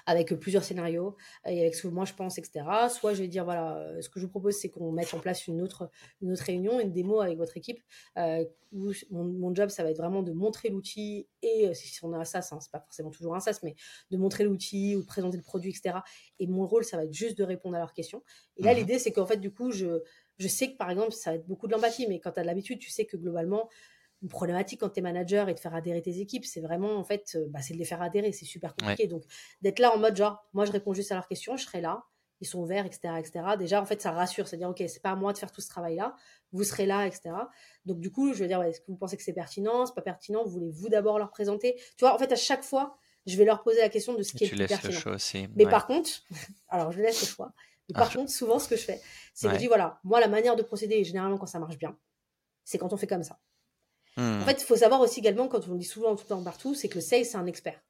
avec 0.06 0.34
plusieurs 0.36 0.64
scénarios 0.64 1.18
et 1.46 1.60
avec 1.62 1.76
ce 1.76 1.82
que 1.84 1.88
moi 1.90 2.06
je 2.06 2.14
pense, 2.14 2.38
etc. 2.38 2.64
Soit 2.90 3.14
je 3.14 3.22
vais 3.22 3.28
dire, 3.28 3.44
voilà, 3.44 3.78
euh, 3.78 4.02
ce 4.02 4.10
que 4.10 4.20
je 4.20 4.26
vous 4.26 4.32
propose, 4.32 4.56
c'est 4.56 4.70
qu'on 4.70 4.92
mette 4.92 5.14
en 5.14 5.20
place 5.20 5.48
une 5.48 5.62
autre, 5.62 5.90
une 6.22 6.32
autre 6.32 6.44
réunion, 6.44 6.80
une 6.80 6.94
démo 6.94 7.20
avec 7.20 7.38
votre 7.38 7.58
équipe. 7.58 7.82
Euh, 8.18 8.46
où 8.74 8.92
mon, 9.12 9.56
job, 9.56 9.70
ça 9.70 9.84
va 9.84 9.92
être 9.92 9.98
vraiment 9.98 10.24
de 10.24 10.34
montrer 10.34 10.70
l'outil 10.70 11.28
et 11.42 11.74
si 11.74 12.04
on 12.04 12.14
a 12.14 12.18
un 12.18 12.26
SaaS, 12.26 12.50
hein, 12.52 12.60
c'est 12.60 12.72
pas 12.72 12.82
forcément 12.82 13.12
toujours 13.12 13.34
un 13.34 13.40
SaaS, 13.40 13.60
mais 13.64 13.76
de 14.12 14.18
montrer 14.18 14.44
l'outil 14.44 14.96
ou 14.96 15.02
de 15.02 15.06
présenter 15.06 15.38
le 15.38 15.44
produit, 15.44 15.70
etc. 15.70 16.00
Et 16.40 16.48
mon 16.48 16.68
rôle, 16.68 16.84
ça 16.84 16.98
va 16.98 17.06
être 17.06 17.14
juste 17.14 17.38
de 17.38 17.44
répondre 17.44 17.76
à 17.76 17.80
leurs 17.80 17.94
questions. 17.94 18.24
Et 18.58 18.64
là, 18.64 18.74
mmh 18.74 18.78
l'idée, 18.78 19.00
c'est 19.00 19.12
qu'en 19.12 19.26
fait, 19.26 19.38
du 19.38 19.52
coup, 19.52 19.72
je, 19.72 20.02
je 20.38 20.48
sais 20.48 20.72
que 20.72 20.78
par 20.78 20.90
exemple, 20.90 21.12
ça 21.12 21.32
va 21.32 21.36
être 21.38 21.48
beaucoup 21.48 21.68
de 21.68 21.74
l'empathie, 21.74 22.08
mais 22.08 22.20
quand 22.20 22.32
tu 22.32 22.40
as 22.40 22.44
l'habitude, 22.44 22.80
tu 22.80 22.90
sais 22.90 23.06
que 23.06 23.18
globalement, 23.18 23.70
une 24.24 24.30
problématique 24.30 24.80
quand 24.80 24.90
tu 24.90 25.00
es 25.00 25.04
manager 25.04 25.50
et 25.50 25.54
de 25.54 25.60
faire 25.60 25.76
adhérer 25.76 26.02
tes 26.02 26.20
équipes, 26.20 26.46
c'est 26.46 26.62
vraiment, 26.62 26.98
en 26.98 27.04
fait, 27.04 27.38
bah, 27.50 27.62
c'est 27.62 27.74
de 27.74 27.80
les 27.80 27.86
faire 27.86 28.02
adhérer. 28.02 28.32
C'est 28.32 28.46
super 28.46 28.76
compliqué. 28.76 29.08
Donc, 29.08 29.24
d'être 29.62 29.80
là 29.80 29.94
en 29.94 30.00
mode 30.00 30.16
genre, 30.16 30.44
moi, 30.54 30.66
je 30.66 30.72
réponds 30.72 30.94
juste 30.94 31.12
à 31.12 31.16
leurs 31.16 31.28
questions, 31.28 31.56
je 31.56 31.66
serai 31.66 31.82
là 31.82 32.04
ils 32.42 32.48
sont 32.48 32.60
ouverts, 32.60 32.86
etc., 32.86 33.14
etc. 33.18 33.42
Déjà, 33.58 33.82
en 33.82 33.86
fait, 33.86 34.02
ça 34.02 34.12
rassure, 34.12 34.48
c'est-à-dire, 34.48 34.70
ok, 34.70 34.84
c'est 34.88 35.02
pas 35.02 35.12
à 35.12 35.16
moi 35.16 35.34
de 35.34 35.38
faire 35.38 35.52
tout 35.52 35.62
ce 35.62 35.70
travail-là, 35.70 36.16
vous 36.52 36.64
serez 36.64 36.86
là, 36.86 37.08
etc. 37.08 37.32
Donc, 37.86 38.00
du 38.00 38.12
coup, 38.12 38.34
je 38.34 38.40
veux 38.40 38.48
dire, 38.48 38.62
est-ce 38.64 38.82
que 38.82 38.86
vous 38.88 38.98
pensez 38.98 39.18
que 39.18 39.24
c'est 39.24 39.34
pertinent, 39.34 39.86
c'est 39.86 39.96
pas 39.96 40.02
pertinent, 40.02 40.44
voulez-vous 40.46 40.90
d'abord 40.90 41.18
leur 41.20 41.32
présenter? 41.32 41.76
Tu 41.76 42.06
vois, 42.06 42.14
en 42.14 42.20
fait, 42.20 42.32
à 42.32 42.36
chaque 42.36 42.64
fois, 42.64 42.98
je 43.26 43.36
vais 43.38 43.46
leur 43.46 43.64
poser 43.64 43.80
la 43.80 43.90
question 43.90 44.14
de 44.14 44.24
ce 44.24 44.34
qui 44.34 44.46
est 44.46 44.50
plus 44.50 44.68
pertinent. 44.68 44.94
Le 44.94 45.00
choix 45.00 45.16
aussi. 45.16 45.48
Mais 45.56 45.66
par 45.66 45.88
contre, 45.88 46.10
alors 46.70 46.92
je 46.92 47.02
laisse 47.02 47.22
le 47.22 47.28
choix. 47.28 47.54
Mais 47.90 47.94
par 47.94 48.10
ah, 48.12 48.16
contre, 48.16 48.32
souvent, 48.32 48.60
ce 48.60 48.68
que 48.68 48.76
je 48.76 48.84
fais, 48.84 49.02
c'est 49.34 49.48
que 49.48 49.54
je 49.54 49.60
dis, 49.60 49.68
voilà, 49.68 50.00
moi, 50.04 50.20
la 50.20 50.28
manière 50.28 50.56
de 50.56 50.64
procéder, 50.64 51.04
généralement, 51.04 51.38
quand 51.38 51.46
ça 51.46 51.60
marche 51.60 51.78
bien, 51.78 51.98
c'est 52.64 52.78
quand 52.78 52.92
on 52.92 52.98
fait 52.98 53.08
comme 53.08 53.24
ça. 53.24 53.40
En 54.18 54.22
hmm. 54.22 54.42
fait, 54.42 54.62
il 54.62 54.66
faut 54.66 54.76
savoir 54.76 55.00
aussi 55.02 55.20
également, 55.20 55.48
quand 55.48 55.68
on 55.68 55.76
dit 55.76 55.86
souvent 55.86 56.16
tout 56.16 56.24
le 56.24 56.30
temps 56.30 56.44
partout, 56.44 56.74
c'est 56.74 56.90
que 56.90 56.96
le 56.96 57.02
sales, 57.02 57.26
c'est 57.26 57.38
un 57.38 57.46
expert. 57.46 57.82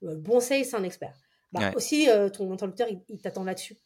Le 0.00 0.16
bon 0.16 0.40
sales, 0.40 0.64
c'est 0.64 0.76
un 0.76 0.84
expert. 0.84 1.14
Bah, 1.52 1.70
Aussi, 1.76 2.08
euh, 2.08 2.28
ton 2.28 2.50
interlocuteur, 2.52 2.88
il, 3.08 3.20
t'attend 3.20 3.44
là-dessus. 3.44 3.76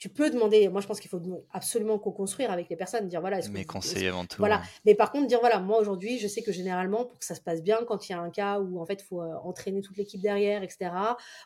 Tu 0.00 0.08
peux 0.08 0.30
demander, 0.30 0.70
moi 0.70 0.80
je 0.80 0.86
pense 0.86 0.98
qu'il 0.98 1.10
faut 1.10 1.20
absolument 1.52 1.98
co-construire 1.98 2.50
avec 2.50 2.70
les 2.70 2.76
personnes, 2.76 3.06
dire 3.06 3.20
voilà. 3.20 3.38
Mais 3.50 3.66
conseiller 3.66 4.08
avant 4.08 4.24
tout. 4.24 4.38
Voilà. 4.38 4.62
Mais 4.86 4.94
par 4.94 5.12
contre, 5.12 5.26
dire 5.26 5.40
voilà, 5.40 5.60
moi 5.60 5.78
aujourd'hui, 5.78 6.18
je 6.18 6.26
sais 6.26 6.40
que 6.40 6.52
généralement, 6.52 7.04
pour 7.04 7.18
que 7.18 7.24
ça 7.26 7.34
se 7.34 7.42
passe 7.42 7.62
bien, 7.62 7.80
quand 7.86 8.08
il 8.08 8.12
y 8.12 8.14
a 8.14 8.20
un 8.20 8.30
cas 8.30 8.60
où 8.60 8.80
en 8.80 8.86
fait 8.86 9.02
il 9.02 9.04
faut 9.04 9.20
euh, 9.20 9.34
entraîner 9.44 9.82
toute 9.82 9.98
l'équipe 9.98 10.22
derrière, 10.22 10.62
etc. 10.62 10.90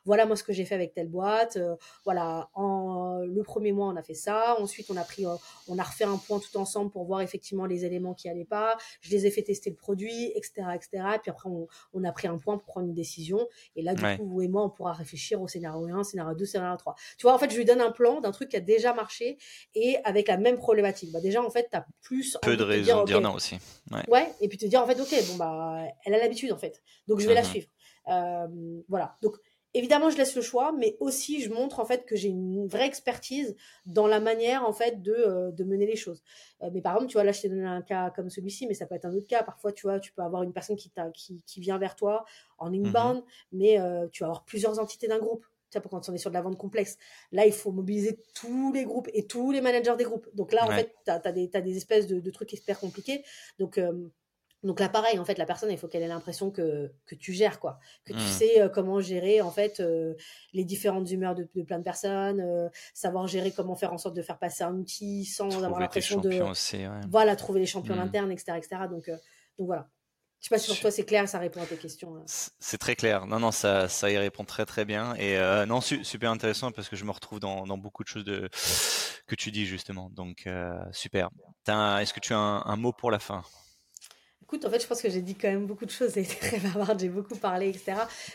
Voilà 0.05 0.25
moi 0.25 0.37
ce 0.37 0.45
que 0.45 0.53
j'ai 0.53 0.65
fait 0.65 0.77
avec 0.77 0.95
telle 0.95 1.09
boîte. 1.09 1.57
Euh, 1.57 1.75
voilà, 2.05 2.49
en, 2.55 3.23
le 3.27 3.43
premier 3.43 3.73
mois 3.73 3.89
on 3.89 3.97
a 3.97 4.05
fait 4.05 4.15
ça. 4.15 4.55
Ensuite 4.61 4.89
on 4.89 4.97
a 4.97 5.03
pris, 5.03 5.27
on 5.67 5.77
a 5.77 5.83
refait 5.83 6.05
un 6.05 6.17
point 6.17 6.39
tout 6.39 6.57
ensemble 6.57 6.93
pour 6.93 7.07
voir 7.07 7.23
effectivement 7.23 7.67
les 7.67 7.85
éléments 7.85 8.15
qui 8.15 8.29
allaient 8.29 8.45
pas. 8.45 8.77
Je 9.01 9.11
les 9.11 9.27
ai 9.27 9.33
fait 9.33 9.43
tester 9.43 9.69
le 9.69 9.77
produit, 9.77 10.31
etc., 10.37 10.63
etc. 10.77 11.05
Et 11.17 11.19
puis 11.19 11.33
après 11.33 11.51
on, 11.51 11.67
on 11.93 12.05
a 12.05 12.13
pris 12.13 12.29
un 12.29 12.39
point 12.39 12.57
pour 12.57 12.67
prendre 12.67 12.87
une 12.87 12.95
décision. 12.95 13.49
Et 13.75 13.83
là 13.83 13.95
du 13.95 14.17
coup 14.17 14.25
vous 14.25 14.43
et 14.43 14.49
moi 14.49 14.63
on 14.63 14.71
pourra 14.71 14.93
réfléchir 14.93 15.43
au 15.43 15.49
scénario 15.49 15.89
1, 15.93 16.05
scénario 16.05 16.37
2, 16.37 16.45
scénario 16.45 16.77
3. 16.77 16.95
Tu 17.19 17.23
vois 17.23 17.35
en 17.35 17.39
fait 17.39 17.51
je 17.51 17.57
lui 17.57 17.65
donne 17.65 17.81
un 17.81 17.91
plan 17.91 18.21
d'un 18.21 18.31
truc 18.31 18.44
qui 18.49 18.57
a 18.57 18.61
déjà 18.61 18.95
marché 18.95 19.39
et 19.75 19.97
avec 20.05 20.29
la 20.29 20.37
même 20.37 20.59
problématique. 20.59 21.13
Bah 21.13 21.21
déjà, 21.21 21.43
en 21.43 21.51
fait, 21.51 21.69
tu 21.71 21.77
as 21.77 21.87
plus. 22.03 22.37
Peu 22.43 22.57
de 22.57 22.63
raisons 22.63 23.03
de 23.03 23.07
dire, 23.07 23.21
non 23.21 23.35
aussi. 23.35 23.57
Ouais. 24.09 24.33
et 24.41 24.49
puis 24.49 24.59
te 24.59 24.67
dire, 24.67 24.83
en 24.83 24.87
fait, 24.87 25.01
ok, 25.01 25.29
bon, 25.29 25.37
bah, 25.37 25.85
elle 26.05 26.15
a 26.15 26.19
l'habitude, 26.19 26.53
en 26.53 26.59
fait. 26.59 26.83
Donc, 27.07 27.21
je 27.21 27.27
vais 27.27 27.35
la 27.35 27.43
mhm. 27.43 27.49
suivre. 27.49 27.69
Euh, 28.09 28.47
voilà. 28.89 29.17
Donc, 29.23 29.37
évidemment, 29.73 30.11
je 30.11 30.17
laisse 30.17 30.37
le 30.37 30.43
choix, 30.43 30.73
mais 30.73 30.97
aussi, 31.01 31.43
je 31.43 31.51
montre, 31.51 31.81
en 31.81 31.85
fait, 31.85 32.05
que 32.05 32.17
j'ai 32.17 32.29
une 32.29 32.67
vraie 32.67 32.87
expertise 32.87 33.57
dans 33.87 34.07
la 34.07 34.21
manière, 34.21 34.65
en 34.65 34.73
fait, 34.73 35.03
de, 35.03 35.13
euh, 35.13 35.51
de 35.51 35.65
mener 35.65 35.87
les 35.87 35.97
choses. 35.97 36.23
Euh, 36.63 36.71
mais 36.73 36.81
par 36.81 36.95
exemple, 36.95 37.11
tu 37.11 37.15
vois, 37.15 37.25
là, 37.25 37.33
je 37.33 37.43
t'ai 37.43 37.49
donné 37.49 37.65
un 37.65 37.83
cas 37.83 38.11
comme 38.11 38.31
celui-ci, 38.31 38.67
mais 38.67 38.75
ça 38.75 38.87
peut 38.87 38.95
être 38.95 39.07
un 39.07 39.15
autre 39.15 39.27
cas. 39.27 39.43
Parfois, 39.43 39.73
tu 39.73 39.87
vois, 39.87 40.01
tu 40.01 40.13
peux 40.13 40.23
avoir 40.23 40.43
une 40.43 40.53
personne 40.53 40.77
qui, 40.77 40.93
qui, 41.15 41.43
qui 41.47 41.61
vient 41.61 41.79
vers 41.79 41.97
toi 41.97 42.25
en 42.59 42.73
inbound, 42.73 43.17
mhm. 43.17 43.23
mais 43.53 43.79
tu 44.13 44.23
vas 44.23 44.29
avoir 44.29 44.45
plusieurs 44.45 44.79
entités 44.79 45.09
d'un 45.09 45.19
groupe 45.19 45.45
pour 45.81 45.91
quand 45.91 46.09
on 46.09 46.15
est 46.15 46.19
sur 46.19 46.31
de 46.31 46.35
la 46.35 46.43
vente 46.43 46.59
complexe. 46.59 46.97
Là, 47.33 47.47
il 47.47 47.53
faut 47.53 47.73
mobiliser 47.73 48.19
tous 48.35 48.73
les 48.73 48.85
groupes 48.85 49.09
et 49.13 49.27
tous 49.27 49.53
les 49.53 49.61
managers 49.61 49.97
des 49.97 50.05
groupes. 50.05 50.29
Donc 50.35 50.53
là, 50.53 50.67
en 50.67 50.71
fait, 50.71 50.95
tu 51.05 51.11
as, 51.11 51.33
des 51.33 51.77
espèces 51.77 52.07
de, 52.07 52.31
trucs 52.31 52.53
hyper 52.53 52.79
compliqués. 52.79 53.25
Donc, 53.59 53.79
euh, 53.79 53.93
donc 54.63 54.81
là, 54.81 54.89
pareil, 54.89 55.19
en 55.19 55.25
fait, 55.27 55.37
la 55.37 55.45
personne, 55.45 55.71
il 55.71 55.77
faut 55.77 55.89
qu'elle 55.89 56.03
ait 56.03 56.09
l'impression 56.09 56.51
que, 56.51 56.91
que 57.05 57.15
tu 57.15 57.33
gères, 57.35 57.61
quoi. 57.61 57.79
Que 58.07 58.13
tu 58.15 58.19
mmh. 58.19 58.29
sais 58.29 58.63
euh, 58.63 58.69
comment 58.71 58.99
gérer, 59.01 59.43
en 59.43 59.51
fait, 59.51 59.81
euh, 59.81 60.15
les 60.55 60.65
différentes 60.65 61.11
humeurs 61.11 61.35
de, 61.35 61.45
plein 61.63 61.79
de 61.79 61.85
personnes, 61.85 62.71
savoir 62.95 63.27
gérer 63.27 63.51
comment 63.51 63.75
faire 63.75 63.93
en 63.93 63.99
sorte 63.99 64.17
de 64.17 64.23
faire 64.23 64.39
passer 64.39 64.65
un 64.65 64.75
outil 64.75 65.27
sans 65.27 65.65
avoir 65.65 65.81
l'impression 65.81 66.21
de. 66.21 66.41
Voilà, 67.11 67.37
trouver 67.37 67.61
les 67.61 67.67
champions 67.67 67.97
mmh. 67.97 68.01
internes, 68.01 68.33
etc., 68.33 68.57
etc. 68.57 68.77
Donc, 68.91 69.11
donc 69.59 69.67
voilà. 69.67 69.89
Je 70.45 70.51
sais 70.51 70.55
pas 70.57 70.59
si 70.59 70.69
pour 70.69 70.79
toi 70.79 70.91
c'est 70.91 71.05
clair, 71.05 71.27
ça 71.27 71.39
répond 71.39 71.63
à 71.63 71.65
tes 71.65 71.77
questions. 71.77 72.23
C'est 72.27 72.77
très 72.77 72.97
clair. 72.97 73.27
Non, 73.27 73.41
non, 73.41 73.51
ça, 73.51 73.89
ça 73.89 74.11
y 74.11 74.19
répond 74.19 74.45
très 74.45 74.67
très 74.67 74.85
bien. 74.85 75.15
Et 75.15 75.39
euh, 75.39 75.65
non, 75.65 75.81
super 75.81 76.31
intéressant 76.31 76.71
parce 76.71 76.91
que 76.91 76.97
je 76.97 77.05
me 77.07 77.13
retrouve 77.13 77.41
dans, 77.41 77.67
dans, 77.67 77.79
beaucoup 77.79 78.03
de 78.03 78.09
choses 78.09 78.27
de, 78.27 78.51
que 79.27 79.35
tu 79.37 79.51
dis 79.51 79.65
justement. 79.65 80.11
Donc 80.11 80.47
euh, 80.47 80.79
super. 80.93 81.31
Est-ce 81.67 82.13
que 82.13 82.21
tu 82.21 82.35
as 82.35 82.37
un, 82.37 82.77
mot 82.77 82.93
pour 82.93 83.11
la 83.11 83.21
fin? 83.21 83.43
Écoute, 84.43 84.67
en 84.67 84.71
fait, 84.71 84.83
je 84.83 84.87
pense 84.87 85.01
que 85.01 85.09
j'ai 85.09 85.23
dit 85.23 85.35
quand 85.35 85.49
même 85.49 85.65
beaucoup 85.65 85.87
de 85.87 85.91
choses. 85.91 86.13
J'ai 86.15 86.21
été 86.21 86.37
très 86.37 86.59
bavarde, 86.59 87.01
j'ai 87.01 87.09
beaucoup 87.09 87.37
parlé, 87.37 87.71
etc. 87.71 87.95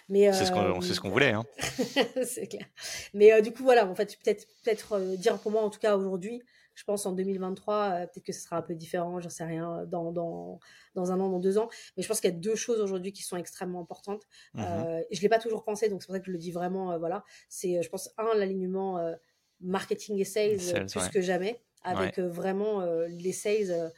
Mais 0.10 0.34
c'est 0.34 0.46
ce 0.46 0.52
qu'on 0.52 0.82
ce 0.82 1.00
qu'on 1.00 1.12
voulait. 1.12 1.34
Hein. 1.34 1.46
c'est 2.26 2.48
clair. 2.48 2.66
Mais 3.14 3.34
euh, 3.34 3.42
du 3.42 3.52
coup, 3.52 3.62
voilà, 3.62 3.86
en 3.86 3.94
fait, 3.94 4.18
peut-être 4.24 4.48
peut-être 4.64 5.16
dire 5.16 5.38
pour 5.38 5.52
moi, 5.52 5.62
en 5.62 5.70
tout 5.70 5.80
cas 5.80 5.96
aujourd'hui, 5.96 6.42
je 6.80 6.86
pense 6.86 7.06
en 7.06 7.12
2023, 7.12 7.76
euh, 7.76 8.06
peut-être 8.06 8.24
que 8.24 8.32
ce 8.32 8.40
sera 8.40 8.56
un 8.56 8.62
peu 8.62 8.74
différent, 8.74 9.20
j'en 9.20 9.30
sais 9.30 9.44
rien, 9.44 9.86
dans, 9.86 10.14
dans, 10.14 10.62
dans, 10.96 11.12
un 11.12 11.20
an, 11.20 11.30
dans 11.30 11.40
deux 11.40 11.58
ans. 11.58 11.68
Mais 11.98 12.04
je 12.04 12.08
pense 12.08 12.22
qu'il 12.22 12.30
y 12.30 12.34
a 12.34 12.38
deux 12.38 12.56
choses 12.56 12.80
aujourd'hui 12.80 13.12
qui 13.12 13.22
sont 13.22 13.36
extrêmement 13.36 13.82
importantes. 13.82 14.24
Mmh 14.54 14.62
euh, 14.62 15.02
je 15.12 15.18
ne 15.18 15.22
l'ai 15.22 15.28
pas 15.28 15.40
toujours 15.40 15.66
pensé, 15.66 15.90
donc 15.90 16.02
c'est 16.02 16.06
pour 16.06 16.16
ça 16.16 16.22
que 16.22 16.28
je 16.28 16.32
le 16.32 16.38
dis 16.38 16.52
vraiment. 16.52 16.94
Euh, 16.94 16.98
voilà, 16.98 17.26
c'est, 17.50 17.84
je 17.84 17.90
pense, 17.90 18.14
un, 18.18 18.34
l'alignement 18.34 19.14
marketing 19.60 20.20
et 20.20 20.24
sales, 20.24 20.88
plus 20.90 21.10
que 21.10 21.20
jamais, 21.20 21.60
avec 21.84 22.18
vraiment 22.18 22.82
les 23.10 23.34
sales. 23.34 23.92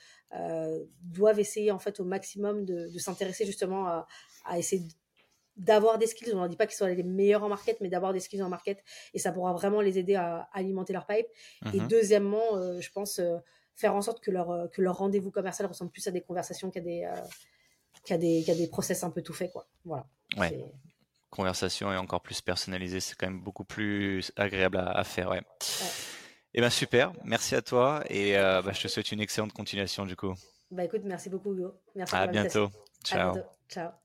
doivent 1.04 1.40
essayer 1.40 1.70
en 1.70 1.80
fait 1.80 2.00
au 2.00 2.04
maximum 2.04 2.66
de, 2.66 2.88
de 2.92 2.98
s'intéresser 2.98 3.46
justement 3.46 3.86
à, 3.86 4.08
à 4.46 4.58
essayer 4.58 4.82
de 4.82 4.92
d'avoir 5.58 5.98
des 5.98 6.08
skills. 6.08 6.34
On 6.34 6.42
ne 6.42 6.48
dit 6.48 6.56
pas 6.56 6.68
qu'ils 6.68 6.76
soient 6.76 6.90
les 6.90 7.04
meilleurs 7.04 7.44
en 7.44 7.50
market, 7.50 7.80
mais 7.82 7.90
d'avoir 7.90 8.14
des 8.14 8.20
skills 8.20 8.44
en 8.44 8.50
market. 8.50 8.84
Et 9.14 9.20
ça 9.20 9.32
pourra 9.32 9.54
vraiment 9.54 9.82
les 9.82 9.98
aider 10.00 10.16
à 10.16 10.50
alimenter 10.54 10.94
leur 10.94 11.06
pipe. 11.06 11.28
Et 11.74 11.80
mhm. 11.80 11.88
deuxièmement, 11.88 12.56
euh, 12.56 12.80
je 12.80 12.92
pense 12.92 13.20
euh, 13.20 13.38
faire 13.76 13.96
en 13.96 14.02
sorte 14.02 14.24
que 14.24 14.32
leur, 14.32 14.52
euh, 14.52 14.68
que 14.68 14.82
leur 14.82 14.98
rendez-vous 14.98 15.32
commercial 15.32 15.68
ressemble 15.68 15.92
plus 15.92 16.08
à 16.08 16.12
des 16.12 16.22
conversations 16.22 16.72
qu'à 16.72 16.82
des, 16.82 17.08
qu'à 18.06 18.18
des, 18.18 18.44
des 18.44 18.68
process 18.68 19.04
un 19.04 19.10
peu 19.10 19.22
tout 19.22 19.34
faits. 19.34 19.52
Voilà. 19.86 20.06
Ouais. 20.38 20.66
Conversation 21.30 21.94
et 21.94 21.98
encore 21.98 22.22
plus 22.22 22.42
personnalisée, 22.42 23.00
c'est 23.00 23.16
quand 23.16 23.28
même 23.28 23.42
beaucoup 23.42 23.64
plus 23.64 24.32
agréable 24.36 24.78
à, 24.78 25.04
faire. 25.04 25.30
Ouais. 25.30 25.42
Et 26.54 26.58
eh 26.58 26.62
ben 26.62 26.70
super, 26.70 27.14
merci 27.24 27.56
à 27.56 27.62
toi 27.62 28.04
et 28.10 28.34
bah, 28.34 28.74
je 28.74 28.82
te 28.82 28.90
souhaite 28.90 29.14
une 29.14 29.22
excellente 29.22 29.54
continuation 29.54 30.06
du 30.06 30.18
coup. 30.18 30.34
Bah 30.70 30.84
écoute, 30.84 31.04
merci 31.06 31.30
beaucoup 31.30 31.54
Hugo. 31.54 31.74
Merci 31.96 32.14
à 32.14 32.28
bientôt. 32.28 32.70
Ciao. 33.06 33.38
Ciao. 33.70 34.01